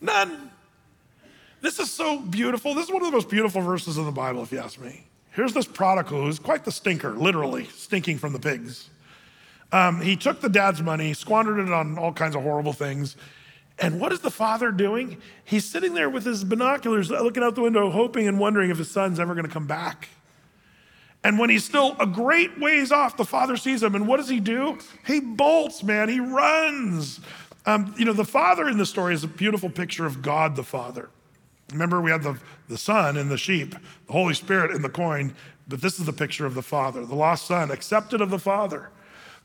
None. 0.00 0.50
This 1.60 1.78
is 1.78 1.90
so 1.90 2.18
beautiful. 2.18 2.74
This 2.74 2.86
is 2.86 2.92
one 2.92 3.02
of 3.02 3.06
the 3.06 3.12
most 3.12 3.30
beautiful 3.30 3.62
verses 3.62 3.96
in 3.98 4.04
the 4.04 4.12
Bible, 4.12 4.42
if 4.42 4.52
you 4.52 4.58
ask 4.58 4.80
me. 4.80 5.06
Here's 5.32 5.52
this 5.52 5.66
prodigal 5.66 6.22
who's 6.22 6.38
quite 6.38 6.64
the 6.64 6.72
stinker, 6.72 7.10
literally, 7.12 7.64
stinking 7.66 8.18
from 8.18 8.32
the 8.32 8.38
pigs. 8.38 8.88
Um, 9.72 10.00
he 10.00 10.16
took 10.16 10.40
the 10.40 10.48
dad's 10.48 10.82
money, 10.82 11.12
squandered 11.12 11.58
it 11.58 11.72
on 11.72 11.98
all 11.98 12.12
kinds 12.12 12.36
of 12.36 12.42
horrible 12.42 12.72
things. 12.72 13.16
And 13.78 14.00
what 14.00 14.12
is 14.12 14.20
the 14.20 14.30
father 14.30 14.70
doing? 14.70 15.18
He's 15.44 15.64
sitting 15.64 15.94
there 15.94 16.08
with 16.08 16.24
his 16.24 16.44
binoculars, 16.44 17.10
looking 17.10 17.42
out 17.42 17.54
the 17.54 17.62
window, 17.62 17.90
hoping 17.90 18.26
and 18.26 18.38
wondering 18.38 18.70
if 18.70 18.78
his 18.78 18.90
son's 18.90 19.20
ever 19.20 19.34
going 19.34 19.46
to 19.46 19.52
come 19.52 19.66
back. 19.66 20.08
And 21.26 21.40
when 21.40 21.50
he's 21.50 21.64
still 21.64 21.96
a 21.98 22.06
great 22.06 22.56
ways 22.56 22.92
off, 22.92 23.16
the 23.16 23.24
father 23.24 23.56
sees 23.56 23.82
him. 23.82 23.96
And 23.96 24.06
what 24.06 24.18
does 24.18 24.28
he 24.28 24.38
do? 24.38 24.78
He 25.04 25.18
bolts, 25.18 25.82
man. 25.82 26.08
He 26.08 26.20
runs. 26.20 27.18
Um, 27.66 27.92
you 27.98 28.04
know, 28.04 28.12
the 28.12 28.24
father 28.24 28.68
in 28.68 28.78
the 28.78 28.86
story 28.86 29.12
is 29.12 29.24
a 29.24 29.26
beautiful 29.26 29.68
picture 29.68 30.06
of 30.06 30.22
God 30.22 30.54
the 30.54 30.62
Father. 30.62 31.10
Remember, 31.72 32.00
we 32.00 32.12
had 32.12 32.22
the, 32.22 32.38
the 32.68 32.78
son 32.78 33.16
and 33.16 33.28
the 33.28 33.36
sheep, 33.36 33.74
the 34.06 34.12
Holy 34.12 34.34
Spirit 34.34 34.70
in 34.70 34.82
the 34.82 34.88
coin, 34.88 35.34
but 35.66 35.82
this 35.82 35.98
is 35.98 36.06
the 36.06 36.12
picture 36.12 36.46
of 36.46 36.54
the 36.54 36.62
Father, 36.62 37.04
the 37.04 37.16
lost 37.16 37.48
son, 37.48 37.72
accepted 37.72 38.20
of 38.20 38.30
the 38.30 38.38
Father. 38.38 38.90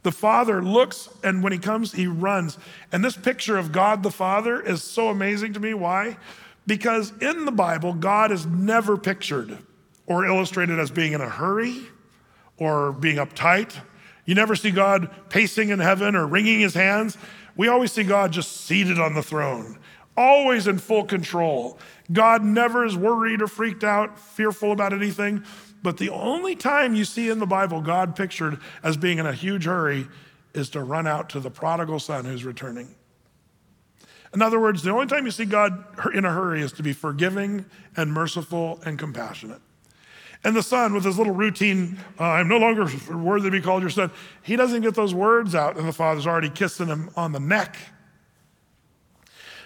The 0.04 0.12
Father 0.12 0.62
looks, 0.62 1.10
and 1.24 1.42
when 1.42 1.52
he 1.52 1.58
comes, 1.58 1.94
he 1.94 2.06
runs. 2.06 2.60
And 2.92 3.04
this 3.04 3.18
picture 3.18 3.58
of 3.58 3.72
God 3.72 4.04
the 4.04 4.12
Father 4.12 4.62
is 4.62 4.84
so 4.84 5.10
amazing 5.10 5.54
to 5.54 5.60
me. 5.60 5.74
Why? 5.74 6.18
Because 6.68 7.12
in 7.22 7.46
the 7.46 7.52
Bible, 7.52 7.96
God 7.96 8.32
is 8.32 8.46
never 8.46 8.98
pictured 8.98 9.58
or 10.12 10.26
illustrated 10.26 10.78
as 10.78 10.92
being 10.92 11.14
in 11.14 11.22
a 11.22 11.30
hurry 11.30 11.82
or 12.58 12.92
being 12.92 13.16
uptight. 13.16 13.74
You 14.26 14.36
never 14.36 14.56
see 14.56 14.72
God 14.72 15.10
pacing 15.30 15.70
in 15.70 15.80
heaven 15.80 16.16
or 16.16 16.28
wringing 16.28 16.60
his 16.60 16.74
hands. 16.74 17.18
We 17.56 17.70
always 17.70 17.94
see 17.94 18.04
God 18.04 18.32
just 18.32 18.66
seated 18.66 19.00
on 19.00 19.14
the 19.14 19.24
throne, 19.24 19.80
always 20.18 20.68
in 20.68 20.80
full 20.80 21.06
control. 21.06 21.80
God 22.12 22.44
never 22.44 22.86
is 22.86 22.98
worried 22.98 23.42
or 23.42 23.48
freaked 23.48 23.86
out, 23.86 24.20
fearful 24.20 24.74
about 24.74 24.92
anything. 24.92 25.44
But 25.82 25.98
the 25.98 26.10
only 26.10 26.56
time 26.56 26.94
you 26.94 27.06
see 27.06 27.30
in 27.30 27.40
the 27.40 27.48
Bible 27.48 27.82
God 27.82 28.16
pictured 28.16 28.60
as 28.84 28.98
being 28.98 29.18
in 29.18 29.26
a 29.26 29.34
huge 29.34 29.66
hurry 29.66 30.08
is 30.54 30.70
to 30.72 30.84
run 30.84 31.08
out 31.08 31.30
to 31.30 31.40
the 31.40 31.50
prodigal 31.50 32.00
son 32.00 32.26
who's 32.26 32.44
returning. 32.44 32.96
In 34.34 34.42
other 34.42 34.60
words, 34.60 34.84
the 34.84 34.92
only 34.92 35.08
time 35.08 35.26
you 35.26 35.32
see 35.32 35.46
God 35.46 35.84
in 36.14 36.26
a 36.26 36.32
hurry 36.32 36.62
is 36.62 36.74
to 36.74 36.84
be 36.84 36.94
forgiving 36.94 37.66
and 37.96 38.12
merciful 38.12 38.82
and 38.86 39.00
compassionate. 39.00 39.62
And 40.44 40.56
the 40.56 40.64
son, 40.64 40.94
with 40.94 41.04
his 41.04 41.18
little 41.18 41.34
routine, 41.34 42.00
uh, 42.20 42.24
I'm 42.24 42.48
no 42.48 42.58
longer 42.58 42.88
worthy 43.14 43.50
to 43.50 43.52
be 43.52 43.62
called 43.62 43.84
your 43.84 43.92
son, 43.92 44.12
he 44.42 44.56
doesn't 44.56 44.82
get 44.82 44.96
those 44.96 45.14
words 45.14 45.54
out, 45.54 45.78
and 45.78 45.88
the 45.88 45.94
father's 45.94 46.26
already 46.26 46.50
kissing 46.50 46.88
him 46.88 47.12
on 47.16 47.32
the 47.32 47.40
neck. 47.40 47.78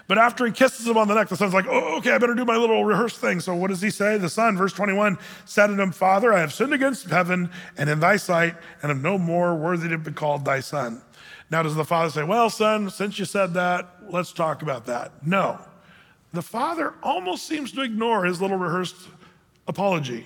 But 0.08 0.18
after 0.18 0.46
he 0.46 0.52
kisses 0.52 0.86
him 0.86 0.98
on 0.98 1.08
the 1.08 1.16
neck, 1.16 1.30
the 1.30 1.38
son's 1.38 1.54
like, 1.54 1.66
oh, 1.68 1.98
okay, 1.98 2.12
I 2.12 2.18
better 2.20 2.36
do 2.36 2.46
my 2.46 2.58
little 2.58 2.86
rehearsed 2.86 3.18
thing. 3.18 3.40
So 3.40 3.56
what 3.56 3.70
does 3.70 3.82
he 3.82 3.90
say? 3.90 4.18
The 4.18 4.30
son, 4.30 4.56
verse 4.56 4.74
21, 4.74 5.18
said 5.46 5.68
to 5.68 5.82
him, 5.82 5.92
Father, 5.92 6.32
I 6.32 6.42
have 6.42 6.54
sinned 6.54 6.74
against 6.74 7.10
heaven 7.10 7.50
and 7.78 7.90
in 7.90 8.00
thy 8.00 8.18
sight, 8.18 8.56
and 8.84 8.92
am 8.92 9.02
no 9.02 9.18
more 9.18 9.56
worthy 9.56 9.90
to 9.90 9.98
be 9.98 10.12
called 10.12 10.46
thy 10.46 10.60
son. 10.60 11.02
Now, 11.50 11.64
does 11.64 11.76
the 11.76 11.86
father 11.86 12.10
say, 12.12 12.24
Well, 12.24 12.50
son, 12.50 12.90
since 12.90 13.18
you 13.18 13.26
said 13.26 13.54
that, 13.54 13.88
let's 14.10 14.34
talk 14.34 14.62
about 14.62 14.86
that? 14.88 15.26
No. 15.26 15.60
The 16.34 16.42
father 16.42 16.94
almost 17.02 17.46
seems 17.46 17.72
to 17.74 17.82
ignore 17.82 18.26
his 18.26 18.42
little 18.42 18.58
rehearsed 18.58 18.96
apology. 19.68 20.26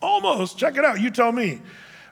Almost. 0.00 0.58
Check 0.58 0.76
it 0.76 0.84
out. 0.84 1.00
You 1.00 1.10
tell 1.10 1.32
me. 1.32 1.60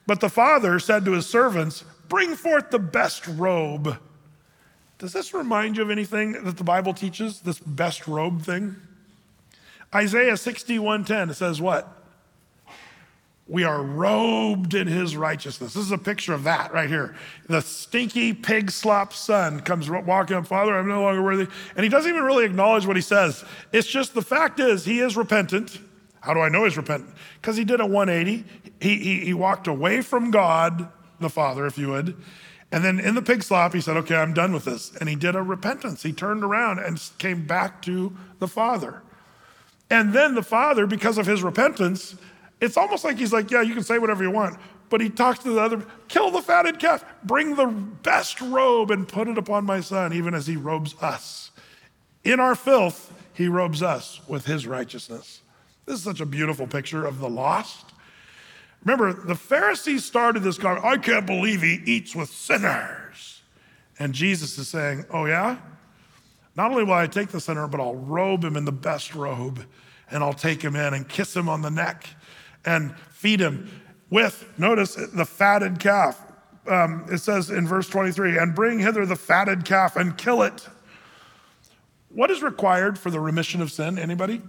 But 0.06 0.20
the 0.20 0.28
father 0.28 0.78
said 0.78 1.04
to 1.04 1.12
his 1.12 1.26
servants, 1.26 1.84
Bring 2.08 2.34
forth 2.36 2.70
the 2.70 2.78
best 2.78 3.26
robe. 3.26 3.98
Does 4.98 5.12
this 5.12 5.34
remind 5.34 5.76
you 5.76 5.82
of 5.82 5.90
anything 5.90 6.44
that 6.44 6.56
the 6.56 6.64
Bible 6.64 6.94
teaches, 6.94 7.40
this 7.40 7.58
best 7.58 8.06
robe 8.06 8.42
thing? 8.42 8.76
Isaiah 9.94 10.36
61:10, 10.36 11.30
it 11.30 11.34
says 11.34 11.60
what? 11.60 11.88
We 13.46 13.64
are 13.64 13.82
robed 13.82 14.72
in 14.72 14.86
his 14.86 15.16
righteousness. 15.16 15.74
This 15.74 15.84
is 15.84 15.92
a 15.92 15.98
picture 15.98 16.32
of 16.32 16.44
that 16.44 16.72
right 16.72 16.88
here. 16.88 17.14
The 17.46 17.60
stinky 17.60 18.32
pig 18.32 18.70
slop 18.70 19.12
son 19.12 19.60
comes 19.60 19.90
walking 19.90 20.36
up, 20.36 20.46
Father, 20.46 20.74
I'm 20.74 20.88
no 20.88 21.02
longer 21.02 21.22
worthy. 21.22 21.46
And 21.76 21.84
he 21.84 21.90
doesn't 21.90 22.10
even 22.10 22.24
really 22.24 22.46
acknowledge 22.46 22.86
what 22.86 22.96
he 22.96 23.02
says. 23.02 23.44
It's 23.70 23.86
just 23.86 24.14
the 24.14 24.22
fact 24.22 24.60
is, 24.60 24.86
he 24.86 25.00
is 25.00 25.14
repentant. 25.16 25.78
How 26.24 26.32
do 26.32 26.40
I 26.40 26.48
know 26.48 26.64
he's 26.64 26.78
repentant? 26.78 27.14
Because 27.40 27.58
he 27.58 27.64
did 27.64 27.80
a 27.80 27.86
180. 27.86 28.44
He, 28.80 28.96
he, 28.96 29.20
he 29.26 29.34
walked 29.34 29.66
away 29.66 30.00
from 30.00 30.30
God, 30.30 30.88
the 31.20 31.28
Father, 31.28 31.66
if 31.66 31.76
you 31.76 31.88
would. 31.88 32.16
And 32.72 32.82
then 32.82 32.98
in 32.98 33.14
the 33.14 33.20
pig 33.20 33.42
slop, 33.42 33.74
he 33.74 33.82
said, 33.82 33.98
Okay, 33.98 34.16
I'm 34.16 34.32
done 34.32 34.54
with 34.54 34.64
this. 34.64 34.96
And 34.96 35.06
he 35.06 35.16
did 35.16 35.36
a 35.36 35.42
repentance. 35.42 36.02
He 36.02 36.14
turned 36.14 36.42
around 36.42 36.78
and 36.78 36.98
came 37.18 37.46
back 37.46 37.82
to 37.82 38.16
the 38.38 38.48
Father. 38.48 39.02
And 39.90 40.14
then 40.14 40.34
the 40.34 40.42
Father, 40.42 40.86
because 40.86 41.18
of 41.18 41.26
his 41.26 41.42
repentance, 41.42 42.16
it's 42.58 42.78
almost 42.78 43.04
like 43.04 43.18
he's 43.18 43.32
like, 43.32 43.50
Yeah, 43.50 43.60
you 43.60 43.74
can 43.74 43.84
say 43.84 43.98
whatever 43.98 44.24
you 44.24 44.30
want. 44.30 44.58
But 44.88 45.02
he 45.02 45.10
talks 45.10 45.40
to 45.40 45.50
the 45.50 45.60
other, 45.60 45.84
kill 46.08 46.30
the 46.30 46.40
fatted 46.40 46.78
calf, 46.78 47.04
bring 47.22 47.56
the 47.56 47.66
best 47.66 48.40
robe 48.40 48.90
and 48.90 49.06
put 49.06 49.28
it 49.28 49.36
upon 49.36 49.66
my 49.66 49.80
son, 49.80 50.14
even 50.14 50.32
as 50.32 50.46
he 50.46 50.56
robes 50.56 50.94
us. 51.02 51.50
In 52.22 52.40
our 52.40 52.54
filth, 52.54 53.12
he 53.34 53.46
robes 53.46 53.82
us 53.82 54.20
with 54.26 54.46
his 54.46 54.66
righteousness. 54.66 55.42
This 55.86 55.96
is 55.96 56.02
such 56.02 56.20
a 56.20 56.26
beautiful 56.26 56.66
picture 56.66 57.04
of 57.04 57.18
the 57.18 57.28
lost. 57.28 57.92
Remember, 58.84 59.12
the 59.12 59.34
Pharisees 59.34 60.04
started 60.04 60.42
this 60.42 60.58
conversation. 60.58 60.92
I 60.92 61.02
can't 61.02 61.26
believe 61.26 61.62
he 61.62 61.80
eats 61.84 62.14
with 62.14 62.28
sinners. 62.28 63.42
And 63.98 64.12
Jesus 64.12 64.58
is 64.58 64.68
saying, 64.68 65.04
Oh, 65.10 65.26
yeah? 65.26 65.58
Not 66.56 66.70
only 66.70 66.84
will 66.84 66.92
I 66.92 67.06
take 67.06 67.28
the 67.28 67.40
sinner, 67.40 67.66
but 67.66 67.80
I'll 67.80 67.96
robe 67.96 68.44
him 68.44 68.56
in 68.56 68.64
the 68.64 68.72
best 68.72 69.14
robe, 69.14 69.64
and 70.10 70.22
I'll 70.22 70.34
take 70.34 70.62
him 70.62 70.76
in 70.76 70.94
and 70.94 71.08
kiss 71.08 71.34
him 71.34 71.48
on 71.48 71.62
the 71.62 71.70
neck 71.70 72.08
and 72.64 72.96
feed 73.10 73.40
him 73.40 73.68
with, 74.10 74.46
notice, 74.58 74.94
the 74.94 75.24
fatted 75.24 75.80
calf. 75.80 76.20
um, 76.68 77.04
it 77.10 77.18
says 77.18 77.50
in 77.50 77.66
verse 77.66 77.88
23, 77.88 78.38
and 78.38 78.54
bring 78.54 78.78
hither 78.78 79.04
the 79.04 79.16
fatted 79.16 79.64
calf 79.64 79.96
and 79.96 80.16
kill 80.16 80.42
it. 80.42 80.68
What 82.08 82.30
is 82.30 82.42
required 82.42 82.98
for 82.98 83.10
the 83.10 83.20
remission 83.20 83.60
of 83.60 83.72
sin? 83.72 83.98
Anybody? 83.98 84.40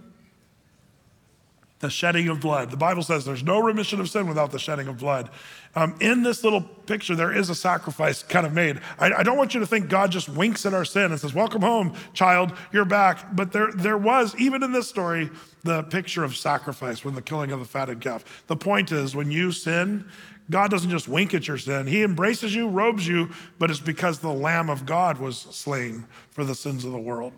The 1.80 1.90
shedding 1.90 2.28
of 2.28 2.40
blood. 2.40 2.70
The 2.70 2.76
Bible 2.76 3.02
says 3.02 3.24
there's 3.24 3.42
no 3.42 3.60
remission 3.60 4.00
of 4.00 4.08
sin 4.08 4.26
without 4.26 4.50
the 4.50 4.58
shedding 4.58 4.88
of 4.88 4.98
blood. 4.98 5.30
Um, 5.74 5.94
in 6.00 6.22
this 6.22 6.42
little 6.42 6.62
picture, 6.62 7.14
there 7.14 7.36
is 7.36 7.50
a 7.50 7.54
sacrifice 7.54 8.22
kind 8.22 8.46
of 8.46 8.54
made. 8.54 8.80
I, 8.98 9.12
I, 9.12 9.22
don't 9.22 9.36
want 9.36 9.52
you 9.52 9.60
to 9.60 9.66
think 9.66 9.90
God 9.90 10.10
just 10.10 10.26
winks 10.26 10.64
at 10.64 10.72
our 10.72 10.86
sin 10.86 11.12
and 11.12 11.20
says, 11.20 11.34
Welcome 11.34 11.60
home, 11.60 11.94
child, 12.14 12.52
you're 12.72 12.86
back. 12.86 13.36
But 13.36 13.52
there, 13.52 13.70
there 13.72 13.98
was, 13.98 14.34
even 14.36 14.62
in 14.62 14.72
this 14.72 14.88
story, 14.88 15.28
the 15.64 15.82
picture 15.82 16.24
of 16.24 16.34
sacrifice 16.34 17.04
when 17.04 17.14
the 17.14 17.20
killing 17.20 17.52
of 17.52 17.58
the 17.58 17.66
fatted 17.66 18.00
calf. 18.00 18.44
The 18.46 18.56
point 18.56 18.90
is, 18.90 19.14
when 19.14 19.30
you 19.30 19.52
sin, 19.52 20.06
God 20.48 20.70
doesn't 20.70 20.90
just 20.90 21.08
wink 21.08 21.34
at 21.34 21.46
your 21.46 21.58
sin. 21.58 21.86
He 21.86 22.02
embraces 22.02 22.54
you, 22.54 22.68
robes 22.68 23.06
you, 23.06 23.30
but 23.58 23.70
it's 23.70 23.80
because 23.80 24.20
the 24.20 24.32
Lamb 24.32 24.70
of 24.70 24.86
God 24.86 25.18
was 25.18 25.38
slain 25.38 26.06
for 26.30 26.44
the 26.44 26.54
sins 26.54 26.86
of 26.86 26.92
the 26.92 26.98
world. 26.98 27.34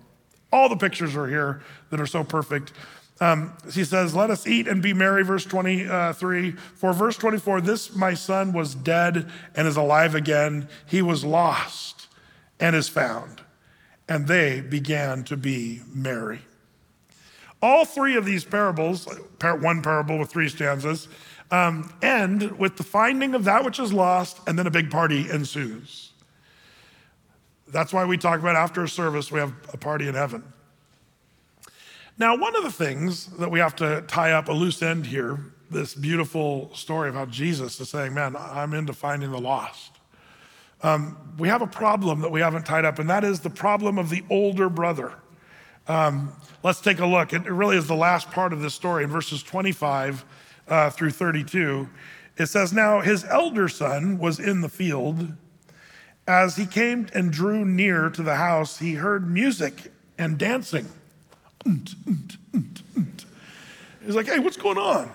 All 0.53 0.69
the 0.69 0.77
pictures 0.77 1.17
are 1.17 1.27
here 1.27 1.63
that 1.91 2.01
are 2.01 2.07
so 2.07 2.23
perfect. 2.23 2.73
Um, 3.21 3.53
he 3.73 3.85
says, 3.85 4.15
Let 4.15 4.31
us 4.31 4.47
eat 4.47 4.69
and 4.69 4.83
be 4.83 4.93
merry, 4.95 5.25
verse 5.25 5.45
23. 5.45 6.53
For 6.53 6.93
verse 6.93 7.17
24, 7.17 7.61
this 7.61 7.95
my 7.95 8.15
son 8.15 8.53
was 8.53 8.75
dead 8.75 9.31
and 9.55 9.67
is 9.67 9.77
alive 9.77 10.15
again. 10.15 10.69
He 10.87 11.03
was 11.03 11.25
lost 11.25 12.07
and 12.61 12.77
is 12.77 12.89
found. 12.89 13.41
And 14.09 14.27
they 14.27 14.61
began 14.61 15.25
to 15.25 15.37
be 15.37 15.83
merry. 15.93 16.41
All 17.61 17.85
three 17.85 18.17
of 18.17 18.25
these 18.25 18.45
parables, 18.45 19.09
one 19.41 19.83
parable 19.83 20.19
with 20.19 20.31
three 20.31 20.49
stanzas, 20.49 21.09
um, 21.51 21.93
end 22.03 22.59
with 22.59 22.77
the 22.77 22.85
finding 22.85 23.35
of 23.35 23.45
that 23.45 23.65
which 23.65 23.81
is 23.81 23.93
lost, 23.93 24.39
and 24.47 24.59
then 24.59 24.67
a 24.67 24.71
big 24.71 24.91
party 24.91 25.29
ensues. 25.29 26.13
That's 27.67 27.93
why 27.93 28.05
we 28.05 28.17
talk 28.17 28.39
about 28.39 28.55
after 28.55 28.85
a 28.85 28.89
service, 28.89 29.33
we 29.33 29.41
have 29.41 29.53
a 29.73 29.77
party 29.77 30.09
in 30.09 30.15
heaven. 30.15 30.45
Now, 32.19 32.37
one 32.37 32.57
of 32.57 32.65
the 32.65 32.73
things 32.73 33.27
that 33.39 33.49
we 33.49 33.61
have 33.61 33.77
to 33.77 34.03
tie 34.09 34.33
up 34.33 34.49
a 34.49 34.53
loose 34.53 34.83
end 34.83 35.07
here, 35.07 35.39
this 35.71 35.95
beautiful 35.95 36.75
story 36.75 37.09
of 37.09 37.15
how 37.15 37.27
Jesus 37.27 37.79
is 37.79 37.91
saying, 37.91 38.13
Man, 38.13 38.35
I'm 38.37 38.75
into 38.75 38.93
finding 38.93 39.31
the 39.31 39.39
lost. 39.39 39.93
Um, 40.83 41.17
we 41.39 41.49
have 41.49 41.63
a 41.63 41.67
problem 41.67 42.21
that 42.23 42.31
we 42.33 42.41
haven't 42.41 42.67
tied 42.67 42.85
up, 42.85 42.99
and 42.99 43.09
that 43.09 43.23
is 43.23 43.41
the 43.41 43.51
problem 43.51 43.99
of 43.99 44.11
the 44.11 44.25
older 44.31 44.69
brother. 44.69 45.15
Um, 45.87 46.33
let's 46.65 46.81
take 46.81 46.99
a 46.99 47.07
look. 47.07 47.33
It 47.33 47.45
really 47.45 47.77
is 47.77 47.87
the 47.87 47.95
last 47.95 48.31
part 48.33 48.53
of 48.53 48.63
this 48.63 48.75
story 48.75 49.05
in 49.05 49.11
verses 49.11 49.43
25 49.45 50.25
uh, 50.67 50.91
through 50.91 51.11
32. 51.11 51.89
It 52.37 52.47
says, 52.47 52.73
Now 52.73 53.01
his 53.01 53.25
elder 53.27 53.69
son 53.69 54.19
was 54.19 54.41
in 54.41 54.61
the 54.61 54.69
field. 54.69 55.35
As 56.27 56.57
he 56.57 56.67
came 56.67 57.07
and 57.15 57.33
drew 57.33 57.65
near 57.65 58.11
to 58.11 58.23
the 58.23 58.37
house, 58.37 58.79
he 58.79 58.95
heard 58.95 59.31
music 59.31 59.93
and 60.19 60.37
dancing. 60.37 60.89
He's 64.05 64.15
like, 64.15 64.27
hey, 64.27 64.39
what's 64.39 64.57
going 64.57 64.79
on? 64.79 65.11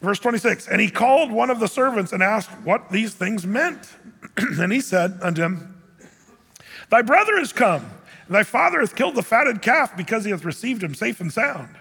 Verse 0.00 0.18
26 0.18 0.68
And 0.68 0.80
he 0.80 0.90
called 0.90 1.30
one 1.30 1.50
of 1.50 1.60
the 1.60 1.68
servants 1.68 2.12
and 2.12 2.22
asked 2.22 2.50
what 2.64 2.90
these 2.90 3.14
things 3.14 3.46
meant. 3.46 3.94
and 4.36 4.72
he 4.72 4.80
said 4.80 5.18
unto 5.22 5.42
him, 5.42 5.80
Thy 6.90 7.02
brother 7.02 7.38
is 7.38 7.52
come, 7.52 7.84
and 8.26 8.34
thy 8.34 8.44
father 8.44 8.80
hath 8.80 8.94
killed 8.94 9.14
the 9.14 9.22
fatted 9.22 9.62
calf 9.62 9.96
because 9.96 10.24
he 10.24 10.30
hath 10.30 10.44
received 10.44 10.82
him 10.82 10.94
safe 10.94 11.20
and 11.20 11.32
sound. 11.32 11.76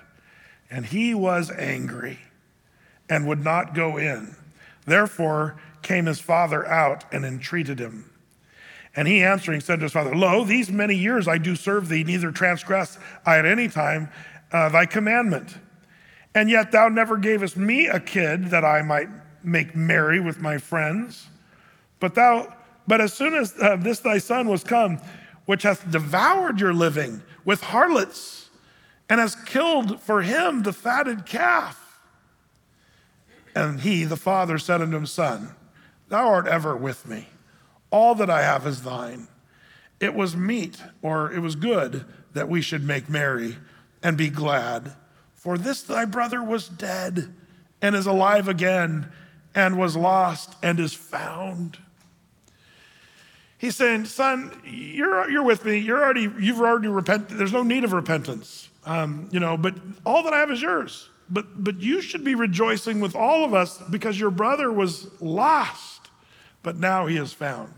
And 0.69 0.85
he 0.85 1.13
was 1.13 1.49
angry 1.51 2.19
and 3.09 3.27
would 3.27 3.43
not 3.43 3.73
go 3.73 3.97
in. 3.97 4.35
Therefore 4.85 5.55
came 5.81 6.07
his 6.07 6.19
father 6.19 6.67
out 6.67 7.05
and 7.11 7.25
entreated 7.25 7.79
him. 7.79 8.06
And 8.97 9.07
he 9.07 9.23
answering 9.23 9.61
said 9.61 9.79
to 9.79 9.83
his 9.83 9.93
father, 9.93 10.15
Lo, 10.15 10.43
these 10.43 10.71
many 10.71 10.95
years 10.95 11.27
I 11.27 11.37
do 11.37 11.55
serve 11.55 11.87
thee, 11.87 12.03
neither 12.03 12.31
transgress 12.31 12.97
I 13.27 13.37
at 13.37 13.45
any 13.45 13.69
time 13.69 14.09
uh, 14.51 14.69
thy 14.69 14.87
commandment. 14.87 15.55
And 16.33 16.49
yet 16.49 16.71
thou 16.71 16.89
never 16.89 17.17
gavest 17.17 17.55
me 17.55 17.85
a 17.87 17.99
kid 17.99 18.45
that 18.49 18.65
I 18.65 18.81
might 18.81 19.09
make 19.43 19.75
merry 19.75 20.19
with 20.19 20.41
my 20.41 20.57
friends. 20.57 21.27
But 21.99 22.15
thou, 22.15 22.51
but 22.87 22.99
as 22.99 23.13
soon 23.13 23.35
as 23.35 23.53
uh, 23.61 23.75
this 23.75 23.99
thy 23.99 24.17
son 24.17 24.47
was 24.47 24.63
come, 24.63 24.99
which 25.45 25.61
hath 25.61 25.89
devoured 25.91 26.59
your 26.59 26.73
living 26.73 27.21
with 27.45 27.61
harlots, 27.61 28.49
and 29.09 29.21
has 29.21 29.35
killed 29.35 30.01
for 30.01 30.23
him 30.23 30.63
the 30.63 30.73
fatted 30.73 31.25
calf. 31.25 32.01
And 33.53 33.79
he, 33.81 34.05
the 34.05 34.17
father, 34.17 34.57
said 34.57 34.81
unto 34.81 34.97
him, 34.97 35.05
Son, 35.05 35.55
thou 36.09 36.27
art 36.27 36.47
ever 36.47 36.75
with 36.75 37.07
me 37.07 37.27
all 37.91 38.15
that 38.15 38.29
I 38.29 38.41
have 38.43 38.65
is 38.67 38.83
thine. 38.83 39.27
It 39.99 40.13
was 40.13 40.35
meet, 40.35 40.81
or 41.01 41.31
it 41.31 41.39
was 41.39 41.55
good, 41.55 42.05
that 42.33 42.49
we 42.49 42.61
should 42.61 42.83
make 42.83 43.09
merry 43.09 43.57
and 44.03 44.17
be 44.17 44.29
glad. 44.29 44.93
For 45.33 45.57
this 45.57 45.81
thy 45.81 46.05
brother 46.05 46.43
was 46.43 46.67
dead 46.67 47.33
and 47.81 47.95
is 47.95 48.05
alive 48.05 48.47
again, 48.47 49.11
and 49.55 49.77
was 49.77 49.95
lost 49.95 50.55
and 50.61 50.79
is 50.79 50.93
found. 50.93 51.79
He's 53.57 53.75
saying, 53.75 54.05
Son, 54.05 54.51
you're, 54.63 55.29
you're 55.29 55.43
with 55.43 55.65
me. 55.65 55.77
You're 55.79 56.03
already, 56.03 56.29
you've 56.39 56.61
already 56.61 56.89
repented. 56.89 57.37
There's 57.37 57.53
no 57.53 57.63
need 57.63 57.83
of 57.83 57.91
repentance. 57.91 58.69
Um, 58.85 59.29
you 59.31 59.39
know, 59.39 59.57
but 59.57 59.75
all 60.05 60.23
that 60.23 60.33
I 60.33 60.39
have 60.39 60.51
is 60.51 60.61
yours. 60.61 61.09
But, 61.29 61.63
but 61.63 61.81
you 61.81 62.01
should 62.01 62.23
be 62.23 62.35
rejoicing 62.35 62.99
with 62.99 63.15
all 63.15 63.43
of 63.43 63.53
us 63.53 63.81
because 63.89 64.19
your 64.19 64.31
brother 64.31 64.71
was 64.71 65.07
lost, 65.19 65.86
but 66.63 66.77
now 66.77 67.05
he 67.05 67.17
is 67.17 67.33
found. 67.33 67.73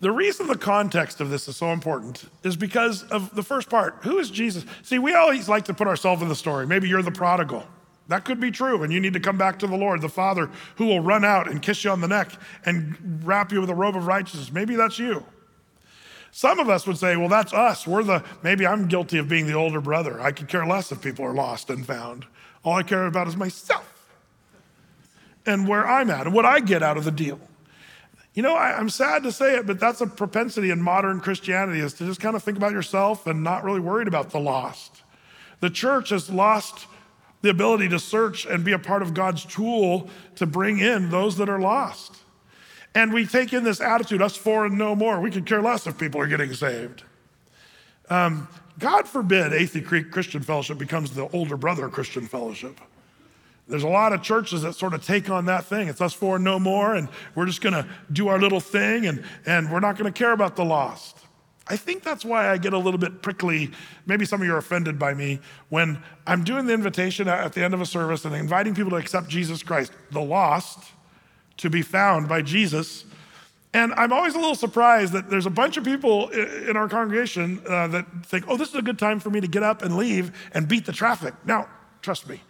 The 0.00 0.12
reason 0.12 0.46
the 0.46 0.56
context 0.56 1.20
of 1.20 1.28
this 1.28 1.48
is 1.48 1.56
so 1.56 1.72
important 1.72 2.24
is 2.44 2.56
because 2.56 3.02
of 3.04 3.34
the 3.34 3.42
first 3.42 3.68
part. 3.68 3.96
Who 4.02 4.18
is 4.18 4.30
Jesus? 4.30 4.64
See, 4.82 4.98
we 4.98 5.14
always 5.14 5.48
like 5.48 5.64
to 5.64 5.74
put 5.74 5.88
ourselves 5.88 6.22
in 6.22 6.28
the 6.28 6.36
story. 6.36 6.66
Maybe 6.66 6.88
you're 6.88 7.02
the 7.02 7.10
prodigal. 7.10 7.66
That 8.06 8.24
could 8.24 8.40
be 8.40 8.50
true, 8.50 8.84
and 8.84 8.92
you 8.92 9.00
need 9.00 9.12
to 9.14 9.20
come 9.20 9.36
back 9.36 9.58
to 9.58 9.66
the 9.66 9.76
Lord, 9.76 10.00
the 10.00 10.08
Father, 10.08 10.50
who 10.76 10.86
will 10.86 11.00
run 11.00 11.24
out 11.24 11.50
and 11.50 11.60
kiss 11.60 11.84
you 11.84 11.90
on 11.90 12.00
the 12.00 12.08
neck 12.08 12.32
and 12.64 12.96
wrap 13.24 13.52
you 13.52 13.60
with 13.60 13.70
a 13.70 13.74
robe 13.74 13.96
of 13.96 14.06
righteousness. 14.06 14.52
Maybe 14.52 14.76
that's 14.76 14.98
you. 14.98 15.26
Some 16.30 16.58
of 16.58 16.68
us 16.68 16.86
would 16.86 16.96
say, 16.96 17.16
well, 17.16 17.28
that's 17.28 17.52
us. 17.52 17.86
We're 17.86 18.04
the, 18.04 18.24
maybe 18.42 18.66
I'm 18.66 18.86
guilty 18.86 19.18
of 19.18 19.28
being 19.28 19.46
the 19.46 19.54
older 19.54 19.80
brother. 19.80 20.20
I 20.20 20.30
could 20.30 20.48
care 20.48 20.64
less 20.64 20.92
if 20.92 21.02
people 21.02 21.24
are 21.24 21.34
lost 21.34 21.70
and 21.70 21.84
found. 21.84 22.26
All 22.64 22.74
I 22.74 22.82
care 22.82 23.06
about 23.06 23.26
is 23.26 23.36
myself 23.36 23.97
and 25.48 25.66
where 25.66 25.88
I'm 25.88 26.10
at 26.10 26.26
and 26.26 26.34
what 26.34 26.44
I 26.44 26.60
get 26.60 26.82
out 26.82 26.96
of 26.96 27.04
the 27.04 27.10
deal. 27.10 27.40
You 28.34 28.42
know, 28.42 28.54
I, 28.54 28.78
am 28.78 28.90
sad 28.90 29.24
to 29.24 29.32
say 29.32 29.56
it, 29.56 29.66
but 29.66 29.80
that's 29.80 30.00
a 30.00 30.06
propensity 30.06 30.70
in 30.70 30.80
modern 30.80 31.18
Christianity 31.18 31.80
is 31.80 31.94
to 31.94 32.06
just 32.06 32.20
kind 32.20 32.36
of 32.36 32.42
think 32.42 32.56
about 32.56 32.72
yourself 32.72 33.26
and 33.26 33.42
not 33.42 33.64
really 33.64 33.80
worried 33.80 34.06
about 34.06 34.30
the 34.30 34.38
lost. 34.38 35.02
The 35.60 35.70
church 35.70 36.10
has 36.10 36.30
lost 36.30 36.86
the 37.40 37.50
ability 37.50 37.88
to 37.88 37.98
search 37.98 38.44
and 38.44 38.64
be 38.64 38.72
a 38.72 38.78
part 38.78 39.02
of 39.02 39.14
God's 39.14 39.44
tool 39.44 40.08
to 40.36 40.46
bring 40.46 40.78
in 40.78 41.10
those 41.10 41.36
that 41.38 41.48
are 41.48 41.58
lost. 41.58 42.16
And 42.94 43.12
we 43.12 43.26
take 43.26 43.52
in 43.52 43.64
this 43.64 43.80
attitude, 43.80 44.20
us 44.20 44.36
four 44.36 44.66
and 44.66 44.76
no 44.76 44.94
more. 44.94 45.20
We 45.20 45.30
could 45.30 45.46
care 45.46 45.62
less 45.62 45.86
if 45.86 45.98
people 45.98 46.20
are 46.20 46.26
getting 46.26 46.52
saved. 46.52 47.02
Um, 48.10 48.48
God 48.78 49.08
forbid 49.08 49.52
Athey 49.52 49.84
Creek 49.84 50.10
Christian 50.10 50.42
Fellowship 50.42 50.78
becomes 50.78 51.12
the 51.12 51.28
older 51.28 51.56
brother 51.56 51.88
Christian 51.88 52.26
Fellowship. 52.26 52.80
There's 53.68 53.82
a 53.82 53.88
lot 53.88 54.12
of 54.12 54.22
churches 54.22 54.62
that 54.62 54.74
sort 54.74 54.94
of 54.94 55.04
take 55.04 55.28
on 55.28 55.44
that 55.44 55.66
thing. 55.66 55.88
It's 55.88 56.00
us 56.00 56.14
four 56.14 56.38
no 56.38 56.58
more, 56.58 56.94
and 56.94 57.08
we're 57.34 57.46
just 57.46 57.60
going 57.60 57.74
to 57.74 57.86
do 58.10 58.28
our 58.28 58.38
little 58.38 58.60
thing, 58.60 59.06
and, 59.06 59.22
and 59.44 59.70
we're 59.70 59.80
not 59.80 59.98
going 59.98 60.10
to 60.10 60.18
care 60.18 60.32
about 60.32 60.56
the 60.56 60.64
lost. 60.64 61.18
I 61.70 61.76
think 61.76 62.02
that's 62.02 62.24
why 62.24 62.50
I 62.50 62.56
get 62.56 62.72
a 62.72 62.78
little 62.78 62.98
bit 62.98 63.20
prickly. 63.20 63.70
Maybe 64.06 64.24
some 64.24 64.40
of 64.40 64.46
you 64.46 64.54
are 64.54 64.58
offended 64.58 64.98
by 64.98 65.12
me 65.12 65.40
when 65.68 66.02
I'm 66.26 66.42
doing 66.42 66.64
the 66.64 66.72
invitation 66.72 67.28
at 67.28 67.52
the 67.52 67.62
end 67.62 67.74
of 67.74 67.82
a 67.82 67.86
service 67.86 68.24
and 68.24 68.34
inviting 68.34 68.74
people 68.74 68.90
to 68.90 68.96
accept 68.96 69.28
Jesus 69.28 69.62
Christ, 69.62 69.92
the 70.10 70.20
lost, 70.22 70.78
to 71.58 71.68
be 71.68 71.82
found 71.82 72.26
by 72.26 72.40
Jesus. 72.40 73.04
And 73.74 73.92
I'm 73.94 74.14
always 74.14 74.34
a 74.34 74.38
little 74.38 74.54
surprised 74.54 75.12
that 75.12 75.28
there's 75.28 75.44
a 75.44 75.50
bunch 75.50 75.76
of 75.76 75.84
people 75.84 76.30
in 76.30 76.74
our 76.74 76.88
congregation 76.88 77.60
uh, 77.68 77.86
that 77.88 78.06
think, 78.24 78.46
oh, 78.48 78.56
this 78.56 78.70
is 78.70 78.74
a 78.76 78.82
good 78.82 78.98
time 78.98 79.20
for 79.20 79.28
me 79.28 79.40
to 79.42 79.46
get 79.46 79.62
up 79.62 79.82
and 79.82 79.96
leave 79.96 80.32
and 80.54 80.66
beat 80.66 80.86
the 80.86 80.92
traffic. 80.92 81.34
Now, 81.44 81.68
trust 82.00 82.28
me, 82.30 82.40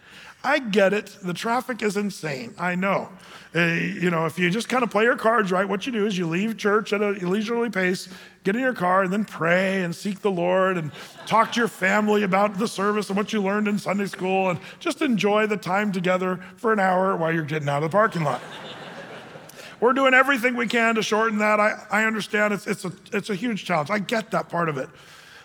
I 0.43 0.59
get 0.59 0.93
it. 0.93 1.17
The 1.21 1.33
traffic 1.33 1.81
is 1.81 1.97
insane. 1.97 2.53
I 2.57 2.75
know. 2.75 3.09
Uh, 3.53 3.59
you 3.59 4.09
know, 4.09 4.25
if 4.25 4.39
you 4.39 4.49
just 4.49 4.69
kind 4.69 4.83
of 4.83 4.91
play 4.91 5.03
your 5.03 5.17
cards 5.17 5.51
right, 5.51 5.67
what 5.67 5.85
you 5.85 5.91
do 5.91 6.05
is 6.05 6.17
you 6.17 6.27
leave 6.27 6.55
church 6.55 6.93
at 6.93 7.01
a 7.01 7.09
leisurely 7.09 7.69
pace, 7.69 8.07
get 8.43 8.55
in 8.55 8.61
your 8.61 8.73
car, 8.73 9.03
and 9.03 9.11
then 9.11 9.25
pray 9.25 9.83
and 9.83 9.93
seek 9.93 10.19
the 10.19 10.31
Lord 10.31 10.77
and 10.77 10.91
talk 11.25 11.51
to 11.53 11.59
your 11.59 11.67
family 11.67 12.23
about 12.23 12.57
the 12.57 12.67
service 12.67 13.09
and 13.09 13.17
what 13.17 13.33
you 13.33 13.41
learned 13.41 13.67
in 13.67 13.77
Sunday 13.79 14.05
school 14.05 14.49
and 14.49 14.59
just 14.79 15.01
enjoy 15.01 15.47
the 15.47 15.57
time 15.57 15.91
together 15.91 16.39
for 16.57 16.71
an 16.71 16.79
hour 16.79 17.17
while 17.17 17.33
you're 17.33 17.43
getting 17.43 17.67
out 17.67 17.83
of 17.83 17.91
the 17.91 17.97
parking 17.97 18.23
lot. 18.23 18.41
We're 19.81 19.93
doing 19.93 20.13
everything 20.13 20.55
we 20.55 20.67
can 20.67 20.95
to 20.95 21.01
shorten 21.01 21.39
that. 21.39 21.59
I, 21.59 21.85
I 21.89 22.03
understand 22.05 22.53
it's, 22.53 22.67
it's, 22.67 22.85
a, 22.85 22.91
it's 23.11 23.29
a 23.29 23.35
huge 23.35 23.65
challenge. 23.65 23.89
I 23.89 23.99
get 23.99 24.31
that 24.31 24.47
part 24.47 24.69
of 24.69 24.77
it. 24.77 24.89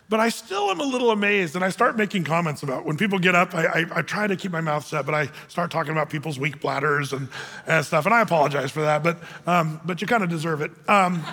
But 0.08 0.20
I 0.20 0.28
still 0.28 0.70
am 0.70 0.80
a 0.80 0.84
little 0.84 1.10
amazed, 1.10 1.56
and 1.56 1.64
I 1.64 1.70
start 1.70 1.96
making 1.96 2.24
comments 2.24 2.62
about 2.62 2.84
when 2.84 2.98
people 2.98 3.18
get 3.18 3.34
up. 3.34 3.54
I, 3.54 3.64
I, 3.64 3.86
I, 3.96 4.02
try 4.02 4.26
to 4.26 4.36
keep 4.36 4.52
my 4.52 4.60
mouth 4.60 4.86
shut, 4.86 5.06
but 5.06 5.14
I 5.14 5.30
start 5.48 5.70
talking 5.70 5.92
about 5.92 6.10
people's 6.10 6.38
weak 6.38 6.60
bladders 6.60 7.14
and, 7.14 7.28
and 7.66 7.84
stuff, 7.84 8.04
and 8.04 8.14
I 8.14 8.20
apologize 8.20 8.70
for 8.70 8.82
that. 8.82 9.02
But 9.02 9.16
um, 9.46 9.80
but 9.84 10.02
you 10.02 10.06
kind 10.06 10.22
of 10.22 10.28
deserve 10.28 10.60
it. 10.60 10.72
Um, 10.90 11.24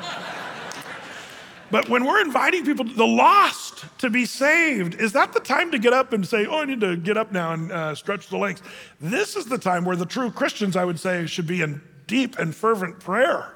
but 1.72 1.90
when 1.90 2.06
we're 2.06 2.22
inviting 2.22 2.64
people, 2.64 2.86
the 2.86 3.06
lost, 3.06 3.84
to 3.98 4.10
be 4.10 4.26
saved, 4.26 4.96
is 4.96 5.12
that 5.12 5.34
the 5.34 5.42
time 5.42 5.72
to 5.72 5.80
get 5.80 5.92
up 5.92 6.14
and 6.14 6.26
say, 6.26 6.46
"Oh, 6.46 6.62
I 6.62 6.66
need 6.66 6.80
to 6.80 6.96
get 6.96 7.18
up 7.18 7.34
now 7.34 7.52
and 7.52 7.74
uh, 7.74 7.94
stretch 7.94 8.30
the 8.30 8.38
legs"? 8.38 8.62
This 9.02 9.36
is 9.36 9.46
the 9.46 9.58
time 9.58 9.84
where 9.84 9.98
the 9.98 10.06
true 10.06 10.32
Christians, 10.32 10.78
I 10.78 10.86
would 10.86 11.00
say, 11.00 11.26
should 11.26 11.48
be 11.48 11.62
in 11.62 11.82
deep 12.08 12.40
and 12.40 12.56
fervent 12.56 13.02
prayer, 13.02 13.54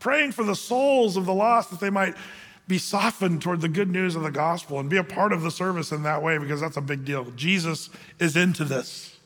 praying 0.00 0.32
for 0.32 0.44
the 0.44 0.54
souls 0.54 1.16
of 1.16 1.24
the 1.24 1.34
lost 1.34 1.70
that 1.70 1.80
they 1.80 1.90
might 1.90 2.14
be 2.66 2.78
softened 2.78 3.42
toward 3.42 3.60
the 3.60 3.68
good 3.68 3.90
news 3.90 4.16
of 4.16 4.22
the 4.22 4.30
gospel 4.30 4.80
and 4.80 4.88
be 4.88 4.96
a 4.96 5.04
part 5.04 5.32
of 5.32 5.42
the 5.42 5.50
service 5.50 5.92
in 5.92 6.02
that 6.04 6.22
way 6.22 6.38
because 6.38 6.60
that's 6.60 6.76
a 6.76 6.82
big 6.82 7.04
deal. 7.04 7.24
Jesus 7.36 7.90
is 8.18 8.36
into 8.36 8.64
this. 8.64 9.16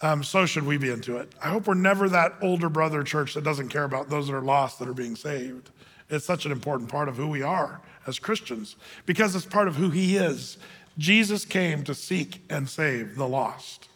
Um, 0.00 0.22
so 0.22 0.46
should 0.46 0.64
we 0.64 0.78
be 0.78 0.90
into 0.90 1.16
it. 1.16 1.32
I 1.42 1.48
hope 1.48 1.66
we're 1.66 1.74
never 1.74 2.08
that 2.10 2.34
older 2.40 2.68
brother 2.68 3.02
church 3.02 3.34
that 3.34 3.44
doesn't 3.44 3.68
care 3.68 3.84
about 3.84 4.10
those 4.10 4.28
that 4.28 4.34
are 4.34 4.42
lost 4.42 4.78
that 4.78 4.88
are 4.88 4.94
being 4.94 5.16
saved. 5.16 5.70
It's 6.10 6.24
such 6.24 6.46
an 6.46 6.52
important 6.52 6.90
part 6.90 7.08
of 7.08 7.16
who 7.16 7.28
we 7.28 7.42
are 7.42 7.80
as 8.06 8.18
Christians 8.18 8.76
because 9.06 9.34
it's 9.34 9.44
part 9.44 9.68
of 9.68 9.76
who 9.76 9.90
he 9.90 10.16
is. 10.16 10.58
Jesus 10.98 11.44
came 11.44 11.82
to 11.84 11.94
seek 11.94 12.42
and 12.48 12.68
save 12.68 13.16
the 13.16 13.28
lost. 13.28 13.87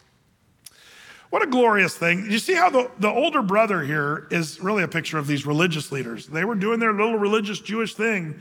What 1.32 1.42
a 1.42 1.46
glorious 1.46 1.96
thing. 1.96 2.30
You 2.30 2.38
see 2.38 2.52
how 2.52 2.68
the, 2.68 2.90
the 2.98 3.08
older 3.08 3.40
brother 3.40 3.82
here 3.82 4.26
is 4.30 4.60
really 4.60 4.82
a 4.82 4.88
picture 4.88 5.16
of 5.16 5.26
these 5.26 5.46
religious 5.46 5.90
leaders. 5.90 6.26
They 6.26 6.44
were 6.44 6.54
doing 6.54 6.78
their 6.78 6.92
little 6.92 7.16
religious 7.16 7.58
Jewish 7.58 7.94
thing, 7.94 8.38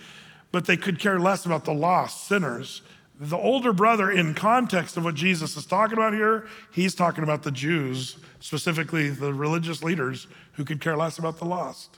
but 0.52 0.66
they 0.66 0.76
could 0.76 1.00
care 1.00 1.18
less 1.18 1.46
about 1.46 1.64
the 1.64 1.74
lost 1.74 2.28
sinners. 2.28 2.82
The 3.18 3.38
older 3.38 3.72
brother, 3.72 4.12
in 4.12 4.34
context 4.34 4.98
of 4.98 5.06
what 5.06 5.16
Jesus 5.16 5.56
is 5.56 5.66
talking 5.66 5.98
about 5.98 6.12
here, 6.12 6.50
he's 6.74 6.94
talking 6.94 7.24
about 7.24 7.44
the 7.44 7.52
Jews, 7.52 8.18
specifically 8.42 9.10
the 9.10 9.34
religious 9.34 9.82
leaders 9.82 10.28
who 10.56 10.66
could 10.66 10.82
care 10.82 10.98
less 10.98 11.18
about 11.18 11.38
the 11.38 11.46
lost. 11.46 11.98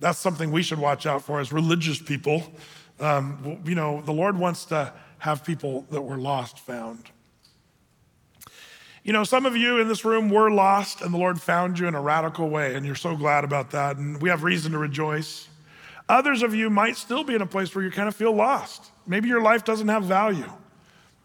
That's 0.00 0.18
something 0.18 0.50
we 0.50 0.64
should 0.64 0.80
watch 0.80 1.06
out 1.06 1.22
for 1.22 1.38
as 1.38 1.52
religious 1.52 2.02
people. 2.02 2.42
Um, 2.98 3.60
you 3.64 3.76
know, 3.76 4.00
the 4.00 4.12
Lord 4.12 4.36
wants 4.36 4.64
to 4.64 4.92
have 5.18 5.44
people 5.44 5.86
that 5.92 6.02
were 6.02 6.18
lost 6.18 6.58
found. 6.58 7.04
You 9.06 9.12
know, 9.12 9.22
some 9.22 9.46
of 9.46 9.56
you 9.56 9.78
in 9.78 9.86
this 9.86 10.04
room 10.04 10.30
were 10.30 10.50
lost 10.50 11.00
and 11.00 11.14
the 11.14 11.18
Lord 11.18 11.40
found 11.40 11.78
you 11.78 11.86
in 11.86 11.94
a 11.94 12.00
radical 12.00 12.48
way, 12.48 12.74
and 12.74 12.84
you're 12.84 12.96
so 12.96 13.14
glad 13.14 13.44
about 13.44 13.70
that, 13.70 13.98
and 13.98 14.20
we 14.20 14.28
have 14.30 14.42
reason 14.42 14.72
to 14.72 14.78
rejoice. 14.78 15.46
Others 16.08 16.42
of 16.42 16.56
you 16.56 16.70
might 16.70 16.96
still 16.96 17.22
be 17.22 17.36
in 17.36 17.40
a 17.40 17.46
place 17.46 17.72
where 17.72 17.84
you 17.84 17.92
kind 17.92 18.08
of 18.08 18.16
feel 18.16 18.32
lost. 18.32 18.90
Maybe 19.06 19.28
your 19.28 19.40
life 19.40 19.64
doesn't 19.64 19.86
have 19.86 20.02
value. 20.02 20.50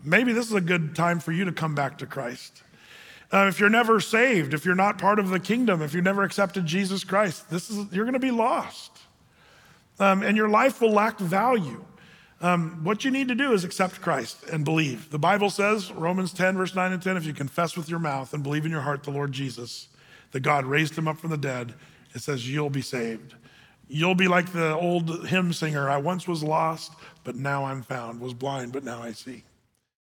Maybe 0.04 0.32
this 0.32 0.46
is 0.46 0.54
a 0.54 0.62
good 0.62 0.96
time 0.96 1.20
for 1.20 1.32
you 1.32 1.44
to 1.46 1.52
come 1.52 1.74
back 1.74 1.98
to 1.98 2.06
Christ. 2.06 2.62
Uh, 3.34 3.48
if 3.48 3.60
you're 3.60 3.68
never 3.68 4.00
saved, 4.00 4.54
if 4.54 4.64
you're 4.64 4.76
not 4.76 5.00
part 5.00 5.18
of 5.18 5.30
the 5.30 5.40
kingdom, 5.40 5.82
if 5.82 5.96
you 5.96 6.04
never 6.04 6.22
accepted 6.22 6.68
Jesus 6.68 7.04
Christ, 7.04 7.50
this 7.50 7.72
is, 7.72 7.92
you're 7.92 8.06
going 8.06 8.14
to 8.14 8.20
be 8.20 8.30
lost. 8.30 8.92
Um, 9.98 10.22
and 10.22 10.38
your 10.38 10.50
life 10.50 10.82
will 10.82 10.92
lack 10.92 11.18
value. 11.18 11.84
Um, 12.42 12.84
what 12.84 13.06
you 13.06 13.12
need 13.12 13.28
to 13.28 13.36
do 13.36 13.54
is 13.54 13.64
accept 13.64 14.02
Christ 14.02 14.44
and 14.52 14.66
believe. 14.66 15.12
The 15.12 15.20
Bible 15.20 15.52
says, 15.52 15.92
Romans 15.92 16.34
10, 16.34 16.58
verse 16.58 16.74
9 16.74 16.92
and 16.92 17.02
10, 17.02 17.16
if 17.18 17.26
you 17.26 17.34
confess 17.34 17.78
with 17.78 17.88
your 17.88 18.00
mouth 18.00 18.34
and 18.34 18.42
believe 18.42 18.66
in 18.66 18.72
your 18.72 18.82
heart 18.82 19.04
the 19.04 19.12
Lord 19.12 19.32
Jesus, 19.32 19.90
that 20.32 20.40
God 20.40 20.66
raised 20.66 20.98
him 20.98 21.08
up 21.08 21.20
from 21.20 21.30
the 21.30 21.38
dead, 21.38 21.76
it 22.16 22.22
says 22.22 22.50
you'll 22.50 22.72
be 22.72 22.82
saved. 22.82 23.36
You'll 23.88 24.16
be 24.16 24.28
like 24.28 24.54
the 24.54 24.74
old 24.76 25.28
hymn 25.28 25.54
singer 25.54 25.88
I 25.88 25.98
once 25.98 26.28
was 26.28 26.44
lost, 26.44 26.94
but 27.24 27.36
now 27.36 27.66
I'm 27.66 27.84
found, 27.84 28.20
was 28.20 28.34
blind, 28.34 28.72
but 28.74 28.84
now 28.84 29.04
I 29.04 29.12
see. 29.12 29.44